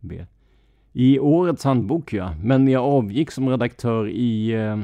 B. 0.00 0.26
I 0.92 1.18
årets 1.18 1.64
handbok 1.64 2.12
ja, 2.12 2.34
men 2.42 2.68
jag 2.68 2.84
avgick 2.84 3.30
som 3.30 3.48
redaktör 3.48 4.08
i, 4.08 4.52
eh, 4.52 4.78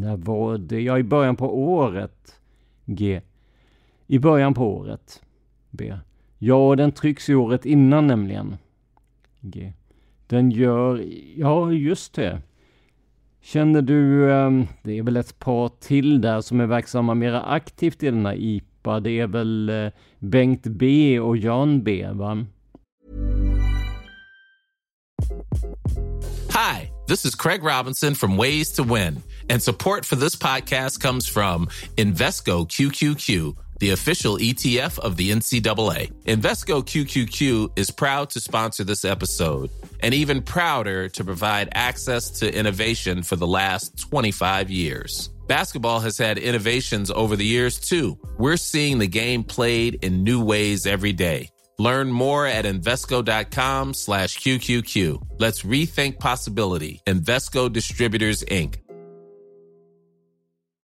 när 0.00 0.16
var 0.16 0.58
det? 0.58 0.80
Ja, 0.80 0.98
i 0.98 1.02
början 1.02 1.36
på 1.36 1.58
året. 1.58 2.40
G. 2.84 3.20
I 4.06 4.18
början 4.18 4.54
på 4.54 4.76
året. 4.76 5.22
B. 5.70 5.94
Ja, 6.38 6.76
den 6.76 6.92
trycks 6.92 7.28
i 7.28 7.34
året 7.34 7.66
innan 7.66 8.06
nämligen. 8.06 8.56
G. 9.40 9.72
Den 10.26 10.50
gör, 10.50 11.04
ja 11.36 11.72
just 11.72 12.14
det. 12.14 12.42
Känner 13.42 13.82
du, 13.82 14.32
ehm, 14.32 14.66
det 14.82 14.98
är 14.98 15.02
väl 15.02 15.16
ett 15.16 15.38
par 15.38 15.68
till 15.68 16.20
där 16.20 16.40
som 16.40 16.60
är 16.60 16.66
verksamma 16.66 17.14
mera 17.14 17.42
aktivt 17.42 18.02
i 18.02 18.06
den 18.06 18.26
här 18.26 18.34
IPA. 18.34 19.00
Det 19.00 19.10
är 19.10 19.26
väl 19.26 19.68
eh, 19.68 19.92
Bengt 20.18 20.62
B 20.66 21.20
och 21.20 21.36
Jan 21.36 21.82
B 21.82 22.06
va? 22.12 22.46
Hi, 26.52 26.90
this 27.08 27.24
is 27.24 27.34
Craig 27.34 27.62
Robinson 27.62 28.14
from 28.14 28.36
Ways 28.36 28.72
to 28.72 28.82
Win 28.94 29.22
and 29.50 29.62
support 29.62 30.04
for 30.04 30.16
this 30.16 30.36
podcast 30.36 31.02
comes 31.02 31.28
from 31.28 31.68
Invesco 31.96 32.66
QQQ 32.66 33.56
the 33.80 33.90
official 33.90 34.36
ETF 34.36 34.98
of 35.00 35.16
the 35.16 35.30
NCAA. 35.30 36.12
Invesco 36.24 36.84
QQQ 36.84 37.76
is 37.76 37.90
proud 37.90 38.30
to 38.30 38.40
sponsor 38.40 38.84
this 38.84 39.04
episode 39.04 39.70
and 40.00 40.14
even 40.14 40.42
prouder 40.42 41.08
to 41.08 41.24
provide 41.24 41.68
access 41.72 42.30
to 42.38 42.54
innovation 42.54 43.22
for 43.22 43.36
the 43.36 43.46
last 43.46 43.98
25 43.98 44.70
years. 44.70 45.30
Basketball 45.48 45.98
has 46.00 46.16
had 46.16 46.38
innovations 46.38 47.10
over 47.10 47.34
the 47.34 47.44
years 47.44 47.80
too. 47.80 48.16
We're 48.38 48.56
seeing 48.56 48.98
the 48.98 49.08
game 49.08 49.42
played 49.42 50.04
in 50.04 50.22
new 50.22 50.44
ways 50.44 50.86
every 50.86 51.12
day. 51.12 51.50
Learn 51.78 52.12
more 52.12 52.46
at 52.46 52.66
Invesco.com 52.66 53.94
slash 53.94 54.38
QQQ. 54.38 55.38
Let's 55.38 55.62
rethink 55.62 56.18
possibility. 56.18 57.00
Investco 57.06 57.72
Distributors, 57.72 58.44
Inc. 58.44 58.76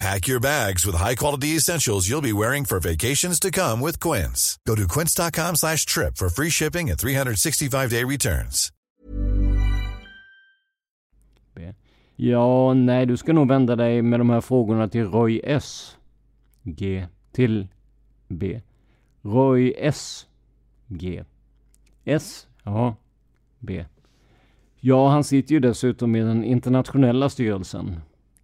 Pack 0.00 0.28
your 0.28 0.40
bags 0.40 0.86
with 0.86 0.96
high-quality 0.96 1.56
essentials 1.56 2.08
you'll 2.08 2.22
be 2.22 2.32
wearing 2.32 2.64
for 2.64 2.80
vacations 2.80 3.38
to 3.38 3.50
come 3.50 3.82
with 3.82 4.00
Quince. 4.00 4.58
Go 4.66 4.74
to 4.74 4.86
quince.com 4.88 5.56
slash 5.56 5.84
trip 5.84 6.16
for 6.16 6.30
free 6.30 6.50
shipping 6.50 6.88
and 6.90 6.98
365-day 6.98 8.04
returns. 8.04 8.72
Ja, 12.16 12.74
nej, 12.74 13.06
du 13.06 13.16
ska 13.16 13.32
nog 13.32 13.48
vända 13.48 13.76
dig 13.76 14.02
med 14.02 14.20
de 14.20 14.30
här 14.30 14.40
frågorna 14.40 14.88
till 14.88 15.04
Roy 15.04 15.40
S. 15.44 15.96
G. 16.62 17.06
Till 17.32 17.68
B. 18.28 18.60
Roy 19.22 19.74
S. 19.78 20.26
G. 20.88 21.24
S. 22.04 22.46
Ja. 22.64 22.96
B. 23.58 23.84
Ja, 24.80 25.08
han 25.08 25.24
sitter 25.24 25.54
ju 25.54 25.60
dessutom 25.60 26.16
i 26.16 26.20
den 26.20 26.44
internationella 26.44 27.28
styrelsen. 27.28 28.00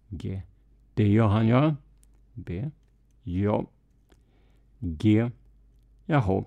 G. 0.09 0.41
Det 0.97 1.07
gör 1.07 1.27
han 1.27 1.47
ja. 1.47 1.75
B. 2.33 2.69
Ja. 3.23 3.65
G. 4.79 5.29
Jaha. 6.05 6.43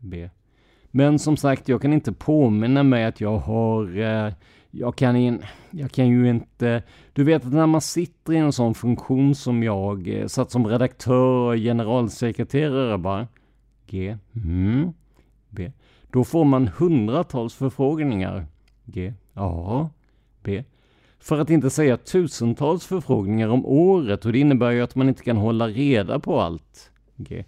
B. 0.00 0.30
Men 0.90 1.18
som 1.18 1.36
sagt, 1.36 1.68
jag 1.68 1.82
kan 1.82 1.92
inte 1.92 2.12
påminna 2.12 2.82
mig 2.82 3.04
att 3.04 3.20
jag 3.20 3.38
har... 3.38 3.98
Eh, 3.98 4.32
jag 4.70 4.96
kan, 4.96 5.16
in, 5.16 5.42
jag 5.70 5.90
kan 5.90 6.08
ju 6.08 6.30
inte... 6.30 6.82
Du 7.12 7.24
vet 7.24 7.44
att 7.44 7.52
när 7.52 7.66
man 7.66 7.80
sitter 7.80 8.32
i 8.32 8.36
en 8.36 8.52
sån 8.52 8.74
funktion 8.74 9.34
som 9.34 9.62
jag, 9.62 10.08
eh, 10.08 10.26
satt 10.26 10.50
som 10.50 10.66
redaktör 10.66 11.48
och 11.50 11.56
generalsekreterare 11.56 12.98
bara. 12.98 13.28
G. 13.86 14.18
Mm. 14.34 14.92
B. 15.50 15.72
Då 16.10 16.24
får 16.24 16.44
man 16.44 16.68
hundratals 16.68 17.54
förfrågningar. 17.54 18.46
G. 18.84 19.14
Ja. 19.32 19.90
B. 20.42 20.64
För 21.26 21.38
att 21.38 21.50
inte 21.50 21.70
säga 21.70 21.96
tusentals 21.96 22.86
förfrågningar 22.86 23.48
om 23.48 23.66
året 23.66 24.24
och 24.24 24.32
det 24.32 24.38
innebär 24.38 24.70
ju 24.70 24.82
att 24.82 24.94
man 24.94 25.08
inte 25.08 25.22
kan 25.22 25.36
hålla 25.36 25.68
reda 25.68 26.18
på 26.18 26.40
allt. 26.40 26.90
Okay. 27.18 27.44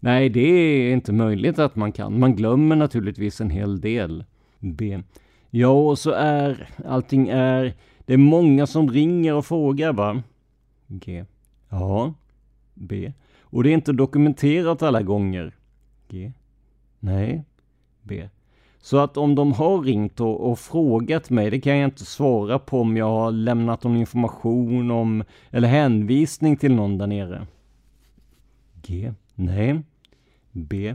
Nej, 0.00 0.28
det 0.28 0.40
är 0.40 0.92
inte 0.92 1.12
möjligt 1.12 1.58
att 1.58 1.76
man 1.76 1.92
kan. 1.92 2.18
Man 2.18 2.36
glömmer 2.36 2.76
naturligtvis 2.76 3.40
en 3.40 3.50
hel 3.50 3.80
del. 3.80 4.24
B. 4.58 5.02
Ja, 5.50 5.68
och 5.68 5.98
så 5.98 6.10
är 6.10 6.68
allting 6.86 7.28
är... 7.28 7.74
Det 8.04 8.12
är 8.12 8.18
många 8.18 8.66
som 8.66 8.90
ringer 8.90 9.34
och 9.34 9.46
frågar 9.46 9.92
va? 9.92 10.22
G. 10.86 11.24
Ja. 11.68 12.14
B. 12.74 13.12
Och 13.40 13.62
det 13.62 13.70
är 13.70 13.74
inte 13.74 13.92
dokumenterat 13.92 14.82
alla 14.82 15.02
gånger. 15.02 15.54
G. 16.08 16.32
Nej. 17.00 17.44
B. 18.02 18.28
Så 18.86 18.98
att 18.98 19.16
om 19.16 19.34
de 19.34 19.52
har 19.52 19.82
ringt 19.82 20.20
och, 20.20 20.50
och, 20.50 20.58
frågat 20.58 21.30
mig, 21.30 21.50
det 21.50 21.60
kan 21.60 21.76
jag 21.76 21.88
inte 21.88 22.04
svara 22.04 22.58
på 22.58 22.80
om 22.80 22.96
jag 22.96 23.06
har 23.06 23.30
lämnat 23.30 23.82
någon 23.82 23.96
information 23.96 24.90
om 24.90 25.24
eller 25.50 25.68
hänvisning 25.68 26.56
till 26.56 26.74
någon 26.74 26.98
där 26.98 27.06
nere. 27.06 27.46
G. 28.82 29.12
Nej. 29.34 29.82
B. 30.52 30.94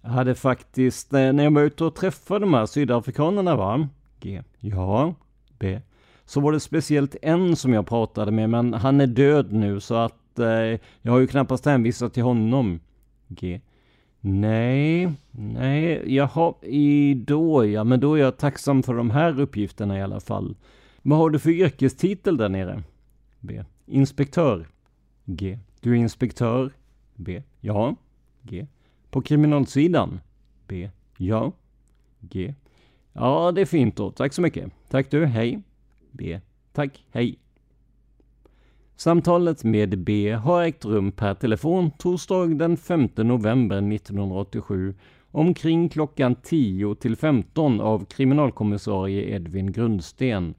Jag 0.00 0.10
hade 0.10 0.34
faktiskt, 0.34 1.12
eh, 1.12 1.32
när 1.32 1.44
jag 1.44 1.50
var 1.54 1.62
ute 1.62 1.84
och 1.84 1.94
träffade 1.94 2.40
de 2.40 2.54
här 2.54 2.66
sydafrikanerna 2.66 3.56
va? 3.56 3.88
G. 4.20 4.42
Ja. 4.60 5.14
B. 5.58 5.80
Så 6.24 6.40
var 6.40 6.52
det 6.52 6.60
speciellt 6.60 7.16
en 7.22 7.56
som 7.56 7.72
jag 7.72 7.86
pratade 7.86 8.30
med, 8.30 8.50
men 8.50 8.74
han 8.74 9.00
är 9.00 9.06
död 9.06 9.52
nu 9.52 9.80
så 9.80 9.94
att 9.94 10.38
eh, 10.38 10.80
jag 11.02 11.12
har 11.12 11.18
ju 11.18 11.26
knappast 11.26 11.64
hänvisat 11.64 12.14
till 12.14 12.22
honom. 12.22 12.80
G. 13.28 13.60
Nej, 14.28 15.12
nej, 15.30 16.14
jaha, 16.14 16.54
i 16.62 17.14
då 17.14 17.66
ja, 17.66 17.84
men 17.84 18.00
då 18.00 18.14
är 18.14 18.20
jag 18.20 18.36
tacksam 18.36 18.82
för 18.82 18.94
de 18.94 19.10
här 19.10 19.40
uppgifterna 19.40 19.98
i 19.98 20.02
alla 20.02 20.20
fall. 20.20 20.56
Vad 21.02 21.18
har 21.18 21.30
du 21.30 21.38
för 21.38 21.50
yrkestitel 21.50 22.36
där 22.36 22.48
nere? 22.48 22.82
B. 23.40 23.64
Inspektör. 23.86 24.66
G. 25.24 25.58
Du 25.80 25.92
är 25.92 25.96
inspektör. 25.96 26.72
B. 27.14 27.42
Ja. 27.60 27.96
G. 28.42 28.66
På 29.10 29.22
kriminalsidan. 29.22 30.20
B. 30.66 30.90
Ja. 31.16 31.52
G. 32.20 32.54
Ja, 33.12 33.52
det 33.52 33.60
är 33.60 33.66
fint 33.66 33.96
då. 33.96 34.10
Tack 34.10 34.32
så 34.32 34.42
mycket. 34.42 34.72
Tack 34.88 35.10
du. 35.10 35.26
Hej. 35.26 35.62
B. 36.10 36.40
Tack. 36.72 37.04
Hej. 37.10 37.38
Samtalet 38.98 39.64
med 39.64 39.98
B 39.98 40.32
har 40.32 40.62
ägt 40.62 40.84
rum 40.84 41.12
per 41.12 41.34
telefon 41.34 41.90
torsdag 41.98 42.46
den 42.58 42.76
5 42.76 43.08
november 43.16 43.76
1987 43.94 44.94
omkring 45.30 45.88
klockan 45.88 46.34
10 46.34 46.94
till 46.94 47.16
15 47.16 47.80
av 47.80 48.04
kriminalkommissarie 48.04 49.36
Edvin 49.36 49.72
Grundsten. 49.72 50.54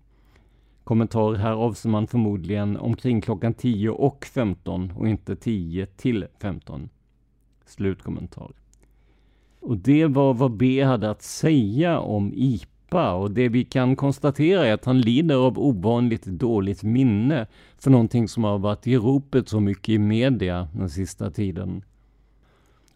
Kommentar 0.83 1.33
här 1.33 1.51
avser 1.51 1.89
man 1.89 2.07
förmodligen 2.07 2.77
omkring 2.77 3.21
klockan 3.21 3.53
10 3.53 3.89
och 3.89 4.25
15 4.25 4.93
och 4.95 5.07
inte 5.07 5.35
10 5.35 5.85
till 5.85 6.25
15. 6.41 6.89
Slutkommentar. 7.65 8.51
Och 9.59 9.77
det 9.77 10.05
var 10.05 10.33
vad 10.33 10.57
B 10.57 10.83
hade 10.83 11.09
att 11.09 11.21
säga 11.21 11.99
om 11.99 12.33
IP 12.35 12.76
pappa 12.89 13.13
och 13.13 13.31
det 13.31 13.49
vi 13.49 13.63
kan 13.63 13.95
konstatera 13.95 14.65
är 14.65 14.73
att 14.73 14.85
han 14.85 15.01
lider 15.01 15.35
av 15.35 15.59
ovanligt 15.59 16.25
dåligt 16.25 16.83
minne 16.83 17.47
för 17.79 17.91
någonting 17.91 18.27
som 18.27 18.43
har 18.43 18.57
varit 18.57 18.87
i 18.87 18.97
ropet 18.97 19.49
så 19.49 19.59
mycket 19.59 19.89
i 19.89 19.97
media 19.97 20.67
den 20.73 20.89
sista 20.89 21.31
tiden. 21.31 21.83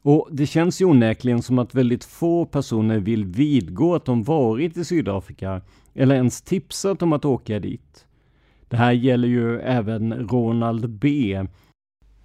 Och 0.04 0.28
det 0.32 0.48
känns 0.48 0.82
ju 0.82 0.86
onekligen 0.86 1.42
som 1.42 1.60
att 1.60 1.76
väldigt 1.76 2.04
få 2.04 2.46
personer 2.46 3.00
vill 3.00 3.26
vidgå 3.26 3.96
att 3.96 4.06
de 4.06 4.24
varit 4.24 4.78
i 4.78 4.86
Sydafrika 4.86 5.62
eller 5.94 6.16
ens 6.16 6.42
tipsat 6.42 7.02
om 7.02 7.14
att 7.14 7.26
åka 7.26 7.60
dit. 7.60 8.06
Det 8.70 8.78
här 8.78 8.92
gäller 8.92 9.28
ju 9.28 9.60
även 9.60 10.14
Ronald 10.14 10.90
B. 10.90 11.40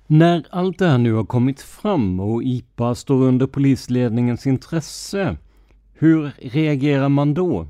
När 0.07 0.45
allt 0.51 0.79
det 0.79 0.89
här 0.89 0.99
nu 0.99 1.13
har 1.13 1.25
kommit 1.25 1.61
fram 1.61 2.21
och 2.21 2.43
IPA 2.43 2.95
står 2.95 3.23
under 3.23 3.47
polisledningens 3.47 4.47
intresse, 4.47 5.37
hur 5.99 6.31
reagerar 6.39 7.09
man 7.09 7.35
då? 7.35 7.67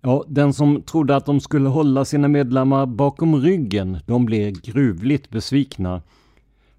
Ja, 0.00 0.24
den 0.28 0.52
som 0.52 0.82
trodde 0.82 1.16
att 1.16 1.26
de 1.26 1.40
skulle 1.40 1.68
hålla 1.68 2.04
sina 2.04 2.28
medlemmar 2.28 2.86
bakom 2.86 3.36
ryggen, 3.36 3.98
de 4.06 4.26
blev 4.26 4.52
gruvligt 4.52 5.30
besvikna. 5.30 6.02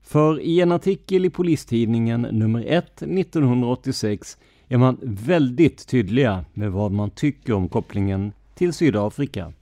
För 0.02 0.40
i 0.40 0.62
en 0.62 0.72
artikel 0.72 1.26
i 1.26 1.30
Polistidningen 1.30 2.22
nummer 2.22 2.66
1 2.68 3.02
1986 3.02 4.38
är 4.68 4.78
man 4.78 4.98
väldigt 5.02 5.88
tydliga 5.88 6.46
med 6.54 6.72
vad 6.72 6.92
man 6.92 7.10
tycker 7.10 7.54
om 7.54 7.70
kopplingen 7.70 8.32
till 8.56 8.74
Sydafrika. 8.74 9.54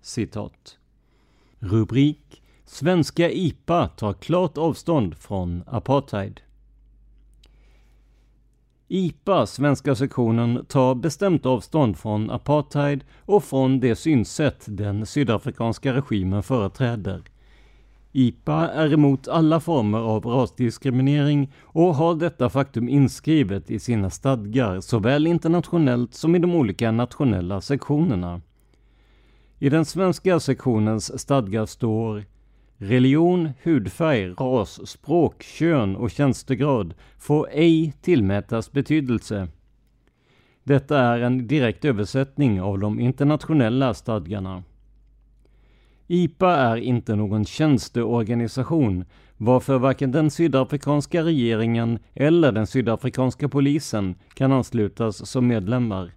Citat. 0.00 0.78
Rubrik 1.58 2.42
Svenska 2.64 3.30
IPA 3.30 3.88
tar 3.88 4.12
klart 4.12 4.58
avstånd 4.58 5.16
från 5.18 5.62
apartheid. 5.66 6.40
IPA, 8.88 9.46
svenska 9.46 9.94
sektionen, 9.94 10.64
tar 10.68 10.94
bestämt 10.94 11.46
avstånd 11.46 11.98
från 11.98 12.30
apartheid 12.30 13.04
och 13.24 13.44
från 13.44 13.80
det 13.80 13.96
synsätt 13.96 14.64
den 14.68 15.06
sydafrikanska 15.06 15.94
regimen 15.94 16.42
företräder. 16.42 17.22
IPA 18.12 18.68
är 18.68 18.92
emot 18.92 19.28
alla 19.28 19.60
former 19.60 19.98
av 19.98 20.26
rasdiskriminering 20.26 21.52
och 21.62 21.94
har 21.94 22.14
detta 22.14 22.50
faktum 22.50 22.88
inskrivet 22.88 23.70
i 23.70 23.78
sina 23.78 24.10
stadgar 24.10 24.80
såväl 24.80 25.26
internationellt 25.26 26.14
som 26.14 26.36
i 26.36 26.38
de 26.38 26.54
olika 26.54 26.90
nationella 26.90 27.60
sektionerna. 27.60 28.40
I 29.58 29.68
den 29.68 29.84
svenska 29.84 30.40
sektionens 30.40 31.20
stadgar 31.20 31.66
står 31.66 32.24
Religion, 32.78 33.50
hudfärg, 33.62 34.28
ras, 34.28 34.88
språk, 34.88 35.42
kön 35.42 35.96
och 35.96 36.10
tjänstegrad 36.10 36.94
får 37.18 37.48
ej 37.52 37.92
tillmätas 38.00 38.72
betydelse. 38.72 39.48
Detta 40.64 40.98
är 40.98 41.20
en 41.20 41.46
direkt 41.46 41.84
översättning 41.84 42.60
av 42.60 42.78
de 42.78 43.00
internationella 43.00 43.94
stadgarna. 43.94 44.62
IPA 46.06 46.56
är 46.56 46.76
inte 46.76 47.16
någon 47.16 47.44
tjänsteorganisation 47.44 49.04
varför 49.36 49.78
varken 49.78 50.12
den 50.12 50.30
sydafrikanska 50.30 51.22
regeringen 51.24 51.98
eller 52.14 52.52
den 52.52 52.66
sydafrikanska 52.66 53.48
polisen 53.48 54.14
kan 54.34 54.52
anslutas 54.52 55.30
som 55.30 55.46
medlemmar. 55.46 56.12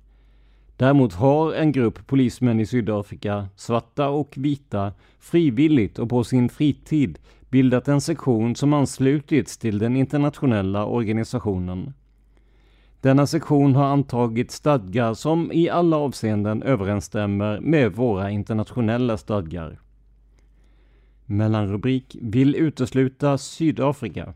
Däremot 0.80 1.14
har 1.14 1.54
en 1.54 1.72
grupp 1.72 2.08
polismän 2.08 2.60
i 2.60 2.66
Sydafrika, 2.66 3.48
svarta 3.56 4.10
och 4.10 4.34
vita, 4.38 4.94
frivilligt 5.20 6.00
och 6.00 6.10
på 6.10 6.24
sin 6.24 6.50
fritid 6.50 7.20
bildat 7.50 7.88
en 7.88 8.02
sektion 8.02 8.56
som 8.56 8.74
anslutits 8.74 9.58
till 9.58 9.80
den 9.80 9.96
internationella 9.96 10.86
organisationen. 10.86 11.94
Denna 13.02 13.28
sektion 13.28 13.76
har 13.76 13.86
antagit 13.86 14.52
stadgar 14.52 15.14
som 15.14 15.52
i 15.52 15.70
alla 15.70 15.98
avseenden 15.98 16.64
överensstämmer 16.64 17.60
med 17.60 17.96
våra 17.96 18.32
internationella 18.32 19.18
stadgar. 19.18 19.80
Mellanrubrik 21.26 22.18
Vill 22.22 22.56
utesluta 22.56 23.38
Sydafrika. 23.38 24.34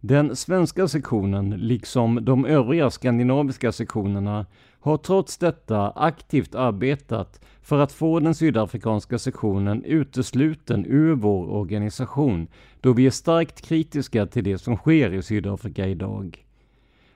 Den 0.00 0.36
svenska 0.36 0.88
sektionen, 0.88 1.50
liksom 1.50 2.24
de 2.24 2.44
övriga 2.46 2.90
skandinaviska 2.90 3.72
sektionerna, 3.72 4.46
har 4.82 4.96
trots 4.96 5.38
detta 5.38 5.90
aktivt 5.90 6.54
arbetat 6.54 7.40
för 7.62 7.78
att 7.78 7.92
få 7.92 8.20
den 8.20 8.34
sydafrikanska 8.34 9.18
sektionen 9.18 9.84
utesluten 9.84 10.86
ur 10.86 11.14
vår 11.14 11.50
organisation, 11.50 12.46
då 12.80 12.92
vi 12.92 13.06
är 13.06 13.10
starkt 13.10 13.60
kritiska 13.60 14.26
till 14.26 14.44
det 14.44 14.58
som 14.58 14.76
sker 14.76 15.14
i 15.14 15.22
Sydafrika 15.22 15.86
idag. 15.86 16.44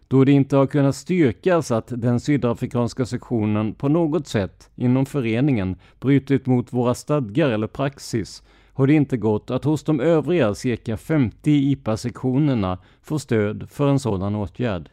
Då 0.09 0.25
det 0.25 0.33
inte 0.33 0.57
har 0.57 0.67
kunnat 0.67 0.97
styrkas 0.97 1.71
att 1.71 1.87
den 1.89 2.21
sydafrikanska 2.21 3.07
sektionen 3.07 3.75
på 3.75 3.89
något 3.89 4.27
sätt 4.27 4.71
inom 4.75 5.07
föreningen 5.07 5.77
brutit 6.01 6.47
mot 6.47 6.73
våra 6.73 6.95
stadgar 6.95 7.51
eller 7.51 7.67
praxis 7.67 8.43
har 8.73 8.87
det 8.87 8.95
inte 8.95 9.17
gått 9.17 9.51
att 9.51 9.65
hos 9.65 9.85
de 9.85 10.01
övriga 10.01 10.55
cirka 10.55 10.97
50 10.97 11.51
IPA-sektionerna 11.51 12.79
få 13.03 13.19
stöd 13.19 13.71
för 13.71 13.89
en 13.89 13.99
sådan 13.99 14.35
åtgärd. 14.35 14.91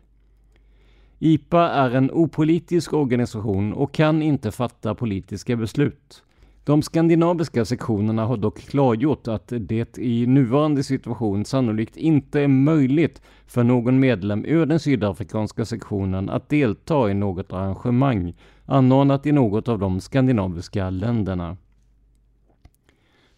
IPA 1.19 1.69
är 1.69 1.91
en 1.91 2.11
opolitisk 2.11 2.93
organisation 2.93 3.73
och 3.73 3.93
kan 3.93 4.21
inte 4.21 4.51
fatta 4.51 4.95
politiska 4.95 5.55
beslut. 5.55 6.23
De 6.65 6.81
skandinaviska 6.81 7.65
sektionerna 7.65 8.25
har 8.25 8.37
dock 8.37 8.59
klargjort 8.59 9.27
att 9.27 9.53
det 9.59 9.97
i 9.97 10.27
nuvarande 10.27 10.83
situation 10.83 11.45
sannolikt 11.45 11.97
inte 11.97 12.41
är 12.41 12.47
möjligt 12.47 13.21
för 13.45 13.63
någon 13.63 13.99
medlem 13.99 14.45
ur 14.45 14.65
den 14.65 14.79
sydafrikanska 14.79 15.65
sektionen 15.65 16.29
att 16.29 16.49
delta 16.49 17.09
i 17.09 17.13
något 17.13 17.53
arrangemang 17.53 18.33
anordnat 18.65 19.25
i 19.25 19.31
något 19.31 19.67
av 19.67 19.79
de 19.79 20.01
skandinaviska 20.01 20.89
länderna. 20.89 21.57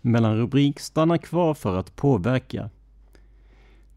Mellanrubrik 0.01 0.80
Stanna 0.80 1.17
kvar 1.17 1.53
för 1.53 1.78
att 1.78 1.95
påverka. 1.95 2.69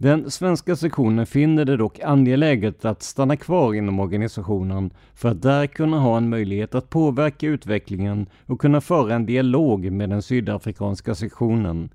Den 0.01 0.30
svenska 0.30 0.76
sektionen 0.76 1.26
finner 1.26 1.64
det 1.64 1.76
dock 1.76 2.01
angeläget 2.01 2.84
att 2.84 3.03
stanna 3.03 3.36
kvar 3.36 3.74
inom 3.74 4.01
organisationen 4.01 4.90
för 5.14 5.28
att 5.28 5.42
där 5.42 5.66
kunna 5.66 5.99
ha 5.99 6.16
en 6.16 6.28
möjlighet 6.28 6.74
att 6.74 6.90
påverka 6.90 7.46
utvecklingen 7.46 8.26
och 8.46 8.61
kunna 8.61 8.80
föra 8.80 9.14
en 9.14 9.26
dialog 9.26 9.92
med 9.92 10.11
den 10.11 10.22
sydafrikanska 10.22 11.14
sektionen. 11.14 11.90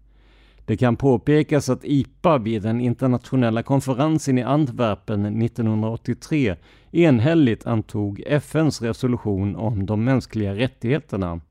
Det 0.65 0.77
kan 0.77 0.95
påpekas 0.95 1.69
att 1.69 1.85
IPA 1.85 2.37
vid 2.37 2.61
den 2.61 2.81
internationella 2.81 3.63
konferensen 3.63 4.37
i 4.37 4.43
Antwerpen 4.43 5.41
1983 5.41 6.55
enhälligt 6.91 7.67
antog 7.67 8.23
FNs 8.27 8.81
resolution 8.81 9.55
om 9.55 9.85
de 9.85 10.03
mänskliga 10.03 10.55
rättigheterna. 10.55 11.41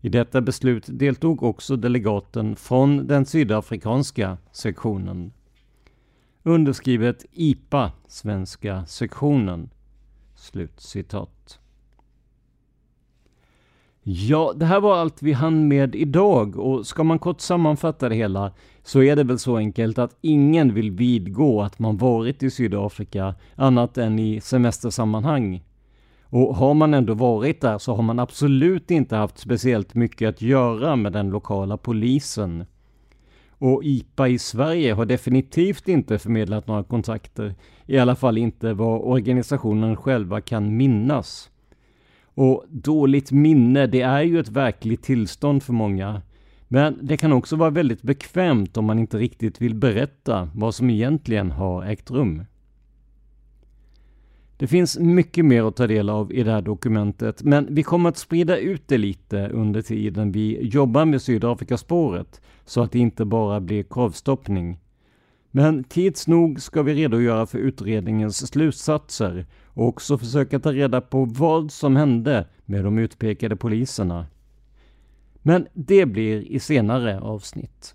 I 0.00 0.08
detta 0.08 0.40
beslut 0.40 0.84
deltog 0.88 1.42
också 1.42 1.76
delegaten 1.76 2.56
från 2.56 3.06
den 3.06 3.26
sydafrikanska 3.26 4.38
sektionen. 4.52 5.32
Underskrivet 6.46 7.24
IPA, 7.32 7.92
svenska 8.08 8.86
sektionen. 8.86 9.70
Slutcitat. 10.34 11.58
Ja, 14.02 14.52
det 14.56 14.66
här 14.66 14.80
var 14.80 14.96
allt 14.96 15.22
vi 15.22 15.32
hann 15.32 15.68
med 15.68 15.94
idag 15.94 16.58
och 16.58 16.86
ska 16.86 17.04
man 17.04 17.18
kort 17.18 17.40
sammanfatta 17.40 18.08
det 18.08 18.14
hela 18.14 18.52
så 18.82 19.02
är 19.02 19.16
det 19.16 19.24
väl 19.24 19.38
så 19.38 19.56
enkelt 19.56 19.98
att 19.98 20.16
ingen 20.20 20.74
vill 20.74 20.90
vidgå 20.90 21.62
att 21.62 21.78
man 21.78 21.96
varit 21.96 22.42
i 22.42 22.50
Sydafrika 22.50 23.34
annat 23.56 23.98
än 23.98 24.18
i 24.18 24.40
semestersammanhang. 24.40 25.64
Och 26.24 26.56
har 26.56 26.74
man 26.74 26.94
ändå 26.94 27.14
varit 27.14 27.60
där 27.60 27.78
så 27.78 27.94
har 27.94 28.02
man 28.02 28.18
absolut 28.18 28.90
inte 28.90 29.16
haft 29.16 29.38
speciellt 29.38 29.94
mycket 29.94 30.28
att 30.28 30.42
göra 30.42 30.96
med 30.96 31.12
den 31.12 31.30
lokala 31.30 31.76
polisen. 31.76 32.64
Och 33.58 33.84
IPA 33.84 34.28
i 34.28 34.38
Sverige 34.38 34.92
har 34.92 35.06
definitivt 35.06 35.88
inte 35.88 36.18
förmedlat 36.18 36.66
några 36.66 36.84
kontakter, 36.84 37.54
i 37.86 37.98
alla 37.98 38.16
fall 38.16 38.38
inte 38.38 38.72
vad 38.72 39.00
organisationen 39.00 39.96
själva 39.96 40.40
kan 40.40 40.76
minnas. 40.76 41.50
Och 42.34 42.64
dåligt 42.68 43.32
minne, 43.32 43.86
det 43.86 44.00
är 44.00 44.22
ju 44.22 44.40
ett 44.40 44.48
verkligt 44.48 45.02
tillstånd 45.02 45.62
för 45.62 45.72
många. 45.72 46.22
Men 46.68 46.98
det 47.02 47.16
kan 47.16 47.32
också 47.32 47.56
vara 47.56 47.70
väldigt 47.70 48.02
bekvämt 48.02 48.76
om 48.76 48.84
man 48.84 48.98
inte 48.98 49.18
riktigt 49.18 49.60
vill 49.60 49.74
berätta 49.74 50.50
vad 50.54 50.74
som 50.74 50.90
egentligen 50.90 51.50
har 51.50 51.84
ägt 51.84 52.10
rum. 52.10 52.44
Det 54.56 54.66
finns 54.66 54.98
mycket 54.98 55.44
mer 55.44 55.68
att 55.68 55.76
ta 55.76 55.86
del 55.86 56.10
av 56.10 56.32
i 56.32 56.42
det 56.42 56.50
här 56.50 56.62
dokumentet, 56.62 57.42
men 57.42 57.74
vi 57.74 57.82
kommer 57.82 58.08
att 58.08 58.16
sprida 58.16 58.58
ut 58.58 58.88
det 58.88 58.98
lite 58.98 59.48
under 59.48 59.82
tiden 59.82 60.32
vi 60.32 60.66
jobbar 60.66 61.04
med 61.04 61.22
Sydafrikaspåret, 61.22 62.40
så 62.64 62.82
att 62.82 62.92
det 62.92 62.98
inte 62.98 63.24
bara 63.24 63.60
blir 63.60 63.82
kravstoppning. 63.82 64.78
Men 65.50 65.84
tids 65.84 66.26
nog 66.26 66.60
ska 66.60 66.82
vi 66.82 66.94
redogöra 66.94 67.46
för 67.46 67.58
utredningens 67.58 68.46
slutsatser 68.46 69.46
och 69.66 69.88
också 69.88 70.18
försöka 70.18 70.58
ta 70.58 70.72
reda 70.72 71.00
på 71.00 71.24
vad 71.24 71.72
som 71.72 71.96
hände 71.96 72.46
med 72.64 72.84
de 72.84 72.98
utpekade 72.98 73.56
poliserna. 73.56 74.26
Men 75.42 75.66
det 75.72 76.06
blir 76.06 76.42
i 76.42 76.60
senare 76.60 77.20
avsnitt. 77.20 77.94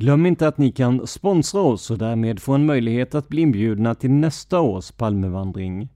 Glöm 0.00 0.26
inte 0.26 0.48
att 0.48 0.58
ni 0.58 0.72
kan 0.72 1.06
sponsra 1.06 1.60
oss 1.60 1.90
och 1.90 1.98
därmed 1.98 2.40
få 2.40 2.52
en 2.52 2.66
möjlighet 2.66 3.14
att 3.14 3.28
bli 3.28 3.42
inbjudna 3.42 3.94
till 3.94 4.10
nästa 4.10 4.60
års 4.60 4.92
Palmevandring. 4.92 5.88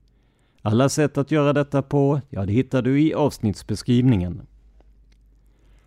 Alla 0.63 0.89
sätt 0.89 1.19
att 1.19 1.31
göra 1.31 1.53
detta 1.53 1.83
på, 1.83 2.21
ja 2.31 2.47
det 2.47 2.53
hittar 2.53 2.83
du 2.83 3.01
i 3.01 3.15
avsnittsbeskrivningen. 3.15 4.43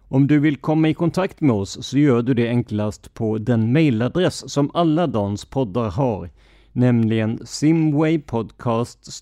Om 0.07 0.27
du 0.27 0.39
vill 0.39 0.57
komma 0.57 0.89
i 0.89 0.93
kontakt 0.93 1.41
med 1.41 1.55
oss 1.55 1.85
så 1.85 1.97
gör 1.97 2.21
du 2.21 2.33
det 2.33 2.49
enklast 2.49 3.13
på 3.13 3.37
den 3.37 3.73
mailadress 3.73 4.51
som 4.51 4.71
alla 4.73 5.07
Dans 5.07 5.45
poddar 5.45 5.89
har, 5.89 6.29
nämligen 6.71 7.39
simwaypodcast 7.45 9.21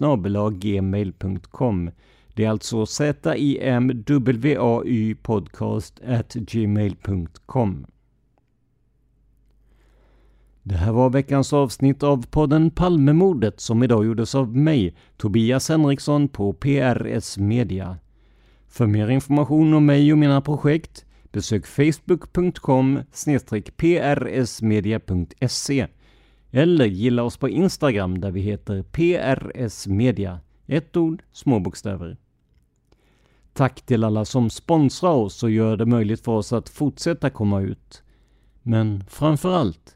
gmail.com. 0.52 1.92
Det 2.34 2.46
är 2.46 2.50
alltså 2.50 2.86
Z-I-M-W-A-Y 2.86 3.56
podcast 5.16 6.02
at 6.08 6.34
gmail.com. 6.34 7.86
Det 10.68 10.76
här 10.76 10.92
var 10.92 11.10
veckans 11.10 11.54
avsnitt 11.54 12.04
av 12.04 12.26
podden 12.26 12.72
Palmemordet 12.72 13.60
som 13.60 13.84
idag 13.84 14.06
gjordes 14.06 14.36
av 14.36 14.58
mig, 14.58 14.96
Tobias 15.18 15.70
Henriksson 15.70 16.28
på 16.28 16.54
PRS 16.54 17.38
Media. 17.38 17.98
För 18.68 18.88
mer 18.88 19.10
information 19.10 19.74
om 19.74 19.86
mig 19.86 20.12
och 20.12 20.18
mina 20.18 20.42
projekt 20.42 21.06
besök 21.32 21.66
facebook.com 21.66 23.00
prsmedia.se 24.22 25.88
eller 26.52 26.86
gilla 26.86 27.24
oss 27.24 27.38
på 27.38 27.50
Instagram 27.50 28.22
där 28.22 28.32
vi 28.32 28.42
heter 28.42 28.84
PRS 28.84 29.88
Media. 29.88 30.40
Ett 30.68 30.98
ord, 30.98 31.24
små 31.32 31.60
bokstäver. 31.60 32.18
Tack 33.54 33.82
till 33.82 34.04
alla 34.04 34.26
som 34.26 34.50
sponsrar 34.50 35.14
oss 35.14 35.44
och 35.44 35.52
gör 35.52 35.78
det 35.78 35.86
möjligt 35.86 36.22
för 36.22 36.32
oss 36.32 36.54
att 36.54 36.70
fortsätta 36.70 37.30
komma 37.30 37.62
ut. 37.62 38.04
Men 38.62 39.04
framför 39.10 39.56
allt, 39.56 39.96